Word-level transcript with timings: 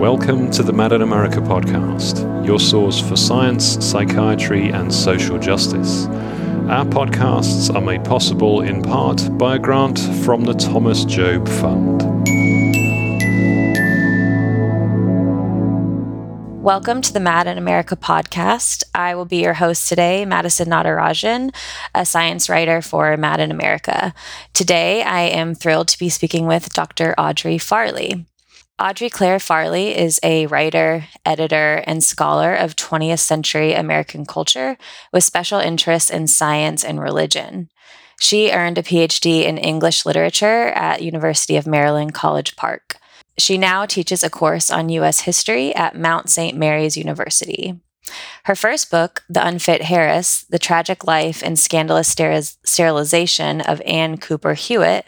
Welcome 0.00 0.50
to 0.52 0.62
the 0.62 0.72
Mad 0.72 0.92
in 0.92 1.02
America 1.02 1.40
podcast, 1.40 2.46
your 2.46 2.58
source 2.58 2.98
for 2.98 3.16
science, 3.16 3.84
psychiatry, 3.84 4.70
and 4.70 4.90
social 4.90 5.38
justice. 5.38 6.06
Our 6.06 6.86
podcasts 6.86 7.72
are 7.74 7.82
made 7.82 8.02
possible 8.02 8.62
in 8.62 8.80
part 8.80 9.28
by 9.36 9.56
a 9.56 9.58
grant 9.58 9.98
from 10.24 10.44
the 10.44 10.54
Thomas 10.54 11.04
Jobe 11.04 11.46
Fund. 11.60 12.00
Welcome 16.62 17.02
to 17.02 17.12
the 17.12 17.20
Mad 17.20 17.46
in 17.46 17.58
America 17.58 17.94
podcast. 17.94 18.84
I 18.94 19.14
will 19.14 19.26
be 19.26 19.42
your 19.42 19.52
host 19.52 19.86
today, 19.86 20.24
Madison 20.24 20.70
Natarajan, 20.70 21.54
a 21.94 22.06
science 22.06 22.48
writer 22.48 22.80
for 22.80 23.14
Mad 23.18 23.40
in 23.40 23.50
America. 23.50 24.14
Today, 24.54 25.02
I 25.02 25.24
am 25.24 25.54
thrilled 25.54 25.88
to 25.88 25.98
be 25.98 26.08
speaking 26.08 26.46
with 26.46 26.72
Dr. 26.72 27.14
Audrey 27.18 27.58
Farley. 27.58 28.24
Audrey 28.80 29.10
Clare 29.10 29.38
Farley 29.38 29.94
is 29.94 30.18
a 30.22 30.46
writer, 30.46 31.04
editor, 31.26 31.84
and 31.86 32.02
scholar 32.02 32.54
of 32.54 32.76
20th 32.76 33.18
century 33.18 33.74
American 33.74 34.24
culture 34.24 34.78
with 35.12 35.22
special 35.22 35.60
interests 35.60 36.08
in 36.08 36.26
science 36.26 36.82
and 36.82 36.98
religion. 36.98 37.68
She 38.20 38.50
earned 38.50 38.78
a 38.78 38.82
PhD 38.82 39.44
in 39.44 39.58
English 39.58 40.06
literature 40.06 40.68
at 40.68 41.02
University 41.02 41.58
of 41.58 41.66
Maryland 41.66 42.14
College 42.14 42.56
Park. 42.56 42.96
She 43.36 43.58
now 43.58 43.84
teaches 43.84 44.24
a 44.24 44.30
course 44.30 44.70
on 44.70 44.88
U.S. 44.88 45.20
history 45.20 45.74
at 45.74 45.94
Mount 45.94 46.30
St. 46.30 46.56
Mary's 46.56 46.96
University. 46.96 47.78
Her 48.44 48.56
first 48.56 48.90
book, 48.90 49.24
The 49.28 49.46
Unfit 49.46 49.90
Heiress 49.90 50.46
The 50.48 50.58
Tragic 50.58 51.04
Life 51.04 51.42
and 51.42 51.58
Scandalous 51.58 52.08
Sterilization 52.64 53.60
of 53.60 53.82
Ann 53.82 54.16
Cooper 54.16 54.54
Hewitt, 54.54 55.04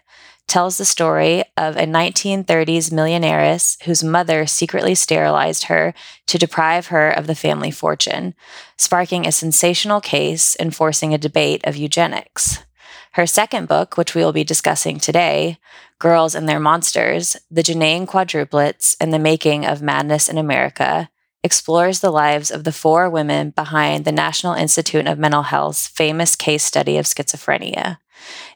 tells 0.53 0.77
the 0.77 0.85
story 0.85 1.43
of 1.57 1.77
a 1.77 1.87
1930s 1.87 2.93
millionairess 2.93 3.83
whose 3.85 4.05
mother 4.05 4.45
secretly 4.47 4.95
sterilized 4.95 5.65
her 5.65 5.95
to 6.27 6.37
deprive 6.37 6.89
her 6.89 7.11
of 7.11 7.27
the 7.27 7.35
family 7.35 7.71
fortune, 7.71 8.35
sparking 8.77 9.27
a 9.27 9.33
sensational 9.33 9.99
case 9.99 10.55
and 10.57 10.77
forcing 10.77 11.15
a 11.15 11.19
debate 11.19 11.63
of 11.65 11.75
eugenics. 11.75 12.59
Her 13.13 13.27
second 13.27 13.67
book, 13.67 13.97
which 13.97 14.15
we 14.15 14.23
will 14.23 14.35
be 14.35 14.45
discussing 14.45 14.99
today, 15.01 15.57
Girls 15.99 16.35
and 16.35 16.47
Their 16.47 16.61
Monsters 16.61 17.35
The 17.51 17.63
Genain 17.63 18.07
Quadruplets 18.07 18.95
and 19.01 19.11
the 19.11 19.19
Making 19.19 19.65
of 19.65 19.81
Madness 19.81 20.29
in 20.29 20.37
America, 20.37 21.09
explores 21.43 22.01
the 22.01 22.11
lives 22.11 22.51
of 22.51 22.65
the 22.65 22.73
four 22.73 23.09
women 23.09 23.51
behind 23.57 24.05
the 24.05 24.13
National 24.13 24.53
Institute 24.53 25.07
of 25.07 25.19
Mental 25.19 25.45
Health's 25.45 25.89
famous 25.89 26.37
case 26.37 26.63
study 26.63 26.99
of 26.99 27.07
schizophrenia. 27.07 27.97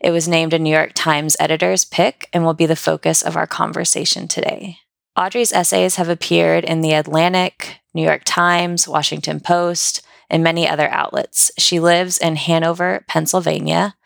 It 0.01 0.11
was 0.11 0.29
named 0.29 0.53
a 0.53 0.59
New 0.59 0.71
York 0.71 0.93
Times 0.95 1.37
editor's 1.41 1.85
pick 1.85 2.29
and 2.33 2.45
will 2.45 2.55
be 2.55 2.67
the 2.67 2.77
focus 2.77 3.23
of 3.23 3.37
our 3.37 3.47
conversation 3.47 4.29
today. 4.29 4.79
Audrey's 5.17 5.53
essays 5.53 5.97
have 5.97 6.09
appeared 6.09 6.65
in 6.65 6.83
The 6.83 6.93
Atlantic, 6.93 7.81
New 7.95 8.03
York 8.03 8.23
Times, 8.25 8.87
Washington 8.87 9.41
Post, 9.41 10.07
and 10.29 10.43
many 10.45 10.69
other 10.69 10.89
outlets. 10.89 11.51
She 11.59 11.81
lives 11.81 12.19
in 12.19 12.37
Hanover, 12.37 13.05
Pennsylvania. 13.09 13.97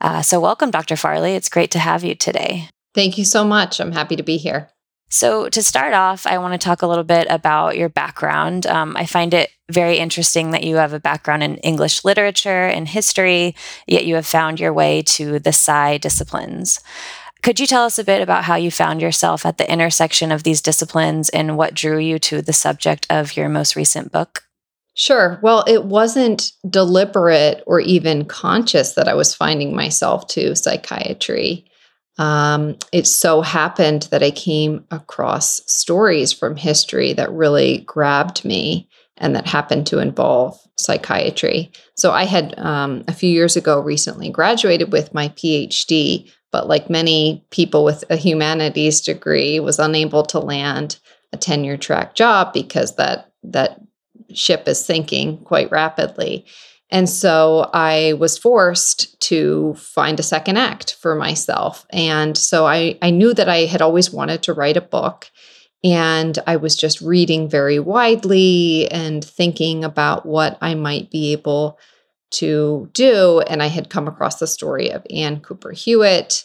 Uh, 0.00 0.22
so, 0.22 0.38
welcome, 0.38 0.70
Dr. 0.70 0.96
Farley. 0.96 1.34
It's 1.34 1.48
great 1.48 1.70
to 1.72 1.78
have 1.78 2.04
you 2.04 2.14
today. 2.14 2.68
Thank 2.94 3.18
you 3.18 3.24
so 3.24 3.44
much. 3.44 3.80
I'm 3.80 3.92
happy 3.92 4.16
to 4.16 4.22
be 4.22 4.36
here. 4.36 4.70
So, 5.10 5.48
to 5.48 5.62
start 5.62 5.94
off, 5.94 6.26
I 6.26 6.36
want 6.36 6.52
to 6.52 6.64
talk 6.64 6.82
a 6.82 6.86
little 6.86 7.04
bit 7.04 7.26
about 7.30 7.78
your 7.78 7.88
background. 7.88 8.66
Um, 8.66 8.94
I 8.96 9.06
find 9.06 9.32
it 9.32 9.50
very 9.70 9.98
interesting 9.98 10.50
that 10.50 10.64
you 10.64 10.76
have 10.76 10.92
a 10.92 11.00
background 11.00 11.42
in 11.42 11.56
English 11.58 12.04
literature 12.04 12.66
and 12.66 12.86
history, 12.86 13.54
yet 13.86 14.04
you 14.04 14.16
have 14.16 14.26
found 14.26 14.60
your 14.60 14.72
way 14.72 15.02
to 15.02 15.38
the 15.38 15.52
Psy 15.52 15.96
disciplines. 15.96 16.80
Could 17.42 17.60
you 17.60 17.66
tell 17.66 17.84
us 17.84 17.98
a 17.98 18.04
bit 18.04 18.20
about 18.20 18.44
how 18.44 18.56
you 18.56 18.70
found 18.70 19.00
yourself 19.00 19.46
at 19.46 19.58
the 19.58 19.70
intersection 19.70 20.30
of 20.30 20.42
these 20.42 20.60
disciplines 20.60 21.28
and 21.30 21.56
what 21.56 21.74
drew 21.74 21.98
you 21.98 22.18
to 22.20 22.42
the 22.42 22.52
subject 22.52 23.06
of 23.08 23.36
your 23.36 23.48
most 23.48 23.76
recent 23.76 24.12
book? 24.12 24.44
Sure. 24.94 25.38
Well, 25.42 25.64
it 25.68 25.84
wasn't 25.84 26.50
deliberate 26.68 27.62
or 27.66 27.78
even 27.80 28.24
conscious 28.24 28.94
that 28.94 29.06
I 29.06 29.14
was 29.14 29.34
finding 29.34 29.74
myself 29.74 30.26
to 30.28 30.56
psychiatry 30.56 31.67
um, 32.18 32.76
it 32.92 33.06
so 33.06 33.40
happened 33.40 34.08
that 34.10 34.22
I 34.22 34.30
came 34.30 34.84
across 34.90 35.62
stories 35.70 36.32
from 36.32 36.56
history 36.56 37.12
that 37.14 37.32
really 37.32 37.78
grabbed 37.78 38.44
me 38.44 38.88
and 39.16 39.34
that 39.34 39.46
happened 39.46 39.86
to 39.88 39.98
involve 39.98 40.58
psychiatry. 40.76 41.70
So 41.94 42.12
I 42.12 42.24
had 42.24 42.58
um, 42.58 43.04
a 43.08 43.12
few 43.12 43.30
years 43.30 43.56
ago 43.56 43.80
recently 43.80 44.30
graduated 44.30 44.92
with 44.92 45.14
my 45.14 45.28
PhD, 45.30 46.30
but 46.52 46.68
like 46.68 46.90
many 46.90 47.44
people 47.50 47.84
with 47.84 48.04
a 48.10 48.16
humanities 48.16 49.00
degree, 49.00 49.60
was 49.60 49.78
unable 49.78 50.22
to 50.24 50.38
land 50.38 50.98
a 51.32 51.36
tenure 51.36 51.76
track 51.76 52.14
job 52.14 52.52
because 52.52 52.96
that 52.96 53.30
that 53.42 53.80
ship 54.32 54.66
is 54.66 54.84
sinking 54.84 55.38
quite 55.44 55.70
rapidly. 55.70 56.44
And 56.90 57.08
so 57.08 57.70
I 57.74 58.14
was 58.14 58.38
forced 58.38 59.20
to 59.22 59.74
find 59.74 60.18
a 60.18 60.22
second 60.22 60.56
act 60.56 60.94
for 60.94 61.14
myself. 61.14 61.86
And 61.90 62.36
so 62.36 62.66
I, 62.66 62.98
I 63.02 63.10
knew 63.10 63.34
that 63.34 63.48
I 63.48 63.66
had 63.66 63.82
always 63.82 64.10
wanted 64.10 64.42
to 64.44 64.54
write 64.54 64.78
a 64.78 64.82
book. 64.82 65.30
And 65.84 66.38
I 66.46 66.56
was 66.56 66.74
just 66.74 67.00
reading 67.00 67.48
very 67.48 67.78
widely 67.78 68.90
and 68.90 69.24
thinking 69.24 69.84
about 69.84 70.26
what 70.26 70.58
I 70.60 70.74
might 70.74 71.10
be 71.10 71.32
able 71.32 71.78
to 72.30 72.90
do. 72.94 73.40
And 73.40 73.62
I 73.62 73.68
had 73.68 73.90
come 73.90 74.08
across 74.08 74.38
the 74.38 74.46
story 74.46 74.90
of 74.90 75.06
Ann 75.10 75.40
Cooper 75.40 75.72
Hewitt. 75.72 76.44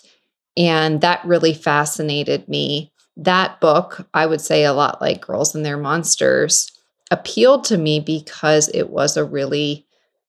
And 0.56 1.02
that 1.02 1.26
really 1.26 1.54
fascinated 1.54 2.48
me. 2.48 2.92
That 3.16 3.60
book, 3.60 4.08
I 4.14 4.26
would 4.26 4.42
say 4.42 4.66
a 4.66 4.74
lot 4.74 5.02
like 5.02 5.26
Girls 5.26 5.56
and 5.56 5.66
Their 5.66 5.78
Monsters, 5.78 6.72
appealed 7.12 7.64
to 7.66 7.78
me 7.78 8.00
because 8.00 8.70
it 8.70 8.90
was 8.90 9.18
a 9.18 9.26
really 9.26 9.86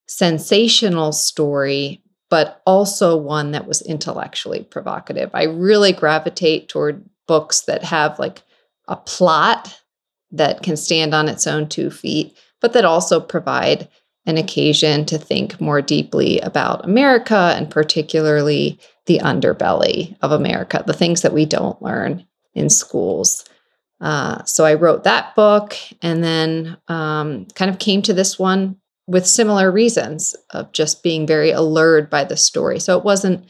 sensational 0.07 1.13
story, 1.13 2.03
but 2.31 2.61
also 2.67 3.17
one 3.17 3.53
that 3.53 3.67
was 3.67 3.83
intellectually 3.83 4.65
provocative. 4.65 5.31
I 5.35 5.45
really 5.45 5.93
gravitate 5.93 6.69
toward 6.69 7.05
books 7.27 7.63
that 7.63 7.85
have 7.85 8.19
like 8.19 8.43
a 8.89 8.97
plot 8.97 9.81
that 10.31 10.63
can 10.63 10.77
stand 10.77 11.15
on 11.15 11.29
its 11.29 11.47
own 11.47 11.69
two 11.69 11.91
feet, 11.91 12.37
but 12.61 12.73
that 12.73 12.85
also 12.85 13.21
provide 13.21 13.89
an 14.27 14.37
occasion 14.39 15.05
to 15.05 15.19
think 15.19 15.61
more 15.61 15.83
deeply 15.83 16.41
about 16.41 16.85
America 16.85 17.53
and 17.57 17.71
particularly 17.71 18.79
the 19.07 19.19
underbelly 19.19 20.17
of 20.23 20.33
America, 20.33 20.83
the 20.87 20.95
things 20.95 21.23
that 21.23 21.35
we 21.35 21.45
don't 21.45 21.81
learn 21.83 22.27
in 22.55 22.71
schools. 22.71 23.45
Uh, 24.01 24.43
so 24.45 24.65
I 24.65 24.75
wrote 24.75 25.05
that 25.05 25.35
book 25.35 25.77
and 26.03 26.25
then 26.25 26.77
um, 26.89 27.47
kind 27.55 27.71
of 27.71 27.79
came 27.79 28.03
to 28.03 28.15
this 28.15 28.39
one 28.39 28.77
with 29.07 29.27
similar 29.27 29.71
reasons 29.71 30.35
of 30.51 30.73
just 30.73 31.03
being 31.03 31.27
very 31.27 31.51
allured 31.51 32.09
by 32.09 32.25
the 32.25 32.37
story. 32.37 32.79
So 32.81 32.97
it 32.99 33.05
wasn't 33.05 33.45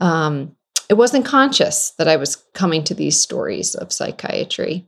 um, 0.00 0.56
it 0.88 0.94
wasn't 0.94 1.24
conscious 1.24 1.92
that 1.98 2.08
I 2.08 2.16
was 2.16 2.36
coming 2.54 2.84
to 2.84 2.94
these 2.94 3.18
stories 3.18 3.74
of 3.74 3.92
psychiatry. 3.92 4.86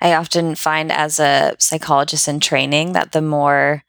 I 0.00 0.14
often 0.14 0.54
find 0.54 0.90
as 0.90 1.20
a 1.20 1.54
psychologist 1.58 2.28
in 2.28 2.40
training 2.40 2.92
that 2.92 3.12
the 3.12 3.22
more 3.22 3.84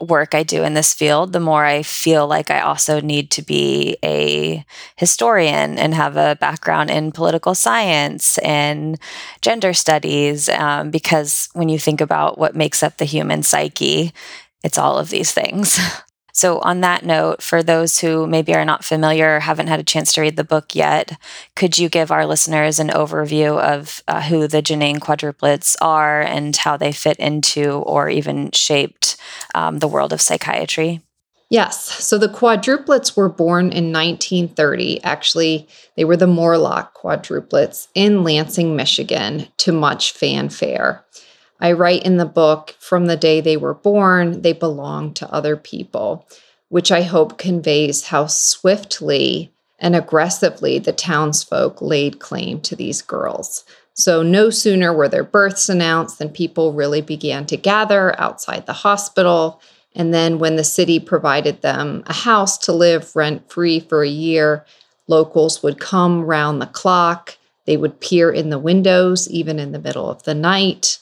work 0.00 0.34
I 0.34 0.42
do 0.42 0.62
in 0.62 0.74
this 0.74 0.92
field, 0.92 1.32
the 1.32 1.40
more 1.40 1.64
I 1.64 1.82
feel 1.82 2.26
like 2.26 2.50
I 2.50 2.60
also 2.60 3.00
need 3.00 3.30
to 3.32 3.42
be 3.42 3.96
a 4.04 4.64
historian 4.96 5.78
and 5.78 5.94
have 5.94 6.16
a 6.16 6.36
background 6.38 6.90
in 6.90 7.12
political 7.12 7.54
science 7.54 8.38
and 8.38 8.98
gender 9.40 9.72
studies. 9.72 10.48
Um, 10.50 10.90
because 10.90 11.48
when 11.54 11.68
you 11.68 11.78
think 11.78 12.00
about 12.00 12.38
what 12.38 12.54
makes 12.54 12.82
up 12.82 12.98
the 12.98 13.04
human 13.04 13.42
psyche, 13.42 14.12
it's 14.62 14.78
all 14.78 14.98
of 14.98 15.10
these 15.10 15.32
things. 15.32 15.78
So, 16.36 16.58
on 16.58 16.82
that 16.82 17.02
note, 17.02 17.40
for 17.40 17.62
those 17.62 18.00
who 18.00 18.26
maybe 18.26 18.54
are 18.54 18.66
not 18.66 18.84
familiar 18.84 19.40
haven't 19.40 19.68
had 19.68 19.80
a 19.80 19.82
chance 19.82 20.12
to 20.12 20.20
read 20.20 20.36
the 20.36 20.44
book 20.44 20.74
yet, 20.74 21.18
could 21.54 21.78
you 21.78 21.88
give 21.88 22.10
our 22.10 22.26
listeners 22.26 22.78
an 22.78 22.88
overview 22.88 23.58
of 23.58 24.02
uh, 24.06 24.20
who 24.20 24.46
the 24.46 24.60
Genain 24.60 24.98
quadruplets 24.98 25.76
are 25.80 26.20
and 26.20 26.54
how 26.54 26.76
they 26.76 26.92
fit 26.92 27.16
into 27.16 27.76
or 27.76 28.10
even 28.10 28.50
shaped 28.50 29.16
um, 29.54 29.78
the 29.78 29.88
world 29.88 30.12
of 30.12 30.20
psychiatry? 30.20 31.00
Yes. 31.48 32.04
So 32.04 32.18
the 32.18 32.28
quadruplets 32.28 33.16
were 33.16 33.30
born 33.30 33.72
in 33.72 33.90
1930. 33.90 35.02
Actually, 35.04 35.66
they 35.96 36.04
were 36.04 36.18
the 36.18 36.26
Morlock 36.26 36.94
quadruplets 36.94 37.88
in 37.94 38.24
Lansing, 38.24 38.76
Michigan, 38.76 39.48
to 39.56 39.72
much 39.72 40.12
fanfare. 40.12 41.02
I 41.60 41.72
write 41.72 42.04
in 42.04 42.16
the 42.16 42.26
book 42.26 42.76
from 42.78 43.06
the 43.06 43.16
day 43.16 43.40
they 43.40 43.56
were 43.56 43.74
born, 43.74 44.42
they 44.42 44.52
belong 44.52 45.14
to 45.14 45.32
other 45.32 45.56
people, 45.56 46.26
which 46.68 46.92
I 46.92 47.02
hope 47.02 47.38
conveys 47.38 48.06
how 48.06 48.26
swiftly 48.26 49.52
and 49.78 49.94
aggressively 49.94 50.78
the 50.78 50.92
townsfolk 50.92 51.80
laid 51.80 52.18
claim 52.18 52.60
to 52.62 52.76
these 52.76 53.02
girls. 53.02 53.64
So, 53.94 54.22
no 54.22 54.50
sooner 54.50 54.92
were 54.92 55.08
their 55.08 55.24
births 55.24 55.68
announced 55.70 56.18
than 56.18 56.28
people 56.28 56.72
really 56.72 57.00
began 57.00 57.46
to 57.46 57.56
gather 57.56 58.18
outside 58.20 58.66
the 58.66 58.72
hospital. 58.74 59.60
And 59.94 60.12
then, 60.12 60.38
when 60.38 60.56
the 60.56 60.64
city 60.64 61.00
provided 61.00 61.62
them 61.62 62.04
a 62.06 62.12
house 62.12 62.58
to 62.58 62.72
live 62.72 63.16
rent 63.16 63.50
free 63.50 63.80
for 63.80 64.02
a 64.02 64.08
year, 64.08 64.66
locals 65.08 65.62
would 65.62 65.80
come 65.80 66.24
round 66.24 66.60
the 66.60 66.66
clock 66.66 67.38
They 67.64 67.76
would 67.76 68.00
peer 68.00 68.30
in 68.30 68.50
the 68.50 68.58
windows, 68.58 69.28
even 69.30 69.58
in 69.58 69.72
the 69.72 69.78
middle 69.78 70.10
of 70.10 70.22
the 70.24 70.34
night. 70.34 70.98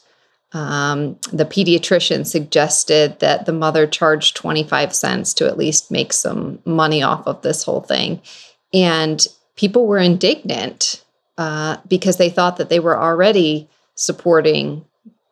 Um, 0.55 1.19
the 1.33 1.43
pediatrician 1.43 2.25
suggested 2.25 3.19
that 3.19 3.45
the 3.45 3.51
mother 3.51 3.85
charge 3.85 4.33
25 4.35 4.95
cents 4.95 5.33
to 5.33 5.47
at 5.47 5.57
least 5.57 5.91
make 5.91 6.13
some 6.13 6.59
money 6.63 7.03
off 7.03 7.27
of 7.27 7.41
this 7.41 7.63
whole 7.63 7.81
thing. 7.81 8.21
And 8.73 9.27
people 9.57 9.85
were 9.85 9.97
indignant 9.97 11.03
uh, 11.37 11.75
because 11.89 12.15
they 12.15 12.29
thought 12.29 12.55
that 12.55 12.69
they 12.69 12.79
were 12.79 12.97
already 12.97 13.69
supporting 13.95 14.85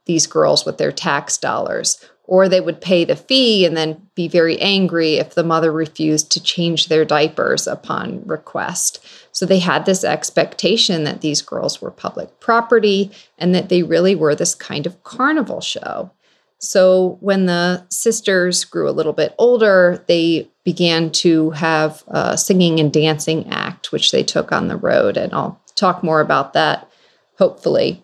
these 0.07 0.27
girls 0.27 0.65
with 0.65 0.77
their 0.77 0.91
tax 0.91 1.37
dollars. 1.37 2.03
Or 2.25 2.47
they 2.47 2.61
would 2.61 2.79
pay 2.79 3.03
the 3.03 3.17
fee 3.17 3.65
and 3.65 3.75
then 3.75 4.07
be 4.15 4.29
very 4.29 4.57
angry 4.61 5.15
if 5.15 5.35
the 5.35 5.43
mother 5.43 5.71
refused 5.71 6.31
to 6.31 6.41
change 6.41 6.87
their 6.87 7.03
diapers 7.03 7.67
upon 7.67 8.25
request. 8.25 9.05
So 9.33 9.45
they 9.45 9.59
had 9.59 9.85
this 9.85 10.05
expectation 10.05 11.03
that 11.03 11.19
these 11.19 11.41
girls 11.41 11.81
were 11.81 11.91
public 11.91 12.39
property 12.39 13.11
and 13.37 13.53
that 13.53 13.67
they 13.67 13.83
really 13.83 14.15
were 14.15 14.35
this 14.35 14.55
kind 14.55 14.85
of 14.85 15.03
carnival 15.03 15.59
show. 15.59 16.11
So 16.59 17.17
when 17.19 17.45
the 17.45 17.85
sisters 17.89 18.63
grew 18.63 18.89
a 18.89 18.91
little 18.91 19.11
bit 19.11 19.35
older, 19.37 20.01
they 20.07 20.49
began 20.63 21.11
to 21.11 21.49
have 21.49 22.03
a 22.07 22.37
singing 22.37 22.79
and 22.79 22.93
dancing 22.93 23.49
act, 23.49 23.91
which 23.91 24.11
they 24.11 24.23
took 24.23 24.53
on 24.53 24.69
the 24.69 24.77
road. 24.77 25.17
And 25.17 25.33
I'll 25.33 25.59
talk 25.75 26.03
more 26.03 26.21
about 26.21 26.53
that, 26.53 26.89
hopefully. 27.37 28.02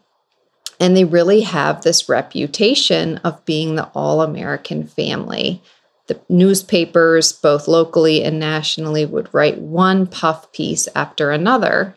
And 0.79 0.95
they 0.95 1.03
really 1.03 1.41
have 1.41 1.81
this 1.81 2.07
reputation 2.07 3.17
of 3.17 3.43
being 3.45 3.75
the 3.75 3.87
all 3.93 4.21
American 4.21 4.87
family. 4.87 5.61
The 6.07 6.19
newspapers, 6.29 7.33
both 7.33 7.67
locally 7.67 8.23
and 8.23 8.39
nationally, 8.39 9.05
would 9.05 9.33
write 9.33 9.59
one 9.59 10.07
puff 10.07 10.51
piece 10.51 10.87
after 10.95 11.31
another 11.31 11.95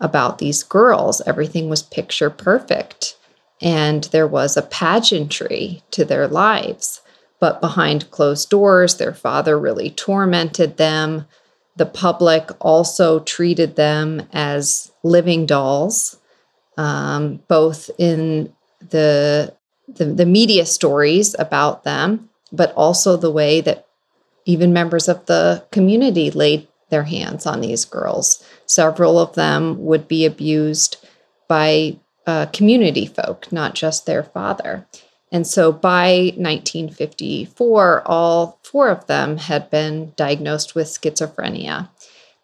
about 0.00 0.38
these 0.38 0.62
girls. 0.62 1.20
Everything 1.26 1.68
was 1.68 1.82
picture 1.82 2.30
perfect. 2.30 3.16
And 3.60 4.04
there 4.04 4.26
was 4.26 4.56
a 4.56 4.62
pageantry 4.62 5.82
to 5.90 6.04
their 6.04 6.28
lives. 6.28 7.00
But 7.40 7.60
behind 7.60 8.10
closed 8.10 8.48
doors, 8.48 8.96
their 8.96 9.12
father 9.12 9.58
really 9.58 9.90
tormented 9.90 10.76
them. 10.76 11.26
The 11.76 11.86
public 11.86 12.50
also 12.60 13.20
treated 13.20 13.76
them 13.76 14.28
as 14.32 14.92
living 15.02 15.46
dolls 15.46 16.16
um, 16.76 17.40
both 17.48 17.90
in 17.98 18.52
the, 18.80 19.54
the 19.88 20.04
the 20.06 20.26
media 20.26 20.66
stories 20.66 21.34
about 21.38 21.84
them, 21.84 22.28
but 22.52 22.72
also 22.72 23.16
the 23.16 23.30
way 23.30 23.60
that 23.60 23.86
even 24.44 24.72
members 24.72 25.08
of 25.08 25.24
the 25.26 25.64
community 25.70 26.30
laid 26.30 26.68
their 26.90 27.04
hands 27.04 27.46
on 27.46 27.60
these 27.60 27.84
girls. 27.84 28.44
Several 28.66 29.18
of 29.18 29.34
them 29.34 29.84
would 29.84 30.06
be 30.06 30.24
abused 30.24 31.04
by 31.48 31.98
uh, 32.26 32.46
community 32.46 33.06
folk, 33.06 33.50
not 33.52 33.74
just 33.74 34.06
their 34.06 34.22
father. 34.22 34.86
And 35.32 35.46
so 35.46 35.72
by 35.72 36.32
1954, 36.36 38.02
all 38.06 38.60
four 38.62 38.88
of 38.88 39.06
them 39.06 39.38
had 39.38 39.70
been 39.70 40.12
diagnosed 40.16 40.74
with 40.74 40.86
schizophrenia. 40.86 41.88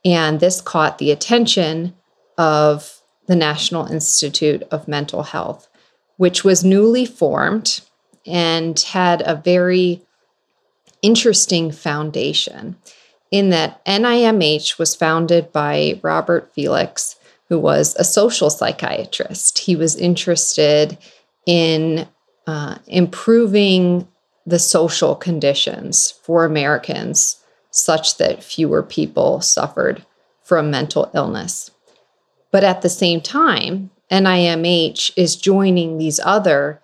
And 0.04 0.40
this 0.40 0.60
caught 0.60 0.98
the 0.98 1.10
attention 1.10 1.94
of 2.36 2.99
the 3.30 3.36
National 3.36 3.86
Institute 3.86 4.64
of 4.72 4.88
Mental 4.88 5.22
Health, 5.22 5.68
which 6.16 6.42
was 6.42 6.64
newly 6.64 7.06
formed 7.06 7.80
and 8.26 8.76
had 8.80 9.22
a 9.24 9.36
very 9.36 10.02
interesting 11.00 11.70
foundation 11.70 12.76
in 13.30 13.50
that 13.50 13.84
NIMH 13.84 14.80
was 14.80 14.96
founded 14.96 15.52
by 15.52 16.00
Robert 16.02 16.52
Felix, 16.52 17.20
who 17.48 17.56
was 17.56 17.94
a 17.94 18.04
social 18.04 18.50
psychiatrist. 18.50 19.60
He 19.60 19.76
was 19.76 19.94
interested 19.94 20.98
in 21.46 22.08
uh, 22.48 22.78
improving 22.88 24.08
the 24.44 24.58
social 24.58 25.14
conditions 25.14 26.10
for 26.24 26.44
Americans 26.44 27.36
such 27.70 28.16
that 28.16 28.42
fewer 28.42 28.82
people 28.82 29.40
suffered 29.40 30.04
from 30.42 30.68
mental 30.68 31.08
illness. 31.14 31.70
But 32.50 32.64
at 32.64 32.82
the 32.82 32.88
same 32.88 33.20
time, 33.20 33.90
NIMH 34.10 35.12
is 35.16 35.36
joining 35.36 35.98
these 35.98 36.20
other 36.22 36.80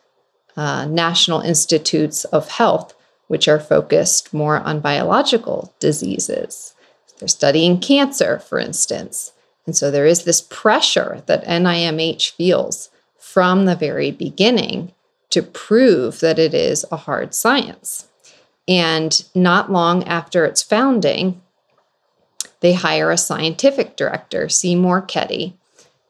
uh, 0.57 0.87
national 0.87 1.41
institutes 1.41 2.25
of 2.27 2.49
health, 2.49 2.95
which 3.27 3.49
are 3.49 3.59
focused 3.59 4.33
more 4.33 4.59
on 4.59 4.81
biological 4.81 5.75
diseases. 5.81 6.75
They're 7.19 7.29
studying 7.29 7.81
cancer, 7.81 8.39
for 8.39 8.59
instance. 8.59 9.33
And 9.67 9.77
so 9.77 9.91
there 9.91 10.07
is 10.07 10.25
this 10.25 10.41
pressure 10.43 11.23
that 11.27 11.45
NIMH 11.45 12.33
feels 12.33 12.91
from 13.19 13.65
the 13.65 13.75
very 13.75 14.11
beginning 14.11 14.93
to 15.31 15.43
prove 15.43 16.21
that 16.21 16.39
it 16.39 16.55
is 16.55 16.85
a 16.93 16.97
hard 16.97 17.35
science. 17.35 18.09
And 18.69 19.25
not 19.35 19.71
long 19.71 20.05
after 20.05 20.45
its 20.45 20.63
founding, 20.63 21.43
they 22.61 22.73
hire 22.73 23.11
a 23.11 23.19
scientific 23.19 23.97
director, 23.97 24.49
Seymour 24.49 25.03
Kety, 25.03 25.55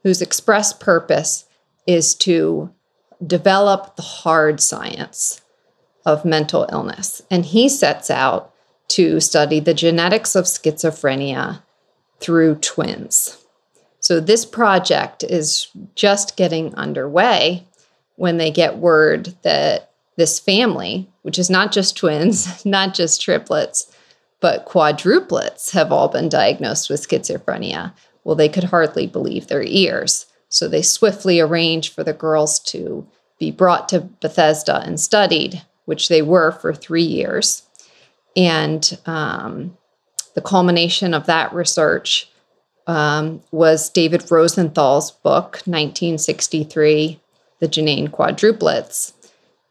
whose 0.03 0.23
express 0.23 0.73
purpose 0.73 1.45
is 1.87 2.15
to 2.15 2.71
develop 3.25 3.97
the 3.97 4.03
hard 4.03 4.61
science 4.61 5.41
of 6.05 6.25
mental 6.25 6.69
illness. 6.71 7.23
And 7.31 7.45
he 7.45 7.69
sets 7.69 8.11
out 8.11 8.53
to 8.89 9.21
study 9.21 9.59
the 9.61 9.75
genetics 9.75 10.35
of 10.35 10.45
schizophrenia 10.45 11.63
through 12.21 12.57
twins. 12.57 13.45
So 14.01 14.21
this 14.21 14.45
project 14.45 15.25
is 15.25 15.69
just 15.97 16.37
getting 16.37 16.75
underway 16.77 17.67
when 18.15 18.37
they 18.37 18.51
get 18.51 18.79
word 18.79 19.35
that 19.43 19.91
this 20.17 20.39
family, 20.39 21.09
which 21.23 21.39
is 21.39 21.51
not 21.51 21.73
just 21.73 21.97
twins, 21.97 22.65
not 22.65 22.95
just 22.95 23.21
triplets, 23.21 23.93
but 24.41 24.67
quadruplets 24.67 25.73
have 25.73 25.93
all 25.93 26.09
been 26.09 26.29
diagnosed 26.29 26.91
with 26.91 27.07
schizophrenia. 27.07 27.93
Well, 28.25 28.37
they 28.37 28.49
could 28.49 28.65
hardly 28.65 29.07
believe 29.07 29.47
their 29.47 29.63
ears. 29.63 30.27
So 30.49 30.69
they 30.69 30.83
swiftly 30.83 31.41
arranged 31.41 31.93
for 31.93 32.05
the 32.05 32.13
girls 32.13 32.59
to 32.61 33.07
be 33.39 33.51
brought 33.51 33.89
to 33.91 34.01
Bethesda 34.01 34.81
and 34.81 35.01
studied, 35.01 35.63
which 35.85 36.09
they 36.09 36.23
were 36.23 36.53
for 36.53 36.73
three 36.73 37.03
years. 37.03 37.63
And 38.37 38.99
um, 39.07 39.77
the 40.35 40.41
culmination 40.41 41.15
of 41.15 41.27
that 41.27 41.53
research 41.53 42.31
um, 42.87 43.43
was 43.51 43.91
David 43.91 44.31
Rosenthal's 44.31 45.11
book, 45.11 45.63
1963, 45.65 47.21
The 47.59 47.69
Genain 47.69 48.09
Quadruplets. 48.09 49.13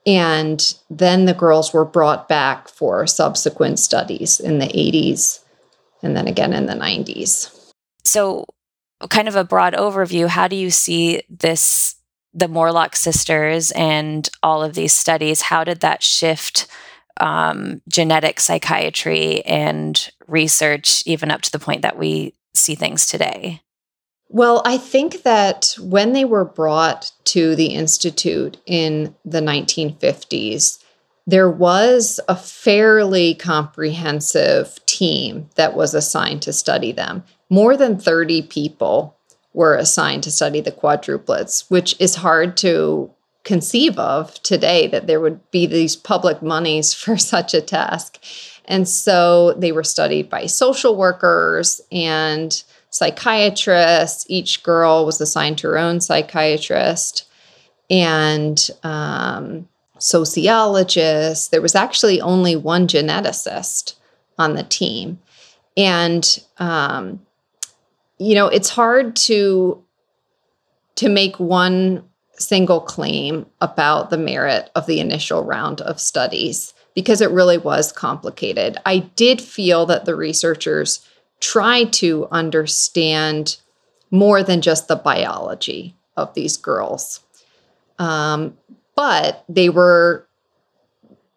And 0.06 0.76
then 0.90 1.26
the 1.26 1.34
girls 1.34 1.74
were 1.74 1.86
brought 1.86 2.30
back 2.30 2.70
for 2.70 3.08
subsequent 3.08 3.80
studies 3.80 4.40
in 4.40 4.60
the 4.60 4.68
80s 4.68 5.40
and 6.04 6.16
then 6.16 6.28
again 6.28 6.54
in 6.54 6.68
the 6.68 6.74
90s. 6.74 7.74
So, 8.04 8.46
kind 9.10 9.28
of 9.28 9.36
a 9.36 9.44
broad 9.44 9.74
overview, 9.74 10.28
how 10.28 10.48
do 10.48 10.56
you 10.56 10.70
see 10.70 11.22
this, 11.30 11.96
the 12.34 12.48
Morlock 12.48 12.96
sisters 12.96 13.72
and 13.72 14.30
all 14.44 14.64
of 14.64 14.76
these 14.76 14.94
studies? 14.94 15.42
How 15.42 15.64
did 15.64 15.82
that 15.82 16.04
shift 16.04 16.68
um, 17.20 17.82
genetic 17.88 18.40
psychiatry 18.40 19.44
and 19.46 20.10
research, 20.28 21.02
even 21.06 21.32
up 21.32 21.42
to 21.42 21.52
the 21.52 21.60
point 21.60 21.82
that 21.82 21.98
we 21.98 22.36
see 22.54 22.76
things 22.76 23.08
today? 23.08 23.62
Well, 24.30 24.62
I 24.66 24.78
think 24.78 25.24
that 25.24 25.76
when 25.80 26.14
they 26.14 26.26
were 26.26 26.46
brought 26.46 27.12
to 27.26 27.56
the 27.56 27.68
Institute 27.68 28.58
in 28.66 29.16
the 29.24 29.40
1950s, 29.40 30.80
there 31.28 31.50
was 31.50 32.20
a 32.28 32.36
fairly 32.36 33.34
comprehensive 33.34 34.80
team 34.86 35.50
that 35.56 35.76
was 35.76 35.94
assigned 35.94 36.42
to 36.44 36.54
study 36.54 36.92
them. 36.92 37.24
More 37.50 37.78
than 37.78 37.98
30 37.98 38.44
people 38.44 39.16
were 39.54 39.76
assigned 39.76 40.24
to 40.24 40.32
study 40.32 40.60
the 40.60 40.72
quadruplets, 40.72 41.70
which 41.70 41.96
is 42.00 42.16
hard 42.16 42.58
to 42.58 43.12
conceive 43.44 43.98
of 43.98 44.42
today 44.44 44.88
that 44.88 45.08
there 45.08 45.20
would 45.20 45.40
be 45.52 45.66
these 45.66 45.96
public 45.96 46.42
monies 46.42 46.94
for 47.02 47.18
such 47.18 47.54
a 47.54 47.62
task. 47.62 48.22
And 48.66 48.90
so 48.90 49.54
they 49.54 49.72
were 49.72 49.84
studied 49.84 50.30
by 50.30 50.48
social 50.48 50.96
workers 50.96 51.82
and 51.92 52.64
psychiatrists. 52.96 54.26
Each 54.30 54.64
girl 54.64 55.06
was 55.06 55.20
assigned 55.20 55.58
to 55.58 55.68
her 55.68 55.78
own 55.78 56.00
psychiatrist 56.00 57.28
and 57.90 58.70
um, 58.84 59.68
sociologists. 60.00 61.50
There 61.50 61.62
was 61.62 61.76
actually 61.76 62.22
only 62.22 62.56
one 62.56 62.88
geneticist 62.88 63.96
on 64.38 64.56
the 64.56 64.64
team. 64.64 65.20
And, 65.76 66.42
um, 66.58 67.20
you 68.18 68.34
know, 68.34 68.48
it's 68.48 68.70
hard 68.70 69.16
to 69.28 69.82
to 70.96 71.10
make 71.10 71.38
one 71.38 72.02
single 72.38 72.80
claim 72.80 73.46
about 73.60 74.10
the 74.10 74.18
merit 74.18 74.72
of 74.74 74.86
the 74.86 75.02
initial 75.02 75.44
round 75.44 75.82
of 75.82 76.00
studies 76.00 76.74
because 76.94 77.20
it 77.20 77.30
really 77.32 77.58
was 77.58 77.92
complicated. 77.92 78.78
I 78.86 79.00
did 79.00 79.42
feel 79.42 79.86
that 79.88 80.06
the 80.06 80.16
researchers 80.16 81.06
try 81.40 81.86
to 81.86 82.28
understand 82.32 83.58
more 84.12 84.44
than 84.44 84.62
just 84.62 84.88
the 84.88 84.96
biology 84.96 85.96
of 86.16 86.34
these 86.34 86.58
girls. 86.58 87.22
Um, 88.00 88.58
but 88.96 89.44
they 89.50 89.70
were 89.70 90.26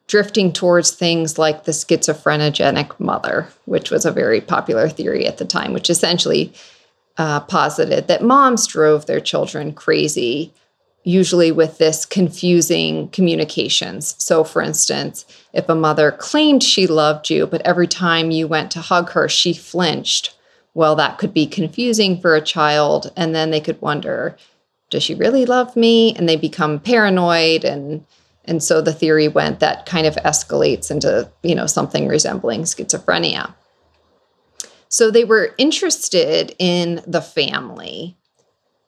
drifting 0.06 0.52
towards 0.52 0.90
things 0.90 1.38
like 1.38 1.64
the 1.64 1.72
schizophrenogenic 1.72 2.98
mother, 2.98 3.48
which 3.66 3.90
was 3.90 4.04
a 4.04 4.12
very 4.12 4.40
popular 4.40 4.88
theory 4.88 5.26
at 5.26 5.36
the 5.38 5.44
time, 5.44 5.72
which 5.72 5.90
essentially 5.90 6.52
uh, 7.18 7.40
posited 7.40 8.08
that 8.08 8.22
moms 8.22 8.66
drove 8.66 9.06
their 9.06 9.20
children 9.20 9.72
crazy, 9.72 10.52
usually 11.04 11.52
with 11.52 11.78
this 11.78 12.06
confusing 12.06 13.08
communications. 13.08 14.14
So, 14.18 14.44
for 14.44 14.62
instance, 14.62 15.26
if 15.52 15.68
a 15.68 15.74
mother 15.74 16.10
claimed 16.12 16.62
she 16.62 16.86
loved 16.86 17.30
you, 17.30 17.46
but 17.46 17.62
every 17.62 17.86
time 17.86 18.30
you 18.30 18.46
went 18.46 18.70
to 18.72 18.80
hug 18.80 19.10
her, 19.10 19.28
she 19.28 19.52
flinched, 19.52 20.36
well, 20.74 20.94
that 20.96 21.18
could 21.18 21.32
be 21.32 21.46
confusing 21.46 22.20
for 22.20 22.34
a 22.34 22.40
child. 22.40 23.12
And 23.16 23.34
then 23.34 23.50
they 23.50 23.60
could 23.60 23.80
wonder, 23.80 24.36
does 24.90 25.02
she 25.02 25.14
really 25.14 25.44
love 25.44 25.76
me? 25.76 26.14
And 26.14 26.28
they 26.28 26.36
become 26.36 26.80
paranoid 26.80 27.64
and 27.64 28.04
and 28.44 28.62
so 28.62 28.80
the 28.80 28.94
theory 28.94 29.28
went 29.28 29.60
that 29.60 29.84
kind 29.84 30.06
of 30.06 30.14
escalates 30.16 30.90
into, 30.90 31.30
you 31.42 31.54
know, 31.54 31.66
something 31.66 32.08
resembling 32.08 32.62
schizophrenia. 32.62 33.54
So 34.88 35.10
they 35.10 35.24
were 35.24 35.54
interested 35.58 36.56
in 36.58 37.02
the 37.06 37.20
family, 37.20 38.16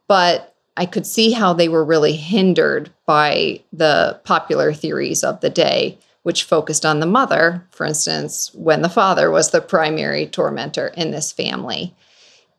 but 0.09 0.57
I 0.79 0.87
could 0.87 1.07
see 1.07 1.33
how 1.33 1.53
they 1.53 1.69
were 1.69 1.85
really 1.85 2.15
hindered 2.15 2.91
by 3.05 3.63
the 3.71 4.19
popular 4.25 4.73
theories 4.73 5.23
of 5.23 5.41
the 5.41 5.51
day, 5.51 5.99
which 6.23 6.45
focused 6.45 6.85
on 6.85 7.01
the 7.01 7.07
mother, 7.07 7.67
for 7.71 7.87
instance, 7.87 8.51
when 8.55 8.83
the 8.83 8.89
father 8.89 9.31
was 9.31 9.51
the 9.51 9.61
primary 9.61 10.27
tormentor 10.27 10.89
in 10.89 11.11
this 11.11 11.33
family. 11.33 11.95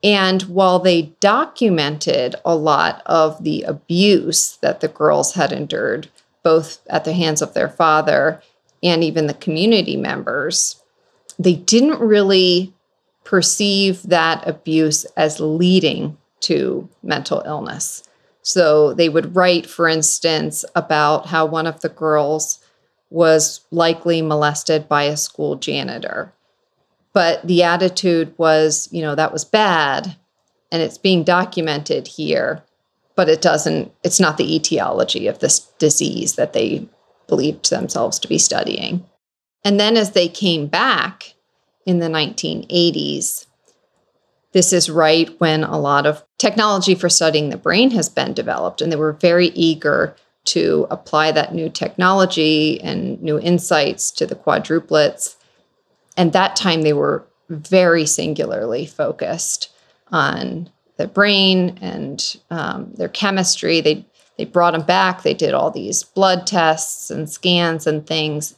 And 0.03 0.41
while 0.43 0.79
they 0.79 1.13
documented 1.19 2.35
a 2.43 2.55
lot 2.55 3.03
of 3.05 3.43
the 3.43 3.61
abuse 3.63 4.57
that 4.61 4.79
the 4.79 4.87
girls 4.87 5.33
had 5.35 5.51
endured, 5.51 6.09
both 6.43 6.81
at 6.89 7.05
the 7.05 7.13
hands 7.13 7.41
of 7.41 7.53
their 7.53 7.69
father 7.69 8.41
and 8.81 9.03
even 9.03 9.27
the 9.27 9.33
community 9.35 9.95
members, 9.95 10.81
they 11.37 11.53
didn't 11.53 11.99
really 11.99 12.73
perceive 13.23 14.01
that 14.03 14.47
abuse 14.47 15.05
as 15.15 15.39
leading 15.39 16.17
to 16.39 16.89
mental 17.03 17.43
illness. 17.45 18.03
So 18.41 18.93
they 18.93 19.07
would 19.07 19.35
write, 19.35 19.67
for 19.67 19.87
instance, 19.87 20.65
about 20.75 21.27
how 21.27 21.45
one 21.45 21.67
of 21.67 21.81
the 21.81 21.89
girls 21.89 22.59
was 23.11 23.61
likely 23.69 24.23
molested 24.23 24.89
by 24.89 25.03
a 25.03 25.17
school 25.17 25.57
janitor. 25.57 26.33
But 27.13 27.45
the 27.45 27.61
attitude 27.61 28.33
was, 28.37 28.89
you 28.91 29.03
know, 29.03 29.13
that 29.13 29.31
was 29.31 29.45
bad 29.45 30.15
and 30.71 30.81
it's 30.81 30.97
being 30.97 31.23
documented 31.23 32.07
here 32.07 32.63
but 33.15 33.29
it 33.29 33.41
doesn't 33.41 33.91
it's 34.03 34.19
not 34.19 34.37
the 34.37 34.55
etiology 34.55 35.27
of 35.27 35.39
this 35.39 35.59
disease 35.77 36.35
that 36.35 36.53
they 36.53 36.87
believed 37.27 37.69
themselves 37.69 38.17
to 38.19 38.27
be 38.27 38.37
studying 38.37 39.05
and 39.63 39.79
then 39.79 39.97
as 39.97 40.11
they 40.11 40.27
came 40.27 40.67
back 40.67 41.33
in 41.85 41.99
the 41.99 42.07
1980s 42.07 43.45
this 44.53 44.73
is 44.73 44.89
right 44.89 45.39
when 45.39 45.63
a 45.63 45.79
lot 45.79 46.05
of 46.05 46.25
technology 46.37 46.95
for 46.95 47.09
studying 47.09 47.49
the 47.49 47.57
brain 47.57 47.91
has 47.91 48.09
been 48.09 48.33
developed 48.33 48.81
and 48.81 48.91
they 48.91 48.97
were 48.97 49.13
very 49.13 49.47
eager 49.47 50.15
to 50.43 50.87
apply 50.89 51.31
that 51.31 51.53
new 51.53 51.69
technology 51.69 52.81
and 52.81 53.21
new 53.21 53.39
insights 53.39 54.11
to 54.11 54.25
the 54.25 54.35
quadruplets 54.35 55.35
and 56.17 56.33
that 56.33 56.55
time 56.55 56.81
they 56.81 56.93
were 56.93 57.25
very 57.49 58.05
singularly 58.05 58.85
focused 58.85 59.71
on 60.11 60.69
their 60.97 61.07
brain 61.07 61.77
and 61.81 62.37
um, 62.49 62.91
their 62.93 63.09
chemistry. 63.09 63.81
They 63.81 64.05
they 64.37 64.45
brought 64.45 64.71
them 64.71 64.83
back. 64.83 65.21
They 65.21 65.33
did 65.33 65.53
all 65.53 65.71
these 65.71 66.03
blood 66.03 66.47
tests 66.47 67.11
and 67.11 67.29
scans 67.29 67.85
and 67.85 68.05
things, 68.05 68.55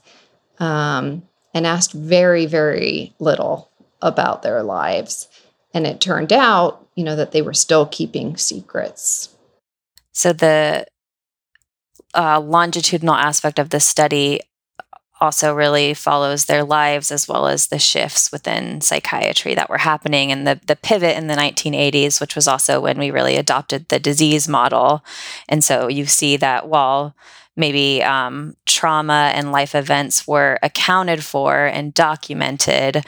um, 0.59 1.23
and 1.53 1.65
asked 1.65 1.93
very 1.93 2.45
very 2.45 3.13
little 3.19 3.69
about 4.01 4.41
their 4.41 4.63
lives. 4.63 5.27
And 5.73 5.87
it 5.87 5.99
turned 5.99 6.31
out, 6.31 6.87
you 6.95 7.03
know, 7.03 7.15
that 7.15 7.31
they 7.31 7.41
were 7.41 7.53
still 7.53 7.87
keeping 7.87 8.37
secrets. 8.37 9.29
So 10.11 10.33
the 10.33 10.85
uh, 12.15 12.39
longitudinal 12.39 13.15
aspect 13.15 13.59
of 13.59 13.69
the 13.69 13.79
study 13.79 14.41
also 15.23 15.53
really 15.53 15.93
follows 15.93 16.45
their 16.45 16.63
lives 16.65 17.09
as 17.09 17.29
well 17.29 17.47
as 17.47 17.67
the 17.67 17.79
shifts 17.79 18.29
within 18.31 18.81
psychiatry 18.81 19.55
that 19.55 19.69
were 19.69 19.77
happening 19.77 20.31
and 20.31 20.45
the, 20.45 20.59
the 20.67 20.75
pivot 20.75 21.15
in 21.15 21.27
the 21.27 21.35
1980s, 21.35 22.19
which 22.19 22.35
was 22.35 22.47
also 22.47 22.81
when 22.81 22.99
we 22.99 23.09
really 23.09 23.37
adopted 23.37 23.87
the 23.87 23.99
disease 23.99 24.49
model. 24.49 25.03
And 25.47 25.63
so 25.63 25.87
you 25.87 26.05
see 26.07 26.35
that 26.37 26.67
while 26.67 27.15
maybe 27.55 28.03
um, 28.03 28.57
trauma 28.65 29.31
and 29.33 29.51
life 29.51 29.75
events 29.75 30.27
were 30.27 30.59
accounted 30.61 31.23
for 31.23 31.65
and 31.67 31.93
documented, 31.93 33.05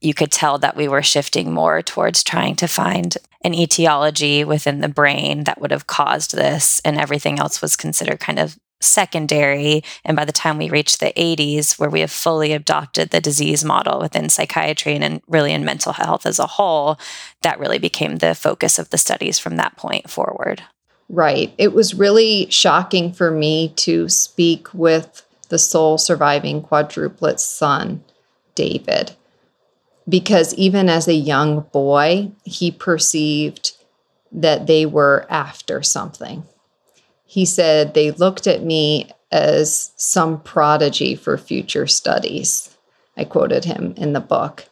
you 0.00 0.14
could 0.14 0.30
tell 0.30 0.58
that 0.58 0.76
we 0.76 0.86
were 0.86 1.02
shifting 1.02 1.52
more 1.52 1.82
towards 1.82 2.22
trying 2.22 2.54
to 2.56 2.68
find 2.68 3.16
an 3.42 3.54
etiology 3.54 4.44
within 4.44 4.80
the 4.80 4.88
brain 4.88 5.44
that 5.44 5.60
would 5.60 5.70
have 5.70 5.86
caused 5.86 6.34
this, 6.34 6.80
and 6.84 6.98
everything 6.98 7.38
else 7.38 7.62
was 7.62 7.76
considered 7.76 8.20
kind 8.20 8.38
of 8.38 8.58
secondary. 8.80 9.82
And 10.04 10.16
by 10.16 10.24
the 10.24 10.32
time 10.32 10.58
we 10.58 10.70
reach 10.70 10.98
the 10.98 11.12
80s, 11.16 11.78
where 11.78 11.90
we 11.90 12.00
have 12.00 12.10
fully 12.10 12.52
adopted 12.52 13.10
the 13.10 13.20
disease 13.20 13.64
model 13.64 14.00
within 14.00 14.28
psychiatry 14.28 14.94
and 14.94 15.04
in, 15.04 15.22
really 15.28 15.52
in 15.52 15.64
mental 15.64 15.92
health 15.92 16.26
as 16.26 16.38
a 16.38 16.46
whole, 16.46 16.98
that 17.42 17.58
really 17.58 17.78
became 17.78 18.16
the 18.16 18.34
focus 18.34 18.78
of 18.78 18.90
the 18.90 18.98
studies 18.98 19.38
from 19.38 19.56
that 19.56 19.76
point 19.76 20.08
forward. 20.10 20.62
Right. 21.08 21.52
It 21.58 21.72
was 21.72 21.94
really 21.94 22.48
shocking 22.50 23.12
for 23.12 23.30
me 23.30 23.72
to 23.76 24.08
speak 24.08 24.72
with 24.74 25.24
the 25.48 25.58
sole 25.58 25.98
surviving 25.98 26.62
quadruplet 26.62 27.40
son, 27.40 28.04
David, 28.54 29.12
because 30.08 30.54
even 30.54 30.88
as 30.88 31.06
a 31.06 31.14
young 31.14 31.60
boy, 31.72 32.32
he 32.44 32.70
perceived 32.70 33.76
that 34.32 34.66
they 34.66 34.86
were 34.86 35.26
after 35.28 35.82
something 35.82 36.44
he 37.28 37.44
said 37.44 37.92
they 37.92 38.10
looked 38.10 38.46
at 38.46 38.64
me 38.64 39.10
as 39.30 39.92
some 39.96 40.40
prodigy 40.40 41.14
for 41.14 41.36
future 41.36 41.86
studies. 41.86 42.74
I 43.18 43.24
quoted 43.24 43.66
him 43.66 43.92
in 43.98 44.14
the 44.14 44.20
book. 44.20 44.64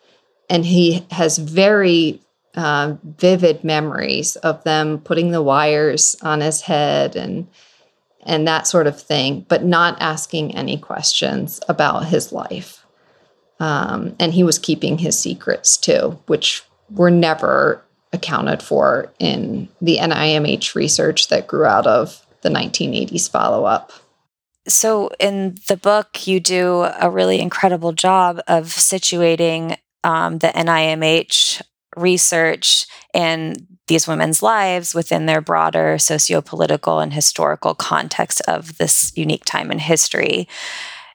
And 0.48 0.64
he 0.64 1.06
has 1.10 1.36
very 1.36 2.22
uh, 2.54 2.94
vivid 3.04 3.62
memories 3.62 4.36
of 4.36 4.64
them 4.64 5.00
putting 5.00 5.32
the 5.32 5.42
wires 5.42 6.16
on 6.22 6.40
his 6.40 6.62
head 6.62 7.14
and 7.14 7.46
and 8.22 8.48
that 8.48 8.66
sort 8.66 8.88
of 8.88 9.00
thing, 9.00 9.44
but 9.48 9.64
not 9.64 10.00
asking 10.00 10.56
any 10.56 10.78
questions 10.78 11.60
about 11.68 12.06
his 12.06 12.32
life. 12.32 12.85
Um, 13.58 14.14
and 14.20 14.32
he 14.34 14.44
was 14.44 14.58
keeping 14.58 14.98
his 14.98 15.18
secrets 15.18 15.76
too, 15.76 16.18
which 16.26 16.62
were 16.90 17.10
never 17.10 17.82
accounted 18.12 18.62
for 18.62 19.12
in 19.18 19.68
the 19.80 19.98
NIMH 19.98 20.74
research 20.74 21.28
that 21.28 21.46
grew 21.46 21.64
out 21.64 21.86
of 21.86 22.24
the 22.42 22.48
1980s 22.48 23.30
follow 23.30 23.64
up. 23.64 23.92
So, 24.68 25.10
in 25.20 25.56
the 25.68 25.76
book, 25.76 26.26
you 26.26 26.40
do 26.40 26.88
a 27.00 27.08
really 27.08 27.40
incredible 27.40 27.92
job 27.92 28.40
of 28.48 28.66
situating 28.66 29.76
um, 30.02 30.38
the 30.38 30.48
NIMH 30.48 31.62
research 31.96 32.86
and 33.14 33.66
these 33.86 34.08
women's 34.08 34.42
lives 34.42 34.94
within 34.94 35.26
their 35.26 35.40
broader 35.40 35.98
socio-political 35.98 36.98
and 36.98 37.12
historical 37.12 37.74
context 37.74 38.42
of 38.48 38.76
this 38.78 39.12
unique 39.16 39.44
time 39.44 39.70
in 39.70 39.78
history. 39.78 40.48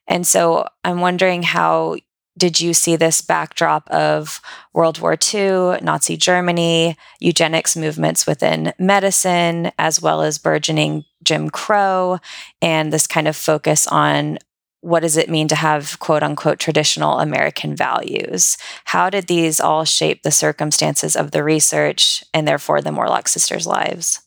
And 0.07 0.25
so 0.25 0.67
I'm 0.83 1.01
wondering 1.01 1.43
how 1.43 1.97
did 2.37 2.61
you 2.61 2.73
see 2.73 2.95
this 2.95 3.21
backdrop 3.21 3.89
of 3.89 4.41
World 4.73 4.99
War 4.99 5.17
II, 5.33 5.79
Nazi 5.81 6.17
Germany, 6.17 6.97
eugenics 7.19 7.75
movements 7.75 8.25
within 8.25 8.73
medicine, 8.79 9.71
as 9.77 10.01
well 10.01 10.21
as 10.21 10.37
burgeoning 10.37 11.03
Jim 11.23 11.49
Crow, 11.49 12.19
and 12.61 12.91
this 12.91 13.07
kind 13.07 13.27
of 13.27 13.35
focus 13.35 13.85
on 13.87 14.39
what 14.81 15.01
does 15.01 15.15
it 15.15 15.29
mean 15.29 15.47
to 15.47 15.55
have 15.55 15.99
quote 15.99 16.23
unquote 16.23 16.57
traditional 16.57 17.19
American 17.19 17.75
values? 17.75 18.57
How 18.85 19.09
did 19.09 19.27
these 19.27 19.59
all 19.59 19.85
shape 19.85 20.23
the 20.23 20.31
circumstances 20.31 21.15
of 21.15 21.31
the 21.31 21.43
research 21.43 22.23
and 22.33 22.47
therefore 22.47 22.81
the 22.81 22.91
Morlock 22.91 23.27
sisters' 23.27 23.67
lives? 23.67 24.21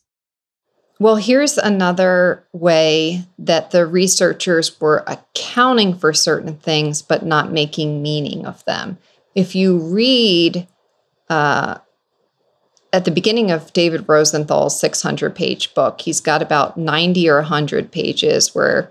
Well, 0.97 1.17
here's 1.17 1.57
another 1.57 2.45
way 2.53 3.25
that 3.39 3.71
the 3.71 3.85
researchers 3.85 4.79
were 4.79 5.03
accounting 5.07 5.97
for 5.97 6.13
certain 6.13 6.55
things 6.55 7.01
but 7.01 7.25
not 7.25 7.51
making 7.51 8.01
meaning 8.01 8.45
of 8.45 8.63
them. 8.65 8.97
If 9.33 9.55
you 9.55 9.77
read 9.77 10.67
uh, 11.29 11.79
at 12.93 13.03
the 13.03 13.11
beginning 13.11 13.51
of 13.51 13.73
David 13.73 14.07
Rosenthal's 14.07 14.79
600 14.79 15.35
page 15.35 15.73
book, 15.73 15.99
he's 15.99 16.21
got 16.21 16.41
about 16.41 16.77
90 16.77 17.27
or 17.29 17.37
100 17.37 17.91
pages 17.91 18.55
where 18.55 18.89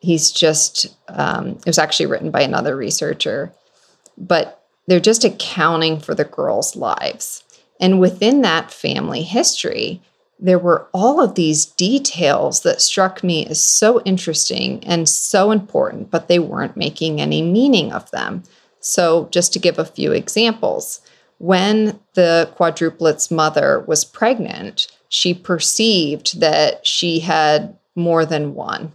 he's 0.00 0.30
just, 0.30 0.96
um, 1.08 1.48
it 1.48 1.66
was 1.66 1.78
actually 1.78 2.06
written 2.06 2.30
by 2.30 2.40
another 2.40 2.74
researcher, 2.74 3.52
but 4.16 4.64
they're 4.86 4.98
just 4.98 5.24
accounting 5.24 6.00
for 6.00 6.14
the 6.14 6.24
girls' 6.24 6.74
lives. 6.74 7.42
And 7.78 8.00
within 8.00 8.40
that 8.42 8.70
family 8.70 9.22
history, 9.22 10.00
there 10.38 10.58
were 10.58 10.88
all 10.92 11.20
of 11.20 11.34
these 11.34 11.64
details 11.64 12.62
that 12.62 12.80
struck 12.80 13.22
me 13.22 13.46
as 13.46 13.62
so 13.62 14.00
interesting 14.02 14.82
and 14.84 15.08
so 15.08 15.50
important, 15.50 16.10
but 16.10 16.28
they 16.28 16.38
weren't 16.38 16.76
making 16.76 17.20
any 17.20 17.40
meaning 17.40 17.92
of 17.92 18.10
them. 18.10 18.42
So, 18.80 19.28
just 19.30 19.52
to 19.52 19.58
give 19.58 19.78
a 19.78 19.84
few 19.84 20.12
examples, 20.12 21.00
when 21.38 21.98
the 22.14 22.50
quadruplet's 22.54 23.30
mother 23.30 23.84
was 23.86 24.04
pregnant, 24.04 24.88
she 25.08 25.32
perceived 25.34 26.40
that 26.40 26.86
she 26.86 27.20
had 27.20 27.76
more 27.94 28.26
than 28.26 28.54
one. 28.54 28.92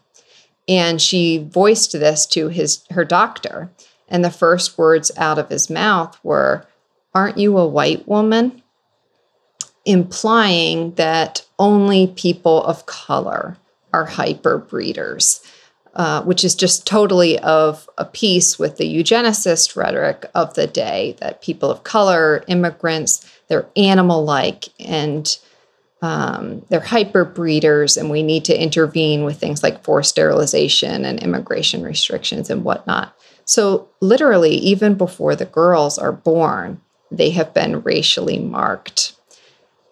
And 0.68 1.02
she 1.02 1.48
voiced 1.50 1.94
this 1.94 2.26
to 2.28 2.50
his 2.50 2.84
her 2.92 3.06
doctor. 3.06 3.72
And 4.08 4.24
the 4.24 4.32
first 4.32 4.78
words 4.78 5.12
out 5.18 5.40
of 5.40 5.50
his 5.50 5.70
mouth 5.70 6.18
were, 6.24 6.66
Aren't 7.14 7.38
you 7.38 7.58
a 7.58 7.68
white 7.68 8.08
woman? 8.08 8.59
Implying 9.90 10.94
that 10.96 11.44
only 11.58 12.08
people 12.16 12.64
of 12.64 12.86
color 12.86 13.58
are 13.92 14.06
hyper 14.06 14.60
breeders, 14.60 15.42
uh, 15.96 16.22
which 16.22 16.44
is 16.44 16.54
just 16.54 16.86
totally 16.86 17.40
of 17.40 17.90
a 17.98 18.06
piece 18.06 18.60
with 18.60 18.78
the 18.78 18.86
eugenicist 18.86 19.76
rhetoric 19.76 20.28
of 20.36 20.54
the 20.54 20.68
day 20.68 21.18
that 21.20 21.42
people 21.42 21.72
of 21.72 21.84
color, 21.84 22.44
immigrants, 22.48 23.28
they're 23.48 23.68
animal 23.76 24.24
like 24.24 24.66
and 24.80 25.40
um, 26.04 26.66
they're 26.70 26.80
hyper 26.80 27.26
breeders, 27.26 27.98
and 27.98 28.10
we 28.10 28.24
need 28.24 28.46
to 28.46 28.58
intervene 28.58 29.26
with 29.26 29.38
things 29.38 29.64
like 29.64 29.84
forced 29.84 30.12
sterilization 30.12 31.04
and 31.04 31.20
immigration 31.20 31.82
restrictions 31.84 32.50
and 32.50 32.64
whatnot. 32.64 33.14
So, 33.44 33.90
literally, 34.00 34.56
even 34.56 34.94
before 34.96 35.36
the 35.36 35.46
girls 35.46 35.98
are 35.98 36.14
born, 36.14 36.80
they 37.12 37.32
have 37.32 37.54
been 37.54 37.82
racially 37.82 38.40
marked. 38.40 39.19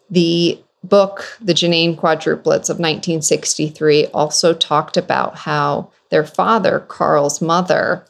The 0.09 0.59
book, 0.83 1.37
The 1.41 1.53
Genain 1.53 1.97
Quadruplets 1.97 2.69
of 2.69 2.79
1963, 2.79 4.07
also 4.07 4.53
talked 4.53 4.97
about 4.97 5.39
how 5.39 5.91
their 6.09 6.25
father, 6.25 6.79
Carl's 6.87 7.41
mother, 7.41 8.05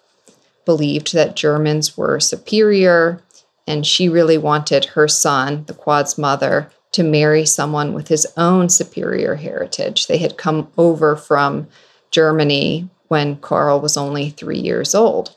believed 0.65 1.13
that 1.13 1.35
Germans 1.35 1.97
were 1.97 2.19
superior, 2.19 3.21
and 3.65 3.85
she 3.85 4.09
really 4.09 4.37
wanted 4.37 4.85
her 4.85 5.07
son, 5.07 5.63
the 5.65 5.73
quad's 5.73 6.17
mother, 6.17 6.69
to 6.91 7.03
marry 7.03 7.45
someone 7.45 7.93
with 7.93 8.07
his 8.07 8.27
own 8.37 8.69
superior 8.69 9.35
heritage. 9.35 10.07
They 10.07 10.17
had 10.17 10.37
come 10.37 10.69
over 10.77 11.15
from 11.15 11.67
Germany 12.11 12.89
when 13.07 13.37
Carl 13.37 13.79
was 13.79 13.97
only 13.97 14.29
three 14.29 14.59
years 14.59 14.93
old 14.93 15.36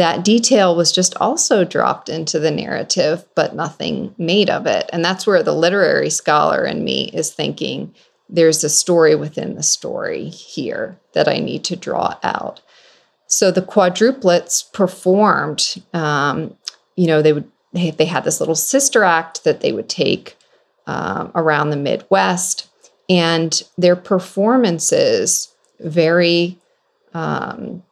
that 0.00 0.24
detail 0.24 0.74
was 0.74 0.92
just 0.92 1.14
also 1.16 1.62
dropped 1.62 2.08
into 2.08 2.38
the 2.38 2.50
narrative, 2.50 3.22
but 3.34 3.54
nothing 3.54 4.14
made 4.16 4.48
of 4.48 4.64
it. 4.64 4.88
And 4.94 5.04
that's 5.04 5.26
where 5.26 5.42
the 5.42 5.52
literary 5.52 6.08
scholar 6.08 6.64
in 6.64 6.82
me 6.82 7.10
is 7.12 7.30
thinking 7.30 7.94
there's 8.26 8.64
a 8.64 8.70
story 8.70 9.14
within 9.14 9.56
the 9.56 9.62
story 9.62 10.30
here 10.30 10.98
that 11.12 11.28
I 11.28 11.38
need 11.38 11.64
to 11.64 11.76
draw 11.76 12.16
out. 12.22 12.62
So 13.26 13.50
the 13.50 13.60
quadruplets 13.60 14.72
performed, 14.72 15.82
um, 15.92 16.56
you 16.96 17.06
know, 17.06 17.20
they 17.20 17.34
would 17.34 17.50
they, 17.74 17.90
they, 17.90 18.06
had 18.06 18.24
this 18.24 18.40
little 18.40 18.54
sister 18.54 19.04
act 19.04 19.44
that 19.44 19.60
they 19.60 19.70
would 19.70 19.88
take 19.90 20.34
um, 20.86 21.30
around 21.34 21.70
the 21.70 21.76
Midwest, 21.76 22.68
and 23.08 23.62
their 23.76 23.96
performances 23.96 25.54
very 25.78 26.58
um, 27.12 27.82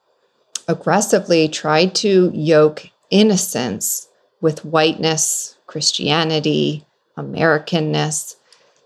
aggressively 0.69 1.49
tried 1.49 1.95
to 1.97 2.31
yoke 2.35 2.87
innocence 3.11 4.09
with 4.41 4.65
whiteness, 4.65 5.57
Christianity, 5.67 6.87
Americanness. 7.17 8.37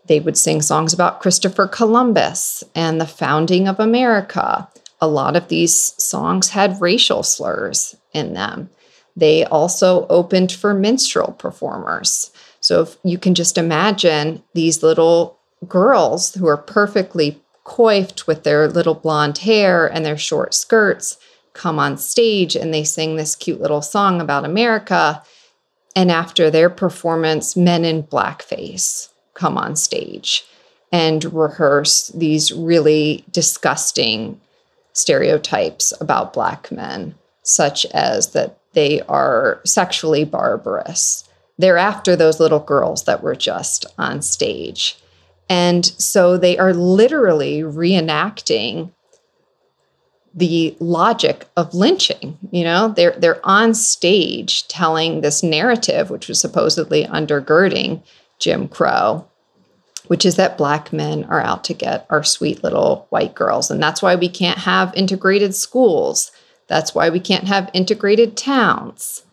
They 0.06 0.20
would 0.20 0.38
sing 0.38 0.62
songs 0.62 0.92
about 0.92 1.20
Christopher 1.20 1.66
Columbus 1.66 2.64
and 2.74 3.00
the 3.00 3.06
founding 3.06 3.68
of 3.68 3.78
America. 3.78 4.68
A 5.00 5.08
lot 5.08 5.36
of 5.36 5.48
these 5.48 5.74
songs 6.02 6.50
had 6.50 6.80
racial 6.80 7.22
slurs 7.22 7.96
in 8.12 8.34
them. 8.34 8.70
They 9.16 9.44
also 9.44 10.06
opened 10.06 10.52
for 10.52 10.72
minstrel 10.72 11.32
performers. 11.32 12.30
So 12.60 12.82
if 12.82 12.96
you 13.04 13.18
can 13.18 13.34
just 13.34 13.58
imagine 13.58 14.42
these 14.54 14.82
little 14.82 15.38
girls 15.68 16.34
who 16.34 16.46
are 16.46 16.56
perfectly 16.56 17.42
coiffed 17.64 18.26
with 18.26 18.44
their 18.44 18.68
little 18.68 18.94
blonde 18.94 19.38
hair 19.38 19.86
and 19.86 20.04
their 20.04 20.16
short 20.16 20.54
skirts 20.54 21.18
come 21.54 21.78
on 21.78 21.96
stage 21.98 22.56
and 22.56 22.72
they 22.72 22.84
sing 22.84 23.16
this 23.16 23.34
cute 23.34 23.60
little 23.60 23.82
song 23.82 24.20
about 24.20 24.44
America. 24.44 25.22
And 25.94 26.10
after 26.10 26.50
their 26.50 26.70
performance, 26.70 27.56
men 27.56 27.84
in 27.84 28.02
blackface 28.02 29.08
come 29.34 29.58
on 29.58 29.76
stage 29.76 30.44
and 30.92 31.24
rehearse 31.32 32.08
these 32.08 32.52
really 32.52 33.24
disgusting 33.32 34.38
stereotypes 34.92 35.92
about 36.00 36.34
Black 36.34 36.70
men, 36.70 37.14
such 37.42 37.86
as 37.86 38.32
that 38.32 38.58
they 38.74 39.00
are 39.02 39.60
sexually 39.64 40.24
barbarous. 40.24 41.28
They're 41.58 41.78
after 41.78 42.14
those 42.14 42.40
little 42.40 42.60
girls 42.60 43.04
that 43.04 43.22
were 43.22 43.34
just 43.34 43.86
on 43.98 44.22
stage. 44.22 44.98
And 45.48 45.84
so 45.84 46.36
they 46.36 46.58
are 46.58 46.74
literally 46.74 47.60
reenacting 47.60 48.90
the 50.34 50.76
logic 50.80 51.46
of 51.56 51.74
lynching. 51.74 52.38
You 52.50 52.64
know, 52.64 52.88
they're 52.88 53.12
they're 53.12 53.40
on 53.44 53.74
stage 53.74 54.66
telling 54.68 55.20
this 55.20 55.42
narrative, 55.42 56.10
which 56.10 56.28
was 56.28 56.40
supposedly 56.40 57.04
undergirding 57.04 58.02
Jim 58.38 58.68
Crow, 58.68 59.28
which 60.06 60.24
is 60.24 60.36
that 60.36 60.58
black 60.58 60.92
men 60.92 61.24
are 61.24 61.40
out 61.40 61.64
to 61.64 61.74
get 61.74 62.06
our 62.10 62.24
sweet 62.24 62.64
little 62.64 63.06
white 63.10 63.34
girls. 63.34 63.70
And 63.70 63.82
that's 63.82 64.02
why 64.02 64.14
we 64.16 64.28
can't 64.28 64.58
have 64.58 64.94
integrated 64.94 65.54
schools. 65.54 66.32
That's 66.66 66.94
why 66.94 67.10
we 67.10 67.20
can't 67.20 67.48
have 67.48 67.70
integrated 67.72 68.36
towns. 68.36 69.24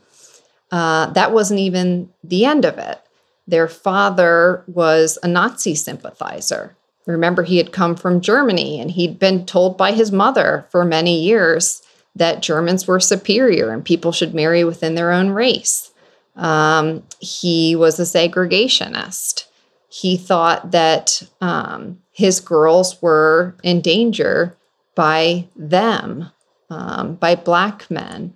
Uh, 0.71 1.07
that 1.07 1.31
wasn't 1.31 1.59
even 1.59 2.12
the 2.23 2.45
end 2.45 2.65
of 2.65 2.77
it. 2.77 3.01
Their 3.47 3.67
father 3.67 4.63
was 4.67 5.17
a 5.23 5.27
Nazi 5.27 5.73
sympathizer. 5.73 6.75
Remember, 7.10 7.41
he 7.41 7.58
had 7.58 7.72
come 7.72 7.95
from 7.95 8.22
Germany 8.22 8.80
and 8.80 8.91
he'd 8.91 9.17
been 9.17 9.45
told 9.45 9.78
by 9.78 9.93
his 9.93 10.12
mother 10.12 10.67
for 10.69 10.86
many 10.86 11.19
years 11.19 11.82
that 12.15 12.43
Germans 12.43 12.86
were 12.86 13.00
superior 13.00 13.72
and 13.72 13.84
people 13.84 14.12
should 14.12 14.36
marry 14.36 14.63
within 14.63 14.93
their 14.93 15.12
own 15.12 15.30
race. 15.32 15.91
Um, 16.36 17.04
he 17.19 17.76
was 17.76 18.00
a 18.00 18.04
segregationist. 18.04 19.45
He 19.89 20.17
thought 20.17 20.69
that 20.72 21.24
um, 21.41 22.00
his 22.12 22.39
girls 22.39 23.02
were 23.02 23.56
in 23.63 23.82
danger 23.82 24.56
by 24.93 25.48
them, 25.56 26.30
um, 26.69 27.15
by 27.15 27.34
Black 27.34 27.89
men. 27.89 28.36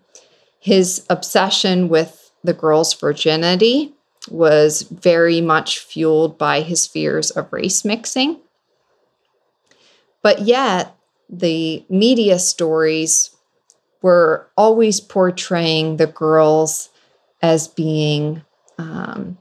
His 0.59 1.05
obsession 1.11 1.89
with 1.89 2.31
the 2.43 2.53
girl's 2.53 2.95
virginity 2.95 3.93
was 4.31 4.81
very 4.81 5.41
much 5.41 5.77
fueled 5.77 6.39
by 6.39 6.61
his 6.61 6.87
fears 6.87 7.29
of 7.29 7.53
race 7.53 7.85
mixing. 7.85 8.39
But 10.23 10.41
yet, 10.41 10.95
the 11.29 11.85
media 11.89 12.39
stories 12.39 13.35
were 14.01 14.49
always 14.57 14.99
portraying 14.99 15.97
the 15.97 16.07
girls 16.07 16.89
as 17.41 17.67
being 17.67 18.41
um, 18.77 19.37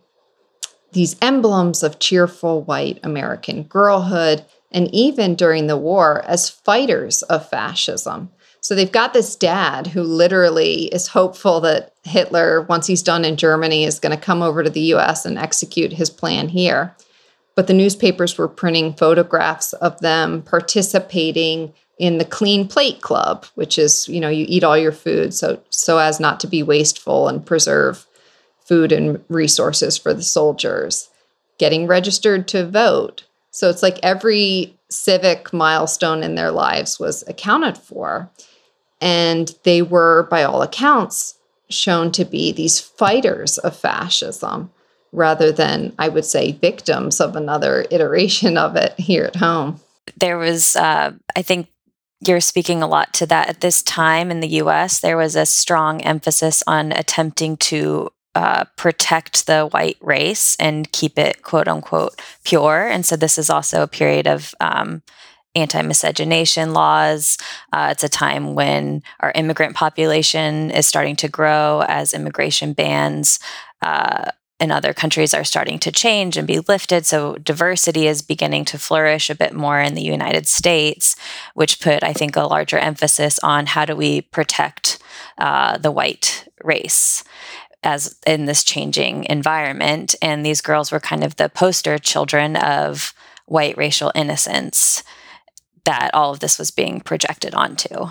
these 0.92 1.16
emblems 1.22 1.82
of 1.82 1.98
cheerful 1.98 2.62
white 2.62 2.98
American 3.02 3.62
girlhood, 3.62 4.44
and 4.70 4.92
even 4.94 5.34
during 5.34 5.66
the 5.66 5.76
war, 5.76 6.22
as 6.26 6.50
fighters 6.50 7.22
of 7.22 7.48
fascism. 7.48 8.30
So 8.60 8.74
they've 8.74 8.92
got 8.92 9.12
this 9.12 9.34
dad 9.36 9.88
who 9.88 10.02
literally 10.02 10.84
is 10.86 11.08
hopeful 11.08 11.60
that 11.60 11.94
Hitler, 12.04 12.62
once 12.62 12.86
he's 12.86 13.02
done 13.02 13.24
in 13.24 13.36
Germany, 13.36 13.84
is 13.84 13.98
going 13.98 14.16
to 14.16 14.22
come 14.22 14.42
over 14.42 14.62
to 14.62 14.70
the 14.70 14.94
US 14.94 15.24
and 15.24 15.38
execute 15.38 15.92
his 15.92 16.10
plan 16.10 16.48
here 16.48 16.94
but 17.54 17.66
the 17.66 17.74
newspapers 17.74 18.38
were 18.38 18.48
printing 18.48 18.94
photographs 18.94 19.72
of 19.74 20.00
them 20.00 20.42
participating 20.42 21.72
in 21.98 22.18
the 22.18 22.24
clean 22.24 22.66
plate 22.66 23.00
club 23.00 23.46
which 23.54 23.78
is 23.78 24.08
you 24.08 24.20
know 24.20 24.28
you 24.28 24.44
eat 24.48 24.64
all 24.64 24.78
your 24.78 24.92
food 24.92 25.32
so 25.34 25.60
so 25.70 25.98
as 25.98 26.18
not 26.18 26.40
to 26.40 26.46
be 26.46 26.62
wasteful 26.62 27.28
and 27.28 27.46
preserve 27.46 28.06
food 28.64 28.92
and 28.92 29.22
resources 29.28 29.98
for 29.98 30.14
the 30.14 30.22
soldiers. 30.22 31.10
Getting 31.58 31.86
registered 31.86 32.48
to 32.48 32.66
vote. 32.66 33.24
So 33.50 33.68
it's 33.68 33.82
like 33.82 33.98
every 34.02 34.78
civic 34.88 35.52
milestone 35.52 36.22
in 36.22 36.34
their 36.34 36.50
lives 36.50 36.98
was 36.98 37.22
accounted 37.26 37.76
for. 37.76 38.30
And 39.00 39.54
they 39.64 39.82
were 39.82 40.26
by 40.30 40.42
all 40.44 40.62
accounts 40.62 41.34
shown 41.68 42.12
to 42.12 42.24
be 42.24 42.52
these 42.52 42.80
fighters 42.80 43.58
of 43.58 43.76
fascism 43.76 44.70
rather 45.12 45.52
than, 45.52 45.92
I 45.98 46.08
would 46.08 46.24
say, 46.24 46.52
victims 46.52 47.20
of 47.20 47.36
another 47.36 47.86
iteration 47.90 48.56
of 48.56 48.76
it 48.76 48.98
here 48.98 49.24
at 49.24 49.36
home. 49.36 49.80
There 50.16 50.38
was, 50.38 50.74
uh, 50.76 51.12
I 51.36 51.42
think, 51.42 51.68
you're 52.26 52.40
speaking 52.40 52.82
a 52.82 52.86
lot 52.86 53.12
to 53.14 53.26
that 53.26 53.48
at 53.48 53.60
this 53.60 53.82
time 53.82 54.30
in 54.30 54.40
the 54.40 54.48
US. 54.48 55.00
There 55.00 55.16
was 55.16 55.34
a 55.34 55.46
strong 55.46 56.00
emphasis 56.02 56.62
on 56.66 56.92
attempting 56.92 57.56
to 57.58 58.10
uh, 58.34 58.64
protect 58.76 59.46
the 59.46 59.66
white 59.66 59.98
race 60.00 60.56
and 60.58 60.90
keep 60.92 61.18
it 61.18 61.42
quote 61.42 61.68
unquote 61.68 62.20
pure. 62.44 62.86
And 62.86 63.04
so 63.04 63.16
this 63.16 63.38
is 63.38 63.50
also 63.50 63.82
a 63.82 63.88
period 63.88 64.26
of 64.26 64.54
um, 64.60 65.02
anti 65.54 65.82
miscegenation 65.82 66.72
laws. 66.72 67.36
Uh, 67.72 67.88
it's 67.90 68.04
a 68.04 68.08
time 68.08 68.54
when 68.54 69.02
our 69.20 69.32
immigrant 69.34 69.74
population 69.74 70.70
is 70.70 70.86
starting 70.86 71.16
to 71.16 71.28
grow 71.28 71.84
as 71.88 72.14
immigration 72.14 72.72
bans. 72.72 73.38
Uh, 73.82 74.30
in 74.62 74.70
other 74.70 74.94
countries 74.94 75.34
are 75.34 75.42
starting 75.42 75.80
to 75.80 75.90
change 75.90 76.36
and 76.36 76.46
be 76.46 76.60
lifted. 76.60 77.04
So 77.04 77.34
diversity 77.34 78.06
is 78.06 78.22
beginning 78.22 78.64
to 78.66 78.78
flourish 78.78 79.28
a 79.28 79.34
bit 79.34 79.52
more 79.52 79.80
in 79.80 79.94
the 79.94 80.02
United 80.02 80.46
States, 80.46 81.16
which 81.54 81.80
put, 81.80 82.04
I 82.04 82.12
think, 82.12 82.36
a 82.36 82.44
larger 82.44 82.78
emphasis 82.78 83.40
on 83.40 83.66
how 83.66 83.84
do 83.84 83.96
we 83.96 84.20
protect 84.20 85.02
uh, 85.36 85.78
the 85.78 85.90
white 85.90 86.46
race 86.62 87.24
as 87.82 88.16
in 88.24 88.44
this 88.44 88.62
changing 88.62 89.24
environment. 89.24 90.14
And 90.22 90.46
these 90.46 90.60
girls 90.60 90.92
were 90.92 91.00
kind 91.00 91.24
of 91.24 91.34
the 91.34 91.48
poster 91.48 91.98
children 91.98 92.54
of 92.54 93.12
white 93.46 93.76
racial 93.76 94.12
innocence 94.14 95.02
that 95.84 96.14
all 96.14 96.30
of 96.30 96.38
this 96.38 96.60
was 96.60 96.70
being 96.70 97.00
projected 97.00 97.52
onto. 97.54 98.10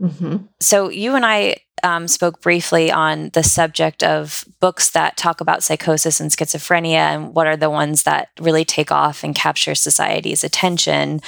Mm-hmm. 0.00 0.36
So, 0.58 0.88
you 0.88 1.14
and 1.14 1.26
I 1.26 1.56
um, 1.82 2.08
spoke 2.08 2.40
briefly 2.40 2.90
on 2.90 3.30
the 3.30 3.42
subject 3.42 4.02
of 4.02 4.44
books 4.60 4.90
that 4.90 5.16
talk 5.16 5.40
about 5.40 5.62
psychosis 5.62 6.20
and 6.20 6.30
schizophrenia 6.30 6.94
and 6.94 7.34
what 7.34 7.46
are 7.46 7.56
the 7.56 7.70
ones 7.70 8.04
that 8.04 8.28
really 8.40 8.64
take 8.64 8.92
off 8.92 9.24
and 9.24 9.34
capture 9.34 9.74
society's 9.74 10.44
attention. 10.44 11.20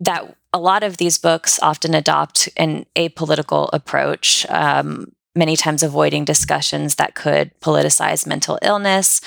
That 0.00 0.36
a 0.52 0.58
lot 0.58 0.82
of 0.82 0.96
these 0.96 1.18
books 1.18 1.60
often 1.62 1.94
adopt 1.94 2.48
an 2.56 2.86
apolitical 2.96 3.68
approach. 3.72 4.46
Um, 4.48 5.12
many 5.34 5.56
times 5.56 5.82
avoiding 5.82 6.24
discussions 6.24 6.96
that 6.96 7.14
could 7.14 7.58
politicize 7.60 8.26
mental 8.26 8.58
illness, 8.60 9.20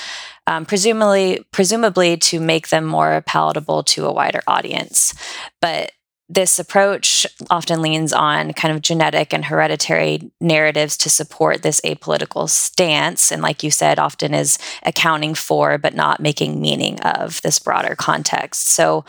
um, 0.47 0.65
presumably 0.65 1.43
presumably 1.51 2.17
to 2.17 2.39
make 2.39 2.69
them 2.69 2.85
more 2.85 3.23
palatable 3.25 3.83
to 3.83 4.05
a 4.05 4.13
wider 4.13 4.41
audience. 4.47 5.13
But 5.61 5.91
this 6.27 6.57
approach 6.57 7.27
often 7.49 7.81
leans 7.81 8.11
on 8.11 8.53
kind 8.53 8.73
of 8.73 8.81
genetic 8.81 9.31
and 9.31 9.45
hereditary 9.45 10.31
narratives 10.41 10.97
to 10.97 11.09
support 11.09 11.61
this 11.61 11.81
apolitical 11.81 12.49
stance. 12.49 13.31
And 13.31 13.41
like 13.43 13.61
you 13.61 13.69
said, 13.69 13.99
often 13.99 14.33
is 14.33 14.57
accounting 14.83 15.35
for, 15.35 15.77
but 15.77 15.93
not 15.93 16.19
making 16.19 16.59
meaning 16.59 16.99
of 17.01 17.41
this 17.43 17.59
broader 17.59 17.95
context. 17.95 18.69
So 18.69 19.05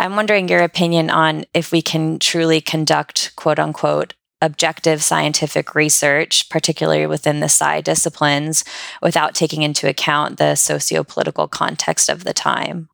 I'm 0.00 0.16
wondering 0.16 0.48
your 0.48 0.62
opinion 0.62 1.10
on 1.10 1.44
if 1.54 1.70
we 1.70 1.80
can 1.80 2.18
truly 2.18 2.60
conduct 2.60 3.34
quote 3.36 3.58
unquote 3.58 4.14
objective 4.40 5.02
scientific 5.02 5.74
research, 5.74 6.48
particularly 6.48 7.06
within 7.06 7.40
the 7.40 7.48
psi 7.48 7.80
disciplines, 7.80 8.64
without 9.02 9.34
taking 9.34 9.62
into 9.62 9.88
account 9.88 10.38
the 10.38 10.54
socio-political 10.54 11.48
context 11.48 12.08
of 12.08 12.24
the 12.24 12.32
time. 12.32 12.88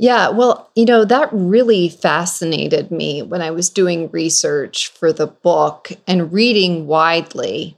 Yeah, 0.00 0.30
well, 0.30 0.70
you 0.74 0.86
know, 0.86 1.04
that 1.04 1.28
really 1.30 1.90
fascinated 1.90 2.90
me 2.90 3.20
when 3.20 3.42
I 3.42 3.50
was 3.50 3.68
doing 3.68 4.08
research 4.10 4.88
for 4.88 5.12
the 5.12 5.26
book 5.26 5.92
and 6.06 6.32
reading 6.32 6.86
widely 6.86 7.76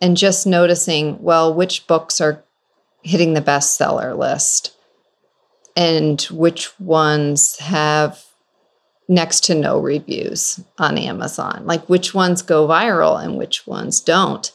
and 0.00 0.16
just 0.16 0.44
noticing, 0.44 1.22
well, 1.22 1.54
which 1.54 1.86
books 1.86 2.20
are 2.20 2.42
hitting 3.02 3.34
the 3.34 3.40
bestseller 3.40 4.18
list 4.18 4.76
and 5.76 6.20
which 6.32 6.78
ones 6.80 7.56
have 7.58 8.24
next 9.06 9.44
to 9.44 9.54
no 9.54 9.78
reviews 9.78 10.58
on 10.78 10.98
Amazon, 10.98 11.62
like 11.64 11.88
which 11.88 12.12
ones 12.12 12.42
go 12.42 12.66
viral 12.66 13.22
and 13.22 13.38
which 13.38 13.68
ones 13.68 14.00
don't. 14.00 14.50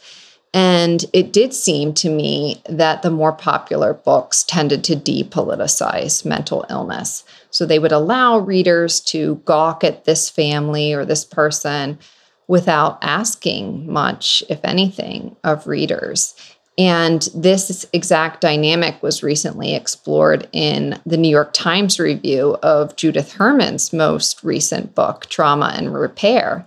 And 0.54 1.06
it 1.14 1.34
did 1.34 1.54
seem 1.54 1.94
to 1.96 2.10
me 2.10 2.62
that 2.68 3.02
the 3.02 3.12
more 3.12 3.34
popular 3.34 3.94
books 3.94 4.44
tended 4.44 4.84
to 4.86 4.96
depoliticize 4.96 6.26
mental 6.26 6.66
illness. 6.70 7.24
So 7.52 7.66
they 7.66 7.80
would 7.80 7.92
allow 7.92 8.38
readers 8.40 9.00
to 9.02 9.36
gawk 9.46 9.84
at 9.84 10.06
this 10.06 10.30
family 10.30 10.94
or 10.94 11.06
this 11.06 11.26
person 11.26 12.00
without 12.48 12.98
asking 13.02 13.92
much, 13.92 14.42
if 14.50 14.60
anything, 14.64 15.36
of 15.44 15.68
readers. 15.68 16.34
And 16.78 17.28
this 17.34 17.86
exact 17.92 18.42
dynamic 18.42 19.02
was 19.02 19.24
recently 19.24 19.74
explored 19.74 20.48
in 20.54 21.00
the 21.06 21.18
New 21.18 21.30
York 21.30 21.52
Times 21.54 22.00
review 22.00 22.56
of 22.62 22.96
Judith 22.96 23.34
Herman's 23.34 23.92
most 23.92 24.44
recent 24.44 24.94
book, 24.94 25.26
Trauma 25.26 25.74
and 25.76 25.94
Repair. 25.94 26.66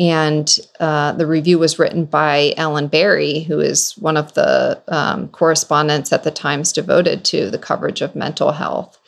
And 0.00 0.58
uh, 0.80 1.12
the 1.12 1.26
review 1.26 1.58
was 1.58 1.78
written 1.78 2.06
by 2.06 2.54
Ellen 2.56 2.88
Barry, 2.88 3.40
who 3.40 3.60
is 3.60 3.92
one 3.98 4.16
of 4.16 4.32
the 4.32 4.82
um, 4.88 5.28
correspondents 5.28 6.10
at 6.10 6.24
the 6.24 6.30
Times 6.30 6.72
devoted 6.72 7.22
to 7.26 7.50
the 7.50 7.58
coverage 7.58 8.00
of 8.00 8.16
mental 8.16 8.52
health. 8.52 8.98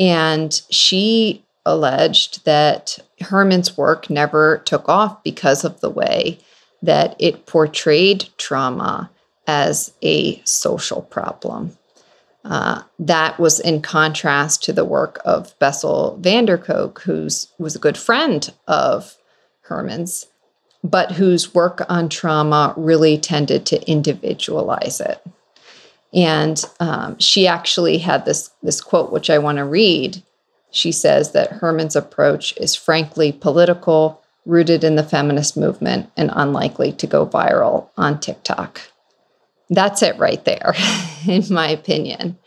And 0.00 0.60
she 0.70 1.44
alleged 1.64 2.44
that 2.46 2.98
Herman's 3.20 3.78
work 3.78 4.10
never 4.10 4.58
took 4.64 4.88
off 4.88 5.22
because 5.22 5.64
of 5.64 5.80
the 5.80 5.88
way 5.88 6.40
that 6.82 7.14
it 7.20 7.46
portrayed 7.46 8.28
trauma 8.36 9.12
as 9.46 9.92
a 10.02 10.42
social 10.44 11.02
problem. 11.02 11.78
Uh, 12.44 12.82
that 12.98 13.38
was 13.38 13.60
in 13.60 13.80
contrast 13.80 14.64
to 14.64 14.72
the 14.72 14.84
work 14.84 15.20
of 15.24 15.56
Bessel 15.60 16.18
van 16.20 16.44
der 16.44 16.58
Kolk, 16.58 17.02
who 17.02 17.28
was 17.58 17.76
a 17.76 17.78
good 17.78 17.96
friend 17.96 18.52
of 18.66 19.16
Herman's, 19.64 20.26
but 20.82 21.12
whose 21.12 21.54
work 21.54 21.84
on 21.88 22.08
trauma 22.08 22.74
really 22.76 23.18
tended 23.18 23.66
to 23.66 23.90
individualize 23.90 25.00
it. 25.00 25.22
And 26.12 26.62
um, 26.78 27.18
she 27.18 27.46
actually 27.46 27.98
had 27.98 28.24
this, 28.24 28.50
this 28.62 28.80
quote, 28.80 29.10
which 29.10 29.30
I 29.30 29.38
want 29.38 29.58
to 29.58 29.64
read. 29.64 30.22
She 30.70 30.92
says 30.92 31.32
that 31.32 31.50
Herman's 31.50 31.96
approach 31.96 32.56
is 32.56 32.76
frankly 32.76 33.32
political, 33.32 34.22
rooted 34.46 34.84
in 34.84 34.96
the 34.96 35.02
feminist 35.02 35.56
movement, 35.56 36.10
and 36.16 36.30
unlikely 36.34 36.92
to 36.92 37.06
go 37.06 37.26
viral 37.26 37.88
on 37.96 38.20
TikTok. 38.20 38.80
That's 39.70 40.02
it 40.02 40.18
right 40.18 40.44
there, 40.44 40.74
in 41.26 41.44
my 41.50 41.68
opinion. 41.68 42.38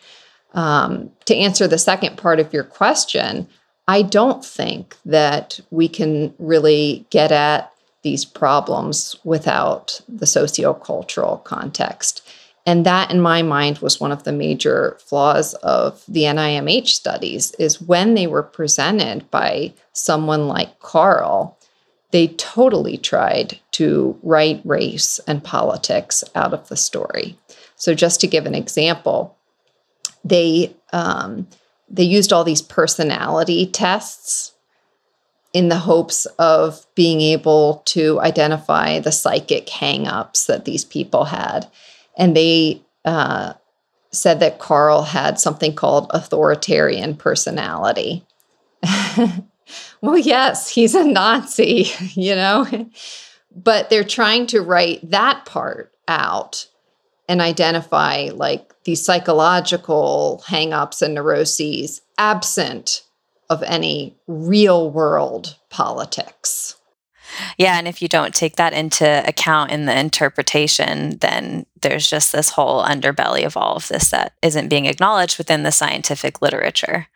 Um, 0.53 1.12
to 1.25 1.36
answer 1.36 1.67
the 1.67 1.77
second 1.77 2.17
part 2.17 2.39
of 2.39 2.53
your 2.53 2.63
question, 2.63 3.47
I 3.88 4.02
don't 4.02 4.43
think 4.43 4.97
that 5.06 5.60
we 5.71 5.88
can 5.88 6.34
really 6.39 7.06
get 7.10 7.32
at 7.32 7.71
these 8.04 8.26
problems 8.26 9.15
without 9.23 10.02
the 10.08 10.26
sociocultural 10.26 11.43
context. 11.43 12.28
And 12.65 12.86
that, 12.86 13.12
in 13.12 13.21
my 13.21 13.41
mind, 13.43 13.80
was 13.80 14.00
one 14.00 14.12
of 14.12 14.23
the 14.23 14.34
major 14.34 14.97
flaws 15.00 15.54
of 15.56 16.04
the 16.06 16.23
NIMH 16.23 16.88
studies 16.88 17.54
is 17.54 17.82
when 17.82 18.13
they 18.13 18.28
were 18.28 18.43
presented 18.43 19.30
by 19.32 19.73
someone 19.93 20.50
like 20.50 20.80
Carl, 20.80 21.58
they 22.12 22.28
totally 22.28 22.97
tried 22.97 23.60
to 23.71 24.19
write 24.21 24.62
race 24.65 25.19
and 25.28 25.43
politics 25.43 26.26
out 26.36 26.54
of 26.54 26.67
the 26.67 26.76
story. 26.76 27.38
So, 27.78 27.93
just 27.93 28.19
to 28.21 28.28
give 28.28 28.45
an 28.45 28.56
example, 28.56 29.38
they 30.26 30.76
um, 30.91 31.47
they 31.89 32.04
used 32.04 32.34
all 32.34 32.43
these 32.43 32.62
personality 32.62 33.65
tests 33.65 34.54
in 35.54 35.69
the 35.69 35.78
hopes 35.78 36.26
of 36.38 36.86
being 36.93 37.21
able 37.21 37.82
to 37.86 38.19
identify 38.19 39.00
the 39.00 39.12
psychic 39.12 39.67
hangups 39.67 40.45
that 40.47 40.65
these 40.65 40.84
people 40.84 41.26
had, 41.26 41.67
and 42.17 42.36
they 42.36 42.82
uh, 43.06 43.54
said 44.12 44.39
that 44.39 44.60
Carl 44.60 45.04
had 45.04 45.39
something 45.39 45.73
called 45.73 46.12
authoritarian 46.12 47.15
personality. 47.15 48.26
well, 50.02 50.17
yes, 50.17 50.69
he's 50.69 50.95
a 50.95 51.04
Nazi, 51.04 51.88
you 52.13 52.36
know, 52.36 52.89
but 53.56 53.89
they're 53.89 54.04
trying 54.04 54.47
to 54.47 54.62
write 54.62 55.10
that 55.10 55.45
part 55.45 55.93
out 56.08 56.67
and 57.28 57.42
identify 57.42 58.30
like 58.34 58.74
these 58.84 59.04
psychological 59.04 60.44
hangups 60.48 61.02
and 61.02 61.16
neuroses 61.16 62.02
absent 62.18 63.04
of 63.50 63.63
any 63.63 64.18
real 64.28 64.90
world 64.90 65.58
politics. 65.70 66.76
Yeah, 67.58 67.78
and 67.78 67.88
if 67.88 68.02
you 68.02 68.08
don't 68.08 68.34
take 68.34 68.56
that 68.56 68.74
into 68.74 69.24
account 69.28 69.72
in 69.72 69.86
the 69.86 69.98
interpretation, 69.98 71.18
then 71.18 71.66
there's 71.82 72.10
just 72.10 72.32
this 72.32 72.50
whole 72.50 72.84
underbelly 72.84 73.46
of 73.46 73.58
all 73.58 73.76
of 73.76 73.88
this 73.90 74.10
that 74.12 74.34
isn't 74.42 74.70
being 74.70 74.86
acknowledged 74.86 75.38
within 75.38 75.63
the 75.63 75.72
scientific 75.72 76.42
literature. 76.42 77.08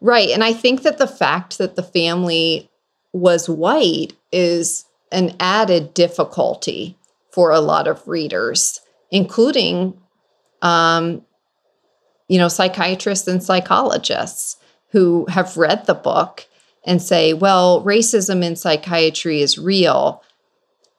Right. 0.00 0.30
And 0.30 0.42
I 0.42 0.52
think 0.52 0.82
that 0.82 0.98
the 0.98 1.06
fact 1.06 1.58
that 1.58 1.76
the 1.76 1.82
family 1.82 2.68
was 3.12 3.48
white 3.48 4.12
is 4.32 4.84
an 5.12 5.34
added 5.38 5.94
difficulty 5.94 6.98
for 7.30 7.50
a 7.50 7.60
lot 7.60 7.86
of 7.86 8.06
readers, 8.06 8.80
including, 9.14 9.94
um, 10.62 11.22
you 12.28 12.38
know, 12.38 12.48
psychiatrists 12.48 13.28
and 13.28 13.42
psychologists 13.42 14.56
who 14.90 15.24
have 15.28 15.56
read 15.56 15.86
the 15.86 15.94
book 15.94 16.46
and 16.86 17.00
say, 17.00 17.32
well, 17.32 17.82
racism 17.84 18.42
in 18.44 18.56
psychiatry 18.56 19.40
is 19.40 19.56
real, 19.58 20.22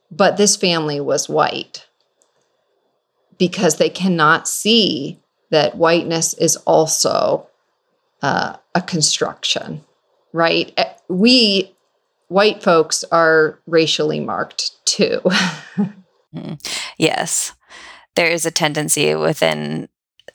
but 0.09 0.37
this 0.37 0.55
family 0.55 0.99
was 1.01 1.29
white. 1.29 1.85
because 3.37 3.77
they 3.77 3.89
cannot 3.89 4.47
see 4.47 5.19
that 5.51 5.75
whiteness 5.77 6.33
is 6.35 6.55
also 6.65 7.47
uh, 8.21 8.55
a 8.73 8.81
construction, 8.81 9.83
right? 10.33 10.73
Eh, 10.77 10.93
we 11.09 11.71
white 12.29 12.63
folks 12.63 13.03
are 13.11 13.59
racially 13.67 14.19
marked 14.19 14.71
too. 14.85 15.21
Mm-hmm. 16.35 16.55
yes. 16.97 17.53
There 18.15 18.31
is 18.31 18.45
a 18.45 18.51
tendency 18.51 19.13
within 19.15 19.89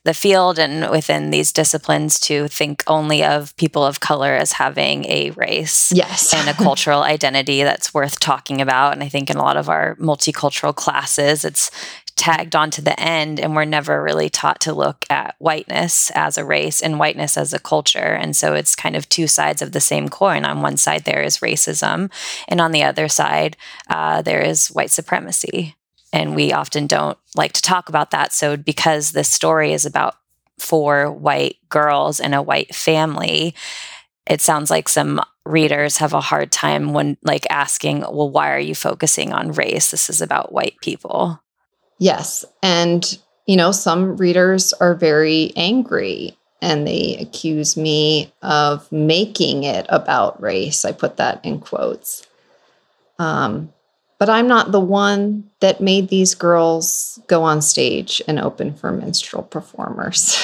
the 0.04 0.14
field 0.14 0.58
and 0.58 0.90
within 0.90 1.30
these 1.30 1.52
disciplines 1.52 2.18
to 2.18 2.48
think 2.48 2.82
only 2.86 3.22
of 3.22 3.54
people 3.56 3.84
of 3.84 4.00
color 4.00 4.34
as 4.34 4.52
having 4.52 5.04
a 5.04 5.30
race 5.32 5.92
yes. 5.92 6.32
and 6.32 6.48
a 6.48 6.54
cultural 6.54 7.02
identity 7.02 7.62
that's 7.62 7.92
worth 7.92 8.18
talking 8.18 8.62
about. 8.62 8.94
And 8.94 9.02
I 9.02 9.08
think 9.08 9.28
in 9.28 9.36
a 9.36 9.42
lot 9.42 9.58
of 9.58 9.68
our 9.68 9.96
multicultural 9.96 10.74
classes, 10.74 11.44
it's 11.44 11.70
tagged 12.16 12.54
onto 12.54 12.82
the 12.82 12.98
end, 13.00 13.40
and 13.40 13.54
we're 13.54 13.64
never 13.64 14.02
really 14.02 14.28
taught 14.28 14.60
to 14.60 14.74
look 14.74 15.06
at 15.08 15.36
whiteness 15.38 16.10
as 16.14 16.36
a 16.36 16.44
race 16.44 16.82
and 16.82 16.98
whiteness 16.98 17.36
as 17.36 17.52
a 17.52 17.58
culture. 17.58 17.98
And 17.98 18.36
so 18.36 18.54
it's 18.54 18.74
kind 18.74 18.94
of 18.94 19.08
two 19.08 19.26
sides 19.26 19.62
of 19.62 19.72
the 19.72 19.80
same 19.80 20.08
coin. 20.08 20.44
On 20.44 20.60
one 20.60 20.76
side, 20.76 21.04
there 21.04 21.22
is 21.22 21.38
racism, 21.38 22.10
and 22.46 22.60
on 22.60 22.72
the 22.72 22.82
other 22.82 23.08
side, 23.08 23.56
uh, 23.88 24.22
there 24.22 24.42
is 24.42 24.68
white 24.68 24.90
supremacy 24.90 25.76
and 26.12 26.34
we 26.34 26.52
often 26.52 26.86
don't 26.86 27.18
like 27.34 27.52
to 27.52 27.62
talk 27.62 27.88
about 27.88 28.10
that. 28.10 28.32
So, 28.32 28.56
because 28.56 29.12
this 29.12 29.28
story 29.28 29.72
is 29.72 29.86
about 29.86 30.16
four 30.58 31.10
white 31.10 31.56
girls 31.68 32.20
and 32.20 32.34
a 32.34 32.42
white 32.42 32.74
family, 32.74 33.54
it 34.26 34.40
sounds 34.40 34.70
like 34.70 34.88
some 34.88 35.20
readers 35.46 35.96
have 35.96 36.12
a 36.12 36.20
hard 36.20 36.52
time 36.52 36.92
when 36.92 37.16
like 37.22 37.46
asking, 37.50 38.00
well, 38.00 38.30
why 38.30 38.52
are 38.52 38.60
you 38.60 38.74
focusing 38.74 39.32
on 39.32 39.52
race? 39.52 39.90
This 39.90 40.10
is 40.10 40.20
about 40.20 40.52
white 40.52 40.76
people. 40.80 41.40
Yes. 41.98 42.44
And, 42.62 43.18
you 43.46 43.56
know, 43.56 43.72
some 43.72 44.16
readers 44.16 44.72
are 44.74 44.94
very 44.94 45.52
angry 45.56 46.36
and 46.62 46.86
they 46.86 47.16
accuse 47.18 47.76
me 47.76 48.32
of 48.42 48.90
making 48.92 49.64
it 49.64 49.86
about 49.88 50.40
race. 50.40 50.84
I 50.84 50.92
put 50.92 51.16
that 51.16 51.44
in 51.44 51.58
quotes. 51.58 52.26
Um, 53.18 53.72
but 54.20 54.28
I'm 54.28 54.46
not 54.46 54.70
the 54.70 54.80
one 54.80 55.50
that 55.60 55.80
made 55.80 56.10
these 56.10 56.34
girls 56.34 57.18
go 57.26 57.42
on 57.42 57.62
stage 57.62 58.20
and 58.28 58.38
open 58.38 58.74
for 58.74 58.92
minstrel 58.92 59.42
performers. 59.42 60.38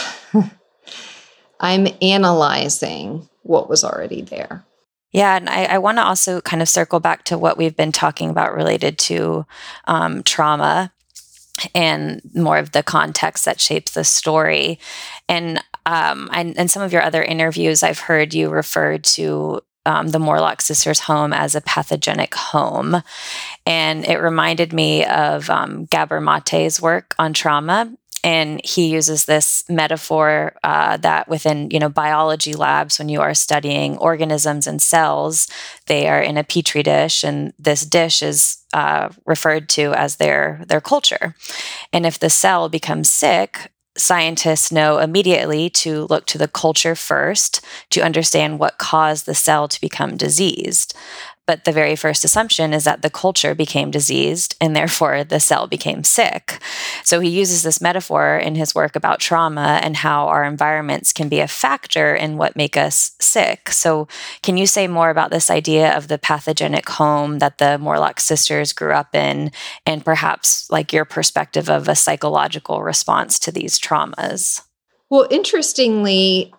I'm 1.61 1.87
analyzing 2.01 3.29
what 3.43 3.69
was 3.69 3.85
already 3.85 4.23
there. 4.23 4.65
Yeah, 5.12 5.37
and 5.37 5.49
I, 5.51 5.65
I 5.65 5.79
want 5.79 5.99
to 5.99 6.05
also 6.05 6.41
kind 6.41 6.62
of 6.62 6.71
circle 6.71 7.01
back 7.01 7.25
to 7.25 7.39
what 7.39 7.59
we've 7.59 7.77
been 7.77 7.93
talking 7.93 8.31
about 8.31 8.55
related 8.55 8.99
to 8.99 9.47
um, 9.85 10.23
trauma 10.23 10.91
and 11.75 12.23
more 12.35 12.59
of 12.59 12.73
the 12.73 12.83
context 12.83 13.45
that 13.45 13.61
shapes 13.61 13.93
the 13.93 14.05
story. 14.05 14.79
And 15.29 15.62
um, 15.85 16.31
and, 16.33 16.59
and 16.59 16.71
some 16.71 16.83
of 16.83 16.93
your 16.93 17.03
other 17.03 17.23
interviews, 17.23 17.83
I've 17.83 18.01
heard 18.01 18.35
you 18.35 18.49
refer 18.49 18.99
to 18.99 19.61
um, 19.87 20.09
the 20.09 20.18
Morlock 20.18 20.61
Sisters 20.61 21.01
home 21.01 21.33
as 21.33 21.55
a 21.55 21.61
pathogenic 21.61 22.35
home. 22.35 23.03
And 23.64 24.05
it 24.05 24.18
reminded 24.18 24.72
me 24.72 25.05
of 25.07 25.49
um, 25.49 25.87
Gabor 25.87 26.20
Mate's 26.20 26.83
work 26.83 27.14
on 27.18 27.33
trauma. 27.33 27.92
And 28.25 28.61
he 28.64 28.88
uses 28.88 29.25
this 29.25 29.62
metaphor 29.68 30.57
uh, 30.64 30.96
that 30.96 31.29
within, 31.29 31.70
you 31.70 31.79
know, 31.79 31.88
biology 31.88 32.55
labs, 32.55 32.99
when 32.99 33.09
you 33.09 33.20
are 33.20 33.35
studying 33.35 33.96
organisms 33.99 34.66
and 34.66 34.83
cells, 34.83 35.46
they 35.87 36.09
are 36.09 36.20
in 36.20 36.37
a 36.37 36.42
petri 36.42 36.83
dish, 36.83 37.22
and 37.22 37.53
this 37.57 37.87
dish 37.87 38.22
is 38.22 38.64
uh, 38.72 39.11
referred 39.27 39.68
to 39.68 39.92
as 39.94 40.16
their 40.16 40.64
their 40.66 40.81
culture. 40.81 41.37
And 41.92 42.05
if 42.05 42.18
the 42.18 42.31
cell 42.31 42.68
becomes 42.68 43.11
sick, 43.11 43.70
scientists 43.96 44.70
know 44.70 44.98
immediately 44.98 45.70
to 45.70 46.06
look 46.11 46.26
to 46.26 46.38
the 46.38 46.48
culture 46.48 46.94
first 46.94 47.61
to 47.90 48.00
understand 48.02 48.59
what 48.59 48.78
caused 48.78 49.26
the 49.26 49.35
cell 49.35 49.68
to 49.68 49.80
become 49.80 50.16
diseased. 50.16 50.94
But 51.46 51.64
the 51.64 51.72
very 51.72 51.94
first 51.94 52.24
assumption 52.24 52.72
is 52.72 52.85
that 52.85 53.02
the 53.02 53.11
culture 53.11 53.54
became 53.54 53.90
diseased 53.90 54.56
and 54.61 54.74
therefore 54.74 55.22
the 55.22 55.38
cell 55.38 55.66
became 55.66 56.02
sick. 56.02 56.61
So 57.04 57.20
he 57.20 57.28
uses 57.28 57.62
this 57.62 57.80
metaphor 57.80 58.37
in 58.37 58.56
his 58.56 58.74
work 58.74 58.96
about 58.96 59.20
trauma 59.20 59.78
and 59.82 59.96
how 59.96 60.26
our 60.26 60.44
environments 60.44 61.12
can 61.12 61.28
be 61.28 61.38
a 61.38 61.46
factor 61.46 62.14
in 62.14 62.37
what 62.37 62.56
make 62.56 62.76
us 62.76 63.12
sick. 63.20 63.70
So 63.70 64.09
can 64.42 64.56
you 64.56 64.66
say 64.66 64.88
more 64.88 65.11
about 65.11 65.30
this 65.30 65.50
idea 65.50 65.96
of 65.96 66.09
the 66.09 66.18
pathogenic 66.18 66.88
home 66.88 67.38
that 67.38 67.59
the 67.59 67.78
Morlock 67.78 68.18
sisters 68.18 68.72
grew 68.72 68.92
up 68.92 69.14
in 69.14 69.52
and 69.87 70.04
perhaps 70.04 70.68
like 70.70 70.92
your 70.92 71.04
perspective 71.04 71.70
of 71.70 71.88
a 71.88 71.94
psychological 71.94 72.82
response 72.82 73.38
to 73.40 73.52
these 73.52 73.78
traumas? 73.78 74.62
Well, 75.09 75.28
interestingly, 75.30 76.52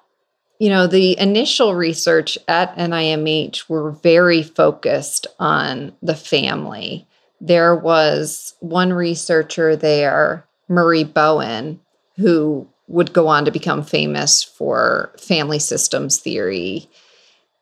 you 0.59 0.69
know, 0.69 0.87
the 0.87 1.17
initial 1.19 1.75
research 1.75 2.37
at 2.47 2.75
NIMH 2.77 3.69
were 3.69 3.91
very 3.91 4.41
focused 4.41 5.27
on 5.39 5.93
the 6.01 6.15
family. 6.15 7.07
There 7.39 7.75
was 7.75 8.55
one 8.59 8.91
researcher 8.91 9.75
there, 9.75 10.45
Murray 10.67 11.03
Bowen, 11.03 11.79
who 12.17 12.67
would 12.87 13.13
go 13.13 13.27
on 13.27 13.45
to 13.45 13.51
become 13.51 13.83
famous 13.83 14.41
for 14.41 15.13
family 15.19 15.59
systems 15.59 16.17
theory. 16.17 16.89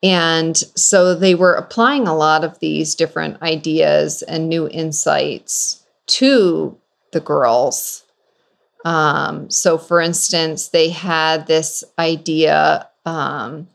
And 0.02 0.56
so 0.76 1.16
they 1.16 1.36
were 1.36 1.56
applying 1.56 2.08
a 2.08 2.16
lot 2.16 2.44
of 2.44 2.60
these 2.60 2.96
different 2.96 3.42
ideas 3.42 4.22
and 4.22 4.48
new 4.48 4.70
insights 4.70 5.84
to 6.08 6.78
the 7.12 7.20
girls 7.20 8.05
um, 8.86 9.50
so, 9.50 9.80
for 9.80 10.00
instance, 10.00 10.70
they 10.70 10.90
had 10.90 11.48
this 11.48 11.84
idea 11.98 12.88
um, 13.04 13.68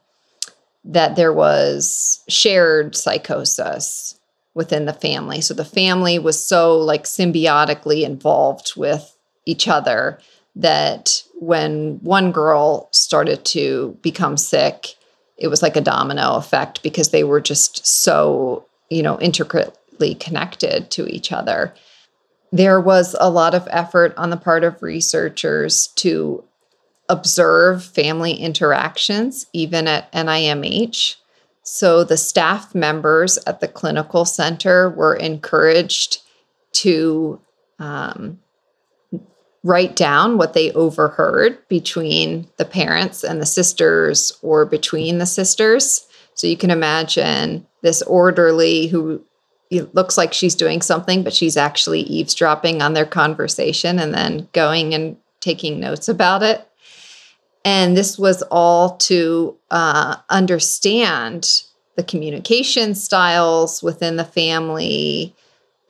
that 0.85 1.17
there 1.17 1.33
was 1.33 2.23
shared 2.29 2.95
psychosis 2.95 4.19
within 4.55 4.85
the 4.85 4.93
family. 4.93 5.41
So, 5.41 5.53
the 5.53 5.65
family 5.65 6.21
was 6.21 6.43
so 6.43 6.79
like 6.79 7.05
symbiotically 7.05 8.05
involved 8.05 8.75
with 8.77 9.17
each 9.47 9.67
other 9.67 10.21
that 10.55 11.25
when 11.41 11.99
one 12.03 12.31
girl 12.31 12.89
started 12.93 13.45
to 13.47 13.99
become 14.03 14.37
sick, 14.37 14.95
it 15.37 15.49
was 15.49 15.61
like 15.61 15.75
a 15.75 15.81
domino 15.81 16.37
effect 16.37 16.85
because 16.85 17.11
they 17.11 17.25
were 17.25 17.41
just 17.41 17.85
so, 17.85 18.65
you 18.91 19.03
know, 19.03 19.19
intricately 19.21 20.15
connected 20.15 20.89
to 20.93 21.07
each 21.09 21.33
other 21.33 21.75
there 22.53 22.81
was 22.81 23.15
a 23.21 23.31
lot 23.31 23.55
of 23.55 23.69
effort 23.71 24.13
on 24.17 24.31
the 24.31 24.37
part 24.37 24.65
of 24.65 24.83
researchers 24.83 25.89
to 25.97 26.45
observe 27.09 27.85
family 27.85 28.35
interactions, 28.35 29.47
even 29.53 29.87
at 29.87 30.11
NIMH. 30.13 31.17
So 31.63 32.05
the 32.05 32.17
staff 32.17 32.75
members 32.75 33.39
at 33.47 33.61
the 33.61 33.69
clinical 33.69 34.25
center 34.25 34.91
were 34.91 35.15
encouraged 35.15 36.23
to 36.73 37.41
um, 37.79 38.39
write 39.63 39.95
down 39.95 40.39
what 40.39 40.55
they 40.55 40.73
overheard 40.73 41.67
between 41.69 42.49
the 42.57 42.65
parents 42.65 43.23
and 43.23 43.41
the 43.41 43.47
sisters 43.47 44.33
or 44.43 44.65
between 44.65 45.19
the 45.19 45.27
sisters. 45.27 46.07
So 46.35 46.47
you 46.47 46.57
can 46.57 46.71
imagine 46.71 47.67
this 47.83 48.03
orderly 48.03 48.87
who 48.87 49.25
it 49.71 49.95
looks 49.95 50.19
like 50.19 50.33
she's 50.33 50.55
doing 50.55 50.83
something, 50.83 51.23
but 51.23 51.33
she's 51.33 51.57
actually 51.57 52.01
eavesdropping 52.01 52.83
on 52.83 52.93
their 52.93 53.07
conversation 53.07 53.99
and 53.99 54.13
then 54.13 54.49
going 54.53 54.95
and 54.95 55.17
taking 55.39 55.79
notes 55.79 56.09
about 56.09 56.43
it. 56.43 56.67
And 57.65 57.97
this 57.97 58.19
was 58.19 58.43
all 58.51 58.97
to 58.99 59.57
uh, 59.71 60.17
understand 60.29 61.63
the 61.97 62.03
communication 62.03 62.95
styles 62.95 63.83
within 63.83 64.17
the 64.17 64.25
family 64.25 65.35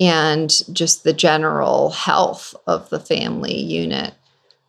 and 0.00 0.50
just 0.72 1.04
the 1.04 1.12
general 1.12 1.90
health 1.90 2.54
of 2.66 2.88
the 2.90 3.00
family 3.00 3.56
unit. 3.56 4.14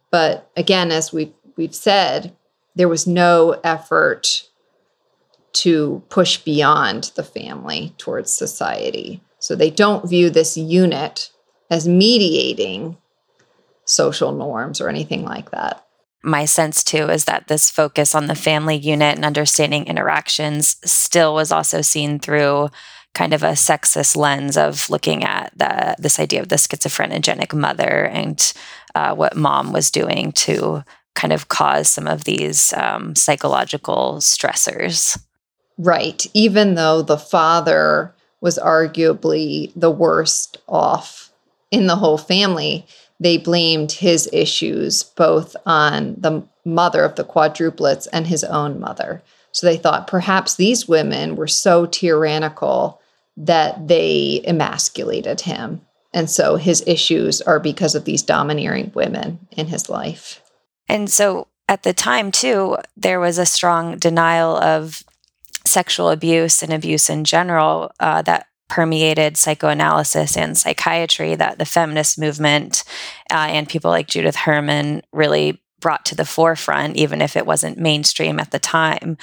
But 0.09 0.49
again, 0.55 0.91
as 0.91 1.11
we've, 1.11 1.33
we've 1.55 1.75
said, 1.75 2.35
there 2.75 2.89
was 2.89 3.07
no 3.07 3.59
effort 3.63 4.47
to 5.53 6.01
push 6.09 6.37
beyond 6.37 7.11
the 7.15 7.23
family 7.23 7.93
towards 7.97 8.33
society. 8.33 9.21
So 9.39 9.55
they 9.55 9.69
don't 9.69 10.09
view 10.09 10.29
this 10.29 10.55
unit 10.57 11.31
as 11.69 11.87
mediating 11.87 12.97
social 13.85 14.31
norms 14.31 14.79
or 14.79 14.89
anything 14.89 15.23
like 15.23 15.51
that. 15.51 15.85
My 16.23 16.45
sense 16.45 16.83
too 16.83 17.09
is 17.09 17.25
that 17.25 17.47
this 17.47 17.71
focus 17.71 18.13
on 18.13 18.27
the 18.27 18.35
family 18.35 18.75
unit 18.75 19.15
and 19.15 19.25
understanding 19.25 19.87
interactions 19.87 20.77
still 20.85 21.33
was 21.33 21.51
also 21.51 21.81
seen 21.81 22.19
through 22.19 22.69
kind 23.13 23.33
of 23.33 23.43
a 23.43 23.51
sexist 23.51 24.15
lens 24.15 24.55
of 24.55 24.89
looking 24.89 25.23
at 25.23 25.51
the, 25.57 25.95
this 25.97 26.19
idea 26.19 26.41
of 26.41 26.49
the 26.49 26.55
schizophrenogenic 26.55 27.53
mother 27.53 28.05
and 28.05 28.53
uh, 28.95 29.13
what 29.15 29.35
mom 29.35 29.73
was 29.73 29.91
doing 29.91 30.31
to 30.33 30.83
kind 31.15 31.33
of 31.33 31.49
cause 31.49 31.89
some 31.89 32.07
of 32.07 32.23
these 32.23 32.73
um, 32.73 33.15
psychological 33.15 34.17
stressors. 34.19 35.21
Right. 35.83 36.27
Even 36.35 36.75
though 36.75 37.01
the 37.01 37.17
father 37.17 38.13
was 38.39 38.59
arguably 38.59 39.71
the 39.75 39.89
worst 39.89 40.59
off 40.67 41.31
in 41.71 41.87
the 41.87 41.95
whole 41.95 42.19
family, 42.19 42.85
they 43.19 43.37
blamed 43.37 43.91
his 43.91 44.29
issues 44.31 45.01
both 45.03 45.55
on 45.65 46.15
the 46.19 46.43
mother 46.63 47.03
of 47.03 47.15
the 47.15 47.23
quadruplets 47.23 48.07
and 48.13 48.27
his 48.27 48.43
own 48.43 48.79
mother. 48.79 49.23
So 49.51 49.65
they 49.65 49.77
thought 49.77 50.05
perhaps 50.05 50.55
these 50.55 50.87
women 50.87 51.35
were 51.35 51.47
so 51.47 51.87
tyrannical 51.87 53.01
that 53.35 53.87
they 53.87 54.41
emasculated 54.45 55.41
him. 55.41 55.81
And 56.13 56.29
so 56.29 56.57
his 56.57 56.83
issues 56.85 57.41
are 57.41 57.59
because 57.59 57.95
of 57.95 58.05
these 58.05 58.21
domineering 58.21 58.91
women 58.93 59.47
in 59.51 59.65
his 59.65 59.89
life. 59.89 60.41
And 60.87 61.09
so 61.09 61.47
at 61.67 61.81
the 61.81 61.93
time, 61.93 62.31
too, 62.31 62.77
there 62.95 63.19
was 63.19 63.39
a 63.39 63.45
strong 63.47 63.97
denial 63.97 64.57
of 64.57 65.03
sexual 65.71 66.09
abuse 66.09 66.61
and 66.61 66.73
abuse 66.73 67.09
in 67.09 67.23
general 67.23 67.91
uh, 67.99 68.21
that 68.21 68.47
permeated 68.69 69.35
psychoanalysis 69.35 70.37
and 70.37 70.57
psychiatry 70.57 71.35
that 71.35 71.59
the 71.59 71.65
feminist 71.65 72.17
movement 72.17 72.83
uh, 73.29 73.47
and 73.49 73.67
people 73.67 73.91
like 73.91 74.07
Judith 74.07 74.35
Herman 74.35 75.01
really 75.11 75.61
brought 75.81 76.05
to 76.05 76.15
the 76.15 76.25
forefront, 76.25 76.95
even 76.95 77.21
if 77.21 77.35
it 77.35 77.45
wasn't 77.45 77.77
mainstream 77.77 78.39
at 78.39 78.51
the 78.51 78.59
time. 78.59 79.17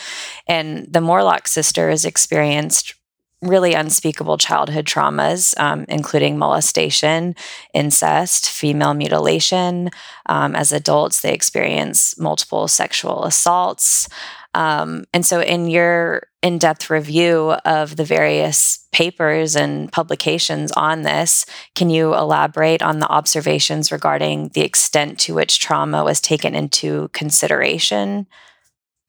And 0.47 0.87
the 0.93 1.01
Morlok 1.01 1.47
sisters 1.49 2.05
experienced 2.05 2.95
really 3.41 3.73
unspeakable 3.73 4.37
childhood 4.37 4.85
traumas, 4.85 5.59
um, 5.61 5.85
including 5.89 6.37
molestation, 6.37 7.37
incest, 7.73 8.51
female 8.51 8.95
mutilation. 8.95 9.91
Um, 10.27 10.57
as 10.57 10.73
adults, 10.73 11.21
they 11.21 11.33
experience 11.33 12.19
multiple 12.19 12.67
sexual 12.67 13.25
assaults. 13.25 14.09
Um, 14.55 15.05
and 15.13 15.25
so, 15.25 15.41
in 15.41 15.69
your 15.69 16.23
in 16.43 16.59
depth 16.59 16.89
review 16.89 17.53
of 17.65 17.97
the 17.97 18.05
various 18.05 18.87
papers 18.93 19.57
and 19.57 19.91
publications 19.93 20.73
on 20.73 21.03
this, 21.03 21.45
can 21.75 21.91
you 21.91 22.15
elaborate 22.15 22.83
on 22.83 23.01
the 23.01 23.09
observations 23.09 23.93
regarding 23.93 24.49
the 24.55 24.63
extent 24.63 25.19
to 25.21 25.35
which 25.35 25.59
trauma 25.59 26.05
was 26.05 26.21
taken 26.21 26.55
into 26.55 27.09
consideration 27.09 28.27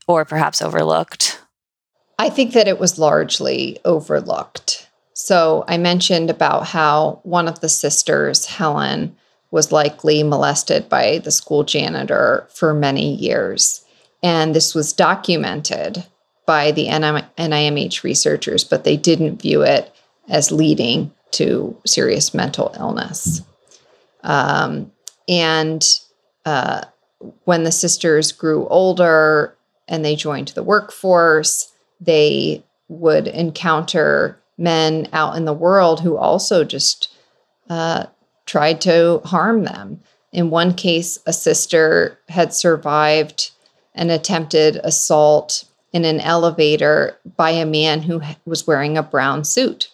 or 0.07 0.25
perhaps 0.25 0.61
overlooked? 0.61 1.39
I 2.17 2.29
think 2.29 2.53
that 2.53 2.67
it 2.67 2.79
was 2.79 2.99
largely 2.99 3.79
overlooked. 3.85 4.87
So, 5.13 5.63
I 5.67 5.77
mentioned 5.77 6.29
about 6.29 6.67
how 6.67 7.21
one 7.23 7.47
of 7.47 7.61
the 7.61 7.69
sisters, 7.69 8.45
Helen, 8.45 9.15
was 9.51 9.71
likely 9.71 10.21
molested 10.23 10.89
by 10.89 11.19
the 11.19 11.31
school 11.31 11.63
janitor 11.63 12.47
for 12.53 12.73
many 12.73 13.15
years. 13.15 13.83
And 14.21 14.53
this 14.53 14.75
was 14.75 14.93
documented 14.93 16.05
by 16.45 16.71
the 16.71 16.87
NIMH 16.87 18.03
researchers, 18.03 18.63
but 18.63 18.83
they 18.83 18.97
didn't 18.97 19.41
view 19.41 19.61
it 19.61 19.93
as 20.27 20.51
leading 20.51 21.11
to 21.31 21.77
serious 21.85 22.33
mental 22.33 22.75
illness. 22.79 23.41
Um, 24.23 24.91
and 25.27 25.87
uh, 26.45 26.85
when 27.45 27.63
the 27.63 27.71
sisters 27.71 28.31
grew 28.31 28.67
older 28.67 29.55
and 29.87 30.03
they 30.03 30.15
joined 30.15 30.49
the 30.49 30.63
workforce, 30.63 31.71
they 32.01 32.63
would 32.87 33.27
encounter 33.27 34.39
men 34.57 35.07
out 35.13 35.35
in 35.37 35.45
the 35.45 35.53
world 35.53 36.01
who 36.01 36.17
also 36.17 36.63
just 36.63 37.13
uh, 37.69 38.05
tried 38.45 38.81
to 38.81 39.21
harm 39.25 39.63
them. 39.63 40.01
In 40.31 40.49
one 40.49 40.73
case, 40.73 41.19
a 41.25 41.33
sister 41.33 42.19
had 42.27 42.53
survived 42.53 43.51
an 43.99 44.09
attempted 44.09 44.77
assault 44.77 45.65
in 45.91 46.05
an 46.05 46.21
elevator 46.21 47.19
by 47.35 47.51
a 47.51 47.65
man 47.65 48.01
who 48.01 48.21
was 48.45 48.65
wearing 48.65 48.97
a 48.97 49.03
brown 49.03 49.43
suit. 49.43 49.89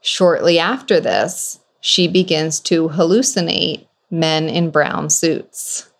Shortly 0.00 0.60
after 0.60 1.00
this, 1.00 1.58
she 1.80 2.06
begins 2.06 2.60
to 2.60 2.88
hallucinate 2.88 3.86
men 4.12 4.48
in 4.48 4.70
brown 4.70 5.10
suits. 5.10 5.90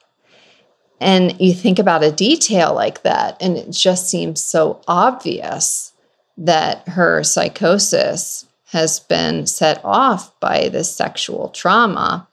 And 1.00 1.38
you 1.40 1.52
think 1.52 1.80
about 1.80 2.04
a 2.04 2.12
detail 2.12 2.72
like 2.72 3.02
that, 3.02 3.36
and 3.40 3.56
it 3.56 3.70
just 3.72 4.08
seems 4.08 4.42
so 4.42 4.80
obvious 4.86 5.92
that 6.38 6.86
her 6.88 7.24
psychosis 7.24 8.46
has 8.66 9.00
been 9.00 9.46
set 9.46 9.80
off 9.84 10.38
by 10.38 10.68
this 10.68 10.94
sexual 10.94 11.48
trauma. 11.48 12.28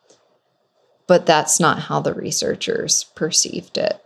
But 1.08 1.26
that's 1.26 1.60
not 1.60 1.80
how 1.80 2.00
the 2.00 2.14
researchers 2.14 3.06
perceived 3.16 3.78
it 3.78 4.03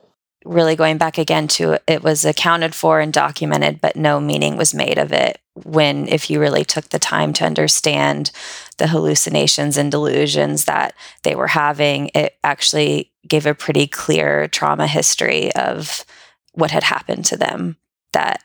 really 0.47 0.75
going 0.75 0.97
back 0.97 1.17
again 1.17 1.47
to 1.47 1.79
it 1.87 2.03
was 2.03 2.25
accounted 2.25 2.73
for 2.73 2.99
and 2.99 3.11
documented, 3.11 3.81
but 3.81 3.95
no 3.95 4.19
meaning 4.19 4.57
was 4.57 4.73
made 4.73 4.97
of 4.97 5.11
it. 5.11 5.39
When, 5.53 6.07
if 6.07 6.29
you 6.29 6.39
really 6.39 6.63
took 6.63 6.89
the 6.89 6.99
time 6.99 7.33
to 7.33 7.45
understand 7.45 8.31
the 8.77 8.87
hallucinations 8.87 9.77
and 9.77 9.91
delusions 9.91 10.65
that 10.65 10.93
they 11.23 11.35
were 11.35 11.47
having, 11.47 12.11
it 12.13 12.37
actually 12.43 13.11
gave 13.27 13.45
a 13.45 13.53
pretty 13.53 13.87
clear 13.87 14.47
trauma 14.47 14.87
history 14.87 15.53
of 15.55 16.05
what 16.53 16.71
had 16.71 16.83
happened 16.83 17.25
to 17.25 17.37
them 17.37 17.77
that 18.13 18.43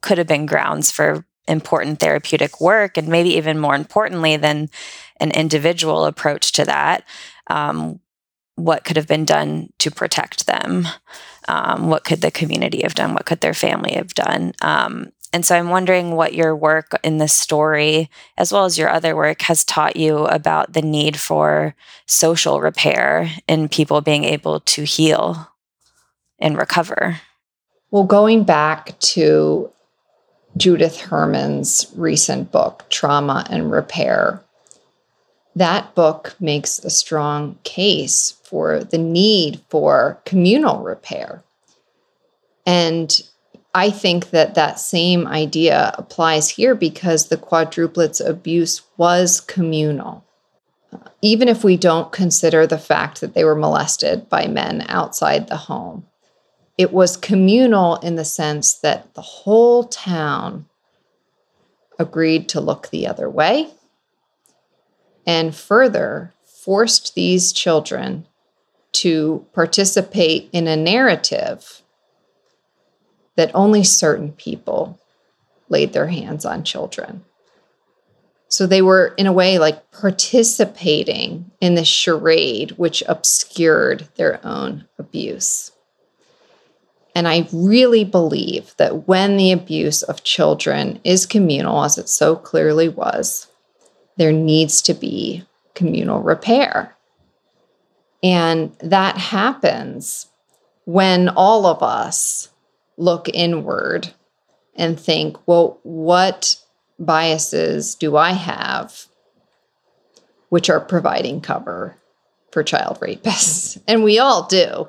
could 0.00 0.18
have 0.18 0.26
been 0.26 0.46
grounds 0.46 0.90
for 0.90 1.24
important 1.46 1.98
therapeutic 1.98 2.60
work. 2.60 2.96
And 2.96 3.08
maybe 3.08 3.30
even 3.36 3.58
more 3.58 3.74
importantly 3.74 4.36
than 4.36 4.68
an 5.20 5.30
individual 5.30 6.04
approach 6.04 6.52
to 6.52 6.64
that, 6.64 7.04
um, 7.48 8.00
what 8.56 8.84
could 8.84 8.96
have 8.96 9.06
been 9.06 9.24
done 9.24 9.72
to 9.78 9.90
protect 9.90 10.46
them. 10.46 10.86
Um, 11.48 11.88
what 11.88 12.04
could 12.04 12.20
the 12.20 12.30
community 12.30 12.82
have 12.82 12.94
done? 12.94 13.14
What 13.14 13.26
could 13.26 13.40
their 13.40 13.54
family 13.54 13.94
have 13.94 14.14
done? 14.14 14.52
Um, 14.62 15.12
and 15.32 15.44
so 15.44 15.56
I'm 15.56 15.68
wondering 15.68 16.12
what 16.12 16.34
your 16.34 16.56
work 16.56 16.98
in 17.02 17.18
this 17.18 17.34
story, 17.34 18.10
as 18.36 18.52
well 18.52 18.64
as 18.64 18.78
your 18.78 18.88
other 18.88 19.14
work, 19.16 19.42
has 19.42 19.64
taught 19.64 19.96
you 19.96 20.24
about 20.26 20.72
the 20.72 20.82
need 20.82 21.18
for 21.18 21.74
social 22.06 22.60
repair 22.60 23.30
and 23.46 23.70
people 23.70 24.00
being 24.00 24.24
able 24.24 24.60
to 24.60 24.84
heal 24.84 25.48
and 26.38 26.56
recover. 26.56 27.20
Well, 27.90 28.04
going 28.04 28.44
back 28.44 28.98
to 29.00 29.70
Judith 30.56 31.00
Herman's 31.00 31.92
recent 31.94 32.50
book, 32.50 32.84
Trauma 32.88 33.46
and 33.50 33.70
Repair, 33.70 34.42
that 35.58 35.94
book 35.94 36.34
makes 36.40 36.78
a 36.78 36.90
strong 36.90 37.58
case 37.64 38.36
for 38.44 38.84
the 38.84 38.98
need 38.98 39.60
for 39.68 40.20
communal 40.24 40.82
repair. 40.82 41.42
And 42.66 43.20
I 43.74 43.90
think 43.90 44.30
that 44.30 44.54
that 44.54 44.80
same 44.80 45.26
idea 45.26 45.92
applies 45.98 46.50
here 46.50 46.74
because 46.74 47.28
the 47.28 47.36
quadruplets 47.36 48.24
abuse 48.24 48.82
was 48.96 49.40
communal. 49.40 50.24
Even 51.22 51.48
if 51.48 51.64
we 51.64 51.76
don't 51.76 52.12
consider 52.12 52.66
the 52.66 52.78
fact 52.78 53.20
that 53.20 53.34
they 53.34 53.44
were 53.44 53.54
molested 53.54 54.28
by 54.28 54.46
men 54.46 54.84
outside 54.88 55.48
the 55.48 55.56
home, 55.56 56.06
it 56.76 56.92
was 56.92 57.16
communal 57.16 57.96
in 57.96 58.14
the 58.16 58.24
sense 58.24 58.74
that 58.74 59.14
the 59.14 59.22
whole 59.22 59.84
town 59.84 60.66
agreed 61.98 62.48
to 62.48 62.60
look 62.60 62.88
the 62.88 63.06
other 63.06 63.28
way 63.28 63.68
and 65.28 65.54
further 65.54 66.32
forced 66.42 67.14
these 67.14 67.52
children 67.52 68.26
to 68.92 69.44
participate 69.52 70.48
in 70.52 70.66
a 70.66 70.74
narrative 70.74 71.82
that 73.36 73.50
only 73.54 73.84
certain 73.84 74.32
people 74.32 74.98
laid 75.68 75.92
their 75.92 76.06
hands 76.06 76.46
on 76.46 76.64
children. 76.64 77.22
So 78.48 78.66
they 78.66 78.80
were, 78.80 79.14
in 79.18 79.26
a 79.26 79.32
way, 79.32 79.58
like 79.58 79.90
participating 79.90 81.50
in 81.60 81.74
the 81.74 81.84
charade, 81.84 82.70
which 82.72 83.02
obscured 83.06 84.08
their 84.16 84.40
own 84.44 84.88
abuse. 84.98 85.72
And 87.14 87.28
I 87.28 87.46
really 87.52 88.04
believe 88.04 88.74
that 88.78 89.06
when 89.06 89.36
the 89.36 89.52
abuse 89.52 90.02
of 90.02 90.24
children 90.24 91.00
is 91.04 91.26
communal, 91.26 91.84
as 91.84 91.98
it 91.98 92.08
so 92.08 92.34
clearly 92.34 92.88
was, 92.88 93.48
there 94.18 94.32
needs 94.32 94.82
to 94.82 94.94
be 94.94 95.44
communal 95.74 96.20
repair. 96.20 96.94
And 98.22 98.76
that 98.80 99.16
happens 99.16 100.26
when 100.84 101.28
all 101.30 101.66
of 101.66 101.82
us 101.82 102.50
look 102.96 103.28
inward 103.32 104.12
and 104.74 104.98
think, 104.98 105.36
well, 105.46 105.78
what 105.84 106.56
biases 106.98 107.94
do 107.94 108.16
I 108.16 108.32
have 108.32 109.06
which 110.48 110.68
are 110.68 110.80
providing 110.80 111.40
cover 111.40 111.96
for 112.50 112.62
child 112.62 112.98
rapists? 113.00 113.80
And 113.86 114.02
we 114.02 114.18
all 114.18 114.46
do. 114.46 114.86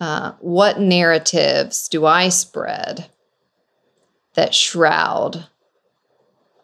Uh, 0.00 0.32
what 0.40 0.78
narratives 0.78 1.88
do 1.88 2.04
I 2.04 2.28
spread 2.28 3.10
that 4.34 4.54
shroud 4.54 5.46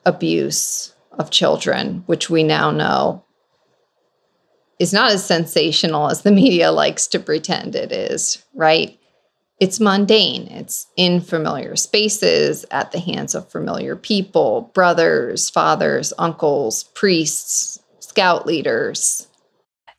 abuse 0.05 0.94
of 1.19 1.31
children, 1.31 2.03
which 2.07 2.31
we 2.31 2.43
now 2.43 2.71
know 2.71 3.25
is 4.79 4.93
not 4.93 5.13
as 5.13 5.25
sensational 5.25 6.11
as 6.11 6.23
the 6.23 6.33
media 6.33 6.73
likes 6.73 7.07
to 7.09 7.21
pretend 7.21 7.75
it 7.75 7.93
is, 7.93 8.45
right? 8.55 8.99
It's 9.61 9.79
mundane. 9.79 10.49
It's 10.49 10.89
in 10.97 11.21
familiar 11.21 11.77
spaces, 11.77 12.67
at 12.71 12.91
the 12.91 12.99
hands 12.99 13.35
of 13.35 13.51
familiar 13.51 13.95
people, 13.95 14.73
brothers, 14.75 15.49
fathers, 15.49 16.13
uncles, 16.19 16.85
priests, 16.95 17.79
scout 18.01 18.47
leaders, 18.47 19.29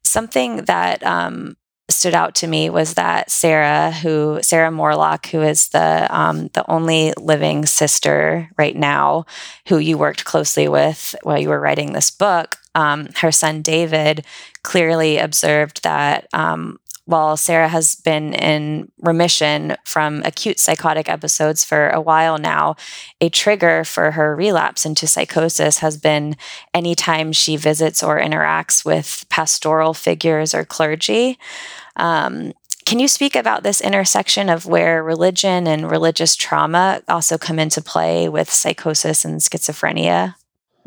something 0.04 0.64
that 0.66 1.04
um, 1.04 1.58
stood 1.90 2.16
out 2.16 2.36
to 2.36 2.48
me 2.48 2.70
was 2.70 2.96
that 2.96 3.30
Sarah, 3.30 3.92
who 3.92 4.40
Sarah 4.42 4.72
Morlok, 4.72 5.28
who 5.28 5.42
is 5.42 5.70
the 5.70 6.08
um, 6.10 6.48
the 6.54 6.70
only 6.70 7.14
living 7.18 7.66
sister 7.66 8.50
right 8.58 8.76
now, 8.76 9.26
who 9.68 9.78
you 9.78 9.98
worked 9.98 10.26
closely 10.26 10.68
with 10.68 11.16
while 11.24 11.40
you 11.40 11.50
were 11.50 11.60
writing 11.60 11.94
this 11.94 12.10
book, 12.10 12.58
um, 12.74 13.10
her 13.18 13.32
son 13.32 13.62
David 13.62 14.26
clearly 14.64 15.18
observed 15.18 15.84
that 15.84 16.28
um, 16.34 16.80
while 17.06 17.38
Sarah 17.38 17.70
has 17.70 17.96
been 17.96 18.34
in 18.34 18.92
remission 19.00 19.76
from 19.86 20.22
acute 20.24 20.60
psychotic 20.60 21.08
episodes 21.08 21.64
for 21.64 21.90
a 21.90 22.02
while 22.02 22.38
now, 22.38 22.76
a 23.22 23.30
trigger 23.30 23.84
for 23.84 24.12
her 24.12 24.36
relapse 24.36 24.86
into 24.86 25.08
psychosis 25.08 25.80
has 25.80 25.98
been 25.98 26.36
anytime 26.74 27.32
she 27.32 27.56
visits 27.56 28.04
or 28.04 28.20
interacts 28.20 28.84
with 28.84 29.26
pastoral 29.30 29.94
figures 29.94 30.54
or 30.54 30.66
clergy. 30.66 31.38
Um, 31.96 32.54
can 32.86 33.00
you 33.00 33.08
speak 33.08 33.36
about 33.36 33.64
this 33.64 33.82
intersection 33.82 34.48
of 34.48 34.68
where 34.68 35.04
religion 35.04 35.66
and 35.68 35.90
religious 35.90 36.36
trauma 36.36 37.02
also 37.08 37.38
come 37.38 37.58
into 37.58 37.82
play 37.82 38.30
with 38.30 38.50
psychosis 38.50 39.26
and 39.26 39.42
schizophrenia? 39.42 40.36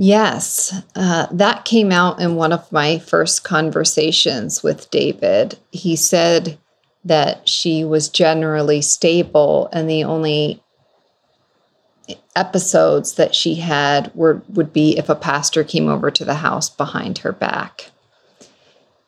Yes, 0.00 0.80
uh, 0.94 1.26
that 1.32 1.64
came 1.64 1.90
out 1.90 2.20
in 2.20 2.36
one 2.36 2.52
of 2.52 2.70
my 2.70 3.00
first 3.00 3.42
conversations 3.42 4.62
with 4.62 4.88
David. 4.90 5.58
He 5.72 5.96
said 5.96 6.56
that 7.04 7.48
she 7.48 7.84
was 7.84 8.08
generally 8.08 8.80
stable, 8.80 9.68
and 9.72 9.90
the 9.90 10.04
only 10.04 10.62
episodes 12.36 13.14
that 13.14 13.34
she 13.34 13.56
had 13.56 14.14
were 14.14 14.40
would 14.48 14.72
be 14.72 14.96
if 14.96 15.08
a 15.08 15.16
pastor 15.16 15.64
came 15.64 15.88
over 15.88 16.12
to 16.12 16.24
the 16.24 16.34
house 16.34 16.70
behind 16.70 17.18
her 17.18 17.32
back. 17.32 17.90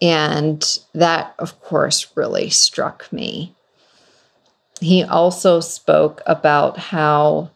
And 0.02 0.64
that, 0.92 1.34
of 1.38 1.60
course, 1.60 2.08
really 2.16 2.50
struck 2.50 3.12
me. 3.12 3.54
He 4.80 5.04
also 5.04 5.60
spoke 5.60 6.20
about 6.26 6.78
how 6.78 7.50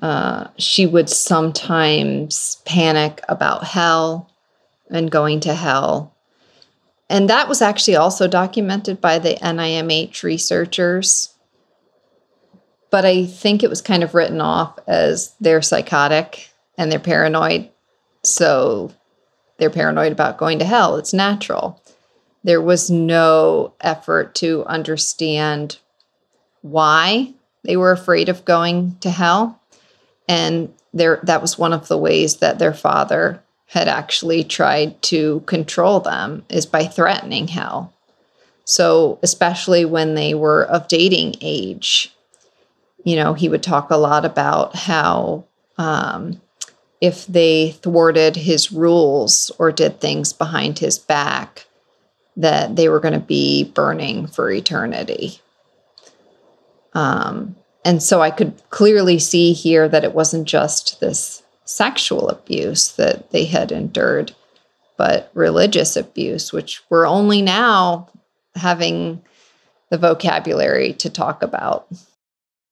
uh, 0.00 0.48
she 0.58 0.86
would 0.86 1.10
sometimes 1.10 2.62
panic 2.64 3.20
about 3.28 3.64
hell 3.64 4.30
and 4.90 5.10
going 5.10 5.40
to 5.40 5.54
hell. 5.54 6.14
And 7.10 7.28
that 7.28 7.48
was 7.48 7.62
actually 7.62 7.96
also 7.96 8.28
documented 8.28 9.00
by 9.00 9.18
the 9.18 9.34
NIMH 9.34 10.22
researchers. 10.22 11.34
But 12.90 13.04
I 13.04 13.26
think 13.26 13.62
it 13.62 13.70
was 13.70 13.82
kind 13.82 14.02
of 14.02 14.14
written 14.14 14.40
off 14.40 14.78
as 14.86 15.34
they're 15.40 15.62
psychotic 15.62 16.50
and 16.76 16.92
they're 16.92 16.98
paranoid. 16.98 17.70
So 18.22 18.92
they're 19.56 19.70
paranoid 19.70 20.12
about 20.12 20.38
going 20.38 20.58
to 20.60 20.64
hell. 20.64 20.96
It's 20.96 21.12
natural. 21.12 21.82
There 22.44 22.62
was 22.62 22.90
no 22.90 23.74
effort 23.80 24.34
to 24.36 24.64
understand 24.66 25.78
why 26.62 27.34
they 27.64 27.76
were 27.76 27.92
afraid 27.92 28.28
of 28.28 28.44
going 28.44 28.96
to 29.00 29.10
hell 29.10 29.60
and 30.28 30.72
there 30.92 31.20
that 31.24 31.42
was 31.42 31.58
one 31.58 31.72
of 31.72 31.88
the 31.88 31.98
ways 31.98 32.36
that 32.36 32.58
their 32.58 32.74
father 32.74 33.42
had 33.66 33.88
actually 33.88 34.44
tried 34.44 35.00
to 35.02 35.40
control 35.40 36.00
them 36.00 36.44
is 36.48 36.66
by 36.66 36.84
threatening 36.84 37.48
hell. 37.48 37.92
So, 38.64 39.18
especially 39.22 39.84
when 39.84 40.14
they 40.14 40.34
were 40.34 40.64
of 40.64 40.88
dating 40.88 41.36
age, 41.40 42.14
you 43.04 43.16
know, 43.16 43.34
he 43.34 43.48
would 43.48 43.62
talk 43.62 43.90
a 43.90 43.96
lot 43.96 44.24
about 44.24 44.74
how 44.74 45.44
um, 45.78 46.40
if 47.00 47.26
they 47.26 47.72
thwarted 47.82 48.36
his 48.36 48.72
rules 48.72 49.50
or 49.58 49.72
did 49.72 50.00
things 50.00 50.32
behind 50.32 50.78
his 50.78 50.98
back, 50.98 51.66
that 52.36 52.76
they 52.76 52.88
were 52.88 53.00
going 53.00 53.14
to 53.14 53.20
be 53.20 53.64
burning 53.64 54.26
for 54.26 54.50
eternity. 54.50 55.40
Um, 56.94 57.56
and 57.88 58.02
so 58.02 58.20
I 58.20 58.30
could 58.30 58.52
clearly 58.68 59.18
see 59.18 59.54
here 59.54 59.88
that 59.88 60.04
it 60.04 60.12
wasn't 60.12 60.46
just 60.46 61.00
this 61.00 61.42
sexual 61.64 62.28
abuse 62.28 62.92
that 62.96 63.30
they 63.30 63.46
had 63.46 63.72
endured, 63.72 64.34
but 64.98 65.30
religious 65.32 65.96
abuse, 65.96 66.52
which 66.52 66.82
we're 66.90 67.06
only 67.06 67.40
now 67.40 68.10
having 68.54 69.22
the 69.88 69.96
vocabulary 69.96 70.92
to 70.92 71.08
talk 71.08 71.42
about. 71.42 71.88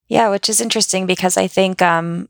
Yeah, 0.07 0.29
which 0.29 0.51
is 0.51 0.61
interesting 0.61 1.07
because 1.07 1.39
I 1.39 1.47
think 1.47 1.81
um, 1.81 2.29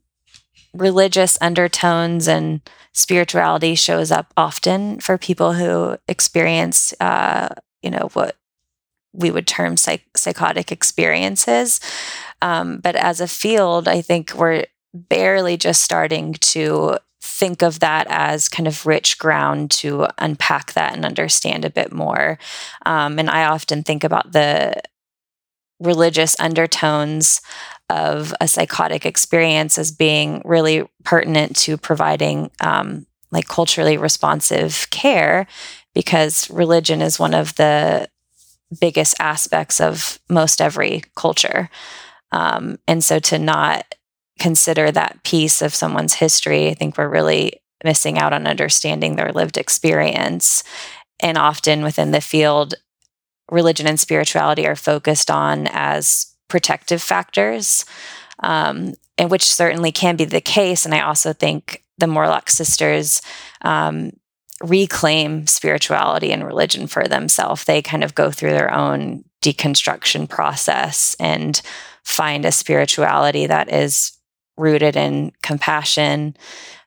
religious 0.72 1.36
undertones 1.40 2.28
and 2.28 2.60
spirituality 2.92 3.74
shows 3.74 4.12
up 4.12 4.32
often 4.36 5.00
for 5.00 5.18
people 5.18 5.54
who 5.54 5.98
experience, 6.06 6.94
uh, 7.00 7.48
you 7.82 7.90
know, 7.90 8.10
what 8.12 8.36
we 9.16 9.30
would 9.30 9.46
term 9.46 9.76
psych- 9.76 10.16
psychotic 10.16 10.70
experiences. 10.70 11.80
Um, 12.42 12.78
but 12.78 12.96
as 12.96 13.20
a 13.20 13.28
field, 13.28 13.88
I 13.88 14.02
think 14.02 14.34
we're 14.34 14.66
barely 14.92 15.56
just 15.56 15.82
starting 15.82 16.34
to 16.34 16.98
think 17.22 17.62
of 17.62 17.80
that 17.80 18.06
as 18.08 18.48
kind 18.48 18.68
of 18.68 18.86
rich 18.86 19.18
ground 19.18 19.70
to 19.70 20.06
unpack 20.18 20.72
that 20.74 20.94
and 20.94 21.04
understand 21.04 21.64
a 21.64 21.70
bit 21.70 21.92
more. 21.92 22.38
Um, 22.84 23.18
and 23.18 23.28
I 23.28 23.46
often 23.46 23.82
think 23.82 24.04
about 24.04 24.32
the 24.32 24.80
religious 25.80 26.38
undertones 26.40 27.40
of 27.90 28.32
a 28.40 28.48
psychotic 28.48 29.04
experience 29.04 29.78
as 29.78 29.90
being 29.90 30.42
really 30.44 30.88
pertinent 31.04 31.56
to 31.56 31.76
providing 31.76 32.50
um, 32.60 33.06
like 33.30 33.46
culturally 33.46 33.96
responsive 33.96 34.88
care 34.90 35.46
because 35.94 36.50
religion 36.50 37.02
is 37.02 37.18
one 37.18 37.34
of 37.34 37.54
the 37.56 38.08
biggest 38.80 39.14
aspects 39.20 39.80
of 39.80 40.18
most 40.28 40.60
every 40.60 41.02
culture. 41.14 41.70
Um, 42.32 42.78
and 42.86 43.02
so 43.02 43.18
to 43.20 43.38
not 43.38 43.94
consider 44.38 44.90
that 44.90 45.22
piece 45.22 45.62
of 45.62 45.74
someone's 45.74 46.14
history, 46.14 46.68
I 46.68 46.74
think 46.74 46.98
we're 46.98 47.08
really 47.08 47.60
missing 47.84 48.18
out 48.18 48.32
on 48.32 48.46
understanding 48.46 49.16
their 49.16 49.32
lived 49.32 49.56
experience. 49.56 50.64
And 51.20 51.38
often 51.38 51.82
within 51.82 52.10
the 52.10 52.20
field, 52.20 52.74
religion 53.50 53.86
and 53.86 53.98
spirituality 53.98 54.66
are 54.66 54.76
focused 54.76 55.30
on 55.30 55.68
as 55.68 56.34
protective 56.48 57.02
factors, 57.02 57.84
um, 58.42 58.94
and 59.18 59.30
which 59.30 59.44
certainly 59.44 59.92
can 59.92 60.16
be 60.16 60.24
the 60.24 60.40
case. 60.40 60.84
And 60.84 60.94
I 60.94 61.00
also 61.00 61.32
think 61.32 61.84
the 61.98 62.06
Morlok 62.06 62.50
sisters 62.50 63.22
um, 63.62 64.12
reclaim 64.62 65.46
spirituality 65.46 66.32
and 66.32 66.44
religion 66.44 66.86
for 66.86 67.04
themselves. 67.04 67.64
They 67.64 67.82
kind 67.82 68.02
of 68.02 68.14
go 68.14 68.30
through 68.30 68.52
their 68.52 68.72
own 68.72 69.24
deconstruction 69.42 70.28
process 70.28 71.14
and 71.20 71.60
find 72.04 72.44
a 72.44 72.52
spirituality 72.52 73.46
that 73.46 73.72
is 73.72 74.12
rooted 74.56 74.96
in 74.96 75.32
compassion 75.42 76.34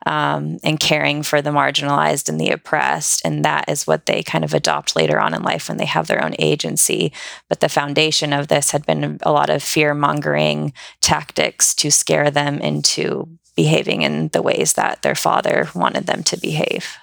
um, 0.06 0.58
and 0.64 0.80
caring 0.80 1.22
for 1.22 1.42
the 1.42 1.52
marginalized 1.52 2.30
and 2.30 2.40
the 2.40 2.50
oppressed. 2.50 3.22
And 3.24 3.46
that 3.46 3.70
is 3.70 3.86
what 3.86 4.06
they 4.06 4.24
kind 4.24 4.44
of 4.44 4.54
adopt 4.54 4.96
later 4.96 5.20
on 5.20 5.34
in 5.34 5.44
life 5.44 5.70
when 5.70 5.78
they 5.78 5.86
have 5.86 6.08
their 6.08 6.24
own 6.24 6.36
agency. 6.40 7.14
But 7.48 7.60
the 7.60 7.70
foundation 7.70 8.34
of 8.34 8.48
this 8.48 8.72
had 8.72 8.86
been 8.86 9.20
a 9.22 9.32
lot 9.32 9.50
of 9.50 9.62
fear 9.62 9.94
mongering 9.94 10.74
tactics 11.02 11.76
to 11.76 11.92
scare 11.92 12.32
them 12.32 12.60
into 12.60 13.30
behaving 13.56 14.02
in 14.04 14.30
the 14.30 14.42
ways 14.42 14.74
that 14.74 15.02
their 15.02 15.16
father 15.16 15.70
wanted 15.76 16.08
them 16.08 16.24
to 16.24 16.40
behave. 16.40 16.98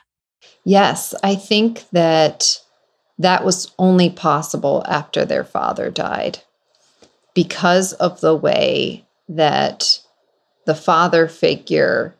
Yes, 0.68 1.14
I 1.22 1.36
think 1.36 1.88
that 1.92 2.58
that 3.20 3.44
was 3.44 3.70
only 3.78 4.10
possible 4.10 4.82
after 4.88 5.24
their 5.24 5.44
father 5.44 5.92
died 5.92 6.40
because 7.34 7.92
of 7.92 8.20
the 8.20 8.34
way 8.34 9.06
that 9.28 10.00
the 10.64 10.74
father 10.74 11.28
figure 11.28 12.16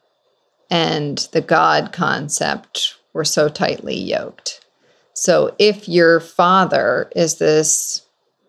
and 0.71 1.19
the 1.33 1.41
God 1.41 1.93
concept 1.93 2.95
were 3.13 3.25
so 3.25 3.49
tightly 3.49 3.97
yoked. 3.97 4.65
So, 5.13 5.57
if 5.59 5.89
your 5.89 6.21
father 6.21 7.11
is 7.17 7.39
this 7.39 8.07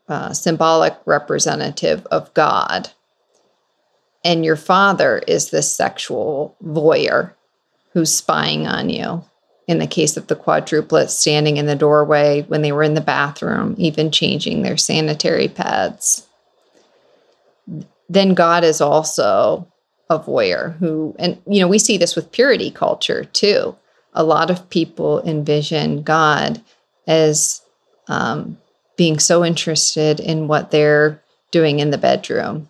uh, 0.07 0.31
symbolic 0.31 0.95
representative 1.07 2.05
of 2.11 2.31
God, 2.35 2.91
and 4.23 4.45
your 4.45 4.57
father 4.57 5.23
is 5.27 5.49
this 5.49 5.75
sexual 5.75 6.55
voyeur 6.63 7.33
who's 7.93 8.13
spying 8.13 8.67
on 8.67 8.89
you, 8.91 9.23
in 9.67 9.79
the 9.79 9.87
case 9.87 10.15
of 10.15 10.27
the 10.27 10.35
quadruplets 10.35 11.09
standing 11.09 11.57
in 11.57 11.65
the 11.65 11.75
doorway 11.75 12.43
when 12.43 12.61
they 12.61 12.71
were 12.71 12.83
in 12.83 12.93
the 12.93 13.01
bathroom, 13.01 13.75
even 13.77 14.11
changing 14.11 14.61
their 14.61 14.77
sanitary 14.77 15.49
pads. 15.49 16.25
Then 18.09 18.33
God 18.33 18.63
is 18.63 18.79
also 18.79 19.67
a 20.09 20.17
voyeur 20.17 20.77
who, 20.77 21.13
and 21.19 21.41
you 21.45 21.59
know, 21.59 21.67
we 21.67 21.79
see 21.79 21.97
this 21.97 22.15
with 22.15 22.31
purity 22.31 22.71
culture 22.71 23.25
too. 23.25 23.75
A 24.13 24.23
lot 24.23 24.49
of 24.49 24.69
people 24.69 25.21
envision 25.27 26.01
God 26.01 26.61
as 27.05 27.61
um, 28.07 28.57
being 28.95 29.19
so 29.19 29.43
interested 29.43 30.21
in 30.21 30.47
what 30.47 30.71
they're 30.71 31.21
doing 31.51 31.79
in 31.79 31.91
the 31.91 31.97
bedroom, 31.97 32.69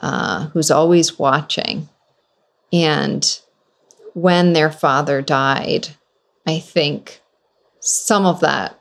uh, 0.00 0.46
who's 0.48 0.70
always 0.70 1.18
watching. 1.18 1.88
And 2.72 3.40
when 4.20 4.52
their 4.52 4.70
father 4.70 5.22
died, 5.22 5.88
I 6.46 6.58
think 6.58 7.20
some 7.80 8.26
of 8.26 8.40
that 8.40 8.78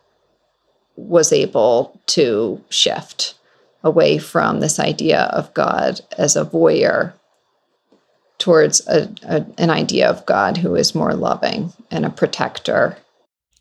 was 0.98 1.32
able 1.32 2.00
to 2.08 2.62
shift 2.70 3.36
away 3.82 4.18
from 4.18 4.60
this 4.60 4.80
idea 4.80 5.22
of 5.32 5.54
God 5.54 6.02
as 6.18 6.36
a 6.36 6.44
voyeur 6.44 7.14
towards 8.38 8.86
a, 8.88 9.10
a, 9.24 9.46
an 9.58 9.70
idea 9.70 10.10
of 10.10 10.26
God 10.26 10.58
who 10.58 10.76
is 10.76 10.94
more 10.94 11.14
loving 11.14 11.72
and 11.90 12.06
a 12.06 12.10
protector. 12.10 12.98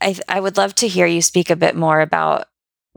I, 0.00 0.16
I 0.28 0.40
would 0.40 0.56
love 0.56 0.74
to 0.76 0.88
hear 0.88 1.06
you 1.06 1.22
speak 1.22 1.50
a 1.50 1.56
bit 1.56 1.76
more 1.76 2.00
about 2.00 2.47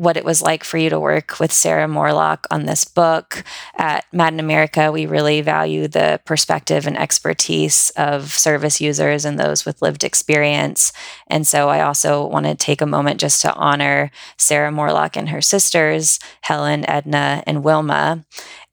what 0.01 0.17
it 0.17 0.25
was 0.25 0.41
like 0.41 0.63
for 0.63 0.79
you 0.79 0.89
to 0.89 0.99
work 0.99 1.39
with 1.39 1.51
Sarah 1.51 1.87
Morlok 1.87 2.45
on 2.49 2.65
this 2.65 2.85
book. 2.85 3.43
At 3.75 4.03
Mad 4.11 4.33
in 4.33 4.39
America, 4.39 4.91
we 4.91 5.05
really 5.05 5.41
value 5.41 5.87
the 5.87 6.19
perspective 6.25 6.87
and 6.87 6.97
expertise 6.97 7.91
of 7.91 8.31
service 8.31 8.81
users 8.81 9.25
and 9.25 9.39
those 9.39 9.63
with 9.63 9.79
lived 9.79 10.03
experience. 10.03 10.91
And 11.27 11.45
so 11.45 11.69
I 11.69 11.81
also 11.81 12.25
want 12.25 12.47
to 12.47 12.55
take 12.55 12.81
a 12.81 12.87
moment 12.87 13.19
just 13.19 13.43
to 13.43 13.53
honor 13.53 14.09
Sarah 14.39 14.71
Morlok 14.71 15.15
and 15.15 15.29
her 15.29 15.41
sisters, 15.41 16.19
Helen, 16.41 16.83
Edna, 16.89 17.43
and 17.45 17.63
Wilma. 17.63 18.25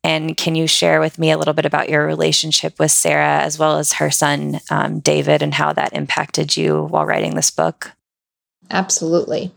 And 0.03 0.35
can 0.35 0.55
you 0.55 0.67
share 0.67 0.99
with 0.99 1.19
me 1.19 1.31
a 1.31 1.37
little 1.37 1.53
bit 1.53 1.67
about 1.67 1.91
your 1.91 2.07
relationship 2.07 2.79
with 2.79 2.91
Sarah 2.91 3.41
as 3.41 3.59
well 3.59 3.77
as 3.77 3.93
her 3.95 4.11
son, 4.11 4.61
um, 4.71 5.01
David, 5.01 5.43
and 5.43 5.53
how 5.53 5.75
that 5.75 5.93
impacted 5.93 6.57
you 6.57 6.85
while 6.85 7.05
writing 7.05 7.35
this 7.35 7.51
book? 7.51 7.93
Absolutely. 8.71 9.53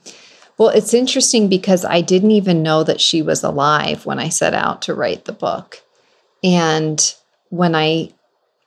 Well, 0.61 0.69
it's 0.69 0.93
interesting 0.93 1.49
because 1.49 1.83
I 1.83 2.01
didn't 2.01 2.29
even 2.29 2.61
know 2.61 2.83
that 2.83 3.01
she 3.01 3.23
was 3.23 3.41
alive 3.41 4.05
when 4.05 4.19
I 4.19 4.29
set 4.29 4.53
out 4.53 4.83
to 4.83 4.93
write 4.93 5.25
the 5.25 5.33
book. 5.33 5.81
And 6.43 7.15
when 7.49 7.73
I 7.73 8.13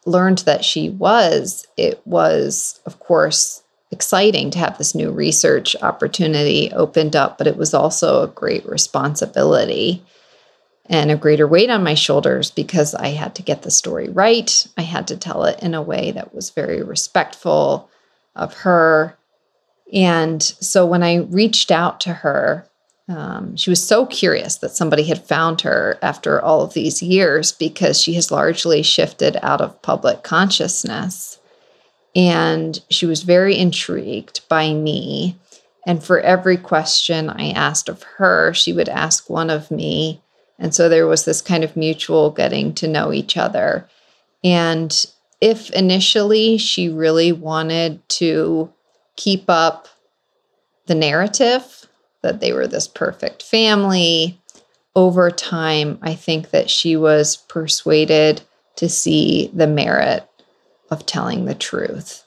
learned 0.04 0.38
that 0.38 0.64
she 0.64 0.90
was, 0.90 1.68
it 1.76 2.04
was, 2.04 2.80
of 2.84 2.98
course, 2.98 3.62
exciting 3.92 4.50
to 4.50 4.58
have 4.58 4.76
this 4.76 4.96
new 4.96 5.12
research 5.12 5.76
opportunity 5.82 6.72
opened 6.72 7.14
up, 7.14 7.38
but 7.38 7.46
it 7.46 7.56
was 7.56 7.72
also 7.72 8.24
a 8.24 8.26
great 8.26 8.66
responsibility 8.66 10.02
and 10.86 11.12
a 11.12 11.16
greater 11.16 11.46
weight 11.46 11.70
on 11.70 11.84
my 11.84 11.94
shoulders 11.94 12.50
because 12.50 12.96
I 12.96 13.10
had 13.10 13.36
to 13.36 13.42
get 13.42 13.62
the 13.62 13.70
story 13.70 14.08
right. 14.08 14.66
I 14.76 14.82
had 14.82 15.06
to 15.06 15.16
tell 15.16 15.44
it 15.44 15.62
in 15.62 15.74
a 15.74 15.80
way 15.80 16.10
that 16.10 16.34
was 16.34 16.50
very 16.50 16.82
respectful 16.82 17.88
of 18.34 18.52
her 18.52 19.16
and 19.92 20.42
so 20.42 20.86
when 20.86 21.02
I 21.02 21.16
reached 21.16 21.70
out 21.70 22.00
to 22.00 22.12
her, 22.12 22.66
um, 23.08 23.56
she 23.56 23.68
was 23.68 23.86
so 23.86 24.06
curious 24.06 24.56
that 24.56 24.74
somebody 24.74 25.04
had 25.04 25.26
found 25.26 25.60
her 25.60 25.98
after 26.00 26.40
all 26.40 26.62
of 26.62 26.72
these 26.72 27.02
years 27.02 27.52
because 27.52 28.00
she 28.00 28.14
has 28.14 28.30
largely 28.30 28.82
shifted 28.82 29.36
out 29.42 29.60
of 29.60 29.80
public 29.82 30.22
consciousness. 30.22 31.38
And 32.16 32.80
she 32.90 33.04
was 33.04 33.22
very 33.22 33.58
intrigued 33.58 34.48
by 34.48 34.72
me. 34.72 35.36
And 35.86 36.02
for 36.02 36.20
every 36.20 36.56
question 36.56 37.28
I 37.28 37.50
asked 37.50 37.90
of 37.90 38.02
her, 38.16 38.54
she 38.54 38.72
would 38.72 38.88
ask 38.88 39.28
one 39.28 39.50
of 39.50 39.70
me. 39.70 40.22
And 40.58 40.74
so 40.74 40.88
there 40.88 41.06
was 41.06 41.24
this 41.24 41.42
kind 41.42 41.62
of 41.62 41.76
mutual 41.76 42.30
getting 42.30 42.72
to 42.74 42.88
know 42.88 43.12
each 43.12 43.36
other. 43.36 43.86
And 44.42 45.04
if 45.42 45.70
initially 45.70 46.56
she 46.56 46.88
really 46.88 47.32
wanted 47.32 48.08
to 48.10 48.72
keep 49.16 49.44
up 49.48 49.88
the 50.86 50.94
narrative 50.94 51.86
that 52.22 52.40
they 52.40 52.52
were 52.52 52.66
this 52.66 52.88
perfect 52.88 53.42
family. 53.42 54.40
Over 54.96 55.30
time, 55.30 55.98
I 56.02 56.14
think 56.14 56.50
that 56.50 56.70
she 56.70 56.96
was 56.96 57.36
persuaded 57.36 58.42
to 58.76 58.88
see 58.88 59.50
the 59.52 59.66
merit 59.66 60.28
of 60.90 61.06
telling 61.06 61.44
the 61.44 61.54
truth. 61.54 62.24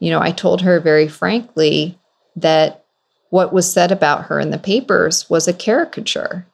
You 0.00 0.10
know, 0.10 0.20
I 0.20 0.30
told 0.30 0.62
her 0.62 0.80
very 0.80 1.08
frankly 1.08 1.98
that 2.36 2.84
what 3.30 3.52
was 3.52 3.70
said 3.70 3.92
about 3.92 4.24
her 4.24 4.40
in 4.40 4.50
the 4.50 4.58
papers 4.58 5.28
was 5.28 5.48
a 5.48 5.52
caricature. 5.52 6.46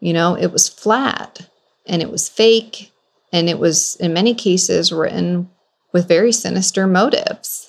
You 0.00 0.12
know, 0.12 0.36
it 0.36 0.52
was 0.52 0.68
flat 0.68 1.48
and 1.86 2.02
it 2.02 2.10
was 2.10 2.28
fake 2.28 2.92
and 3.32 3.48
it 3.48 3.58
was, 3.58 3.96
in 3.96 4.12
many 4.12 4.34
cases, 4.34 4.92
written 4.92 5.50
with 5.92 6.08
very 6.08 6.32
sinister 6.32 6.86
motives. 6.86 7.67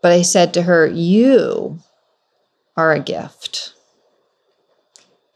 But 0.00 0.12
I 0.12 0.22
said 0.22 0.54
to 0.54 0.62
her, 0.62 0.86
You 0.86 1.78
are 2.76 2.92
a 2.92 3.00
gift. 3.00 3.74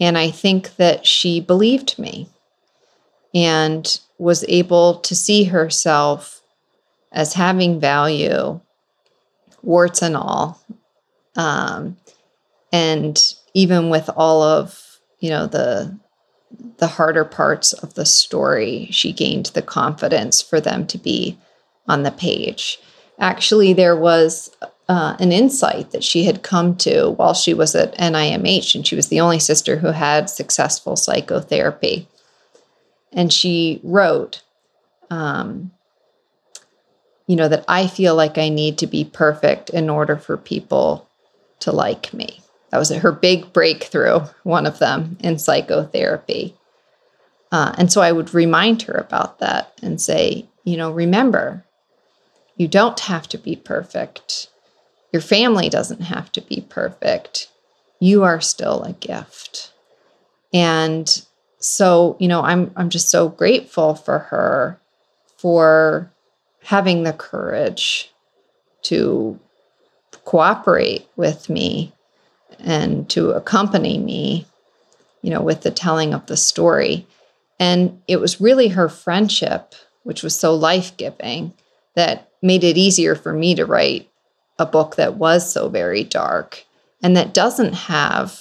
And 0.00 0.16
I 0.18 0.30
think 0.30 0.76
that 0.76 1.06
she 1.06 1.40
believed 1.40 1.98
me 1.98 2.28
and 3.34 4.00
was 4.18 4.44
able 4.48 4.96
to 4.96 5.14
see 5.14 5.44
herself 5.44 6.42
as 7.10 7.34
having 7.34 7.80
value, 7.80 8.60
warts 9.62 10.02
and 10.02 10.16
all. 10.16 10.60
Um, 11.36 11.96
and 12.72 13.20
even 13.54 13.90
with 13.90 14.08
all 14.16 14.42
of 14.42 14.98
you 15.20 15.30
know 15.30 15.46
the 15.46 15.98
the 16.78 16.86
harder 16.86 17.24
parts 17.24 17.72
of 17.72 17.94
the 17.94 18.04
story, 18.04 18.88
she 18.90 19.12
gained 19.12 19.46
the 19.46 19.62
confidence 19.62 20.42
for 20.42 20.60
them 20.60 20.86
to 20.86 20.98
be 20.98 21.38
on 21.88 22.02
the 22.02 22.10
page 22.10 22.78
actually 23.18 23.72
there 23.72 23.96
was 23.96 24.50
uh, 24.88 25.16
an 25.20 25.32
insight 25.32 25.90
that 25.92 26.04
she 26.04 26.24
had 26.24 26.42
come 26.42 26.76
to 26.76 27.10
while 27.10 27.34
she 27.34 27.54
was 27.54 27.74
at 27.74 27.96
NIMH, 27.96 28.74
and 28.74 28.86
she 28.86 28.96
was 28.96 29.08
the 29.08 29.20
only 29.20 29.38
sister 29.38 29.76
who 29.76 29.88
had 29.88 30.28
successful 30.28 30.96
psychotherapy. 30.96 32.08
And 33.12 33.32
she 33.32 33.80
wrote, 33.82 34.42
um, 35.10 35.70
you 37.26 37.36
know, 37.36 37.48
that 37.48 37.64
I 37.68 37.86
feel 37.86 38.14
like 38.14 38.38
I 38.38 38.48
need 38.48 38.78
to 38.78 38.86
be 38.86 39.04
perfect 39.04 39.70
in 39.70 39.88
order 39.88 40.16
for 40.16 40.36
people 40.36 41.08
to 41.60 41.72
like 41.72 42.12
me. 42.12 42.40
That 42.70 42.78
was 42.78 42.90
her 42.90 43.12
big 43.12 43.52
breakthrough, 43.52 44.20
one 44.42 44.66
of 44.66 44.78
them 44.78 45.16
in 45.20 45.38
psychotherapy. 45.38 46.56
Uh, 47.52 47.74
and 47.76 47.92
so 47.92 48.00
I 48.00 48.12
would 48.12 48.34
remind 48.34 48.82
her 48.82 48.94
about 48.94 49.38
that 49.40 49.72
and 49.82 50.00
say, 50.00 50.46
you 50.64 50.76
know, 50.78 50.90
remember, 50.90 51.64
you 52.56 52.68
don't 52.68 53.00
have 53.00 53.28
to 53.28 53.38
be 53.38 53.56
perfect. 53.56 54.48
Your 55.12 55.22
family 55.22 55.68
doesn't 55.68 56.02
have 56.02 56.30
to 56.32 56.40
be 56.40 56.64
perfect. 56.68 57.48
You 58.00 58.24
are 58.24 58.40
still 58.40 58.82
a 58.82 58.92
gift. 58.92 59.72
And 60.52 61.24
so, 61.58 62.16
you 62.18 62.28
know, 62.28 62.42
I'm 62.42 62.72
I'm 62.76 62.90
just 62.90 63.08
so 63.08 63.28
grateful 63.28 63.94
for 63.94 64.18
her 64.18 64.80
for 65.36 66.10
having 66.62 67.02
the 67.02 67.12
courage 67.12 68.10
to 68.82 69.38
cooperate 70.24 71.06
with 71.16 71.48
me 71.48 71.92
and 72.58 73.08
to 73.10 73.30
accompany 73.30 73.98
me, 73.98 74.46
you 75.22 75.30
know, 75.30 75.40
with 75.40 75.62
the 75.62 75.70
telling 75.70 76.14
of 76.14 76.26
the 76.26 76.36
story. 76.36 77.06
And 77.58 78.02
it 78.08 78.16
was 78.16 78.40
really 78.40 78.68
her 78.68 78.88
friendship, 78.88 79.74
which 80.02 80.22
was 80.22 80.38
so 80.38 80.54
life 80.54 80.96
giving, 80.96 81.54
that 81.94 82.30
made 82.42 82.64
it 82.64 82.76
easier 82.76 83.14
for 83.14 83.32
me 83.32 83.54
to 83.54 83.66
write 83.66 84.10
a 84.58 84.66
book 84.66 84.96
that 84.96 85.14
was 85.14 85.50
so 85.50 85.68
very 85.68 86.04
dark 86.04 86.64
and 87.02 87.16
that 87.16 87.34
doesn't 87.34 87.74
have 87.74 88.40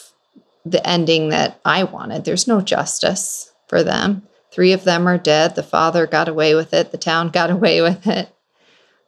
the 0.66 0.86
ending 0.88 1.30
that 1.30 1.60
I 1.66 1.84
wanted. 1.84 2.24
There's 2.24 2.48
no 2.48 2.62
justice 2.62 3.52
for 3.68 3.84
them. 3.84 4.28
Three 4.52 4.74
of 4.74 4.84
them 4.84 5.08
are 5.08 5.18
dead. 5.18 5.56
The 5.56 5.64
father 5.64 6.06
got 6.06 6.28
away 6.28 6.56
with 6.56 6.74
it, 6.74 6.92
the 6.92 6.98
town 6.98 7.30
got 7.34 7.50
away 7.50 7.82
with 7.82 8.06
it. 8.08 8.30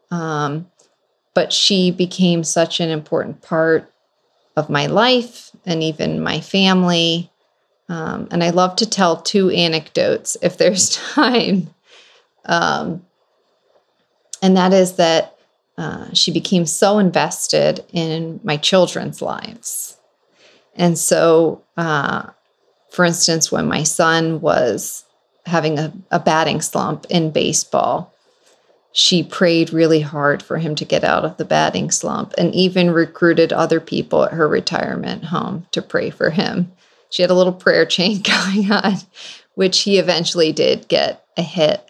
Um, 0.09 0.67
but 1.33 1.51
she 1.51 1.91
became 1.91 2.43
such 2.43 2.79
an 2.79 2.89
important 2.89 3.41
part 3.41 3.91
of 4.55 4.69
my 4.69 4.85
life 4.85 5.51
and 5.65 5.81
even 5.81 6.21
my 6.21 6.39
family. 6.39 7.31
Um, 7.89 8.27
and 8.31 8.43
I 8.43 8.51
love 8.51 8.75
to 8.77 8.89
tell 8.89 9.17
two 9.17 9.49
anecdotes 9.49 10.37
if 10.41 10.57
there's 10.57 10.89
time. 11.13 11.73
Um, 12.45 13.05
and 14.43 14.57
that 14.57 14.73
is 14.73 14.97
that 14.97 15.37
uh, 15.77 16.13
she 16.13 16.31
became 16.31 16.65
so 16.65 16.99
invested 16.99 17.83
in 17.93 18.41
my 18.43 18.57
children's 18.57 19.21
lives. 19.21 19.97
And 20.75 20.99
so, 20.99 21.63
uh, 21.77 22.29
for 22.91 23.05
instance, 23.05 23.51
when 23.51 23.67
my 23.67 23.83
son 23.83 24.41
was 24.41 25.05
having 25.45 25.79
a, 25.79 25.93
a 26.11 26.19
batting 26.19 26.61
slump 26.61 27.05
in 27.09 27.31
baseball, 27.31 28.13
she 28.91 29.23
prayed 29.23 29.71
really 29.71 30.01
hard 30.01 30.43
for 30.43 30.57
him 30.57 30.75
to 30.75 30.85
get 30.85 31.05
out 31.05 31.23
of 31.23 31.37
the 31.37 31.45
batting 31.45 31.89
slump 31.89 32.33
and 32.37 32.53
even 32.53 32.91
recruited 32.91 33.53
other 33.53 33.79
people 33.79 34.23
at 34.25 34.33
her 34.33 34.47
retirement 34.47 35.23
home 35.25 35.65
to 35.71 35.81
pray 35.81 36.09
for 36.09 36.31
him. 36.31 36.71
She 37.09 37.21
had 37.21 37.31
a 37.31 37.35
little 37.35 37.53
prayer 37.53 37.85
chain 37.85 38.21
going 38.23 38.69
on, 38.71 38.95
which 39.55 39.81
he 39.81 39.99
eventually 39.99 40.51
did 40.51 40.89
get 40.89 41.25
a 41.37 41.41
hit. 41.41 41.89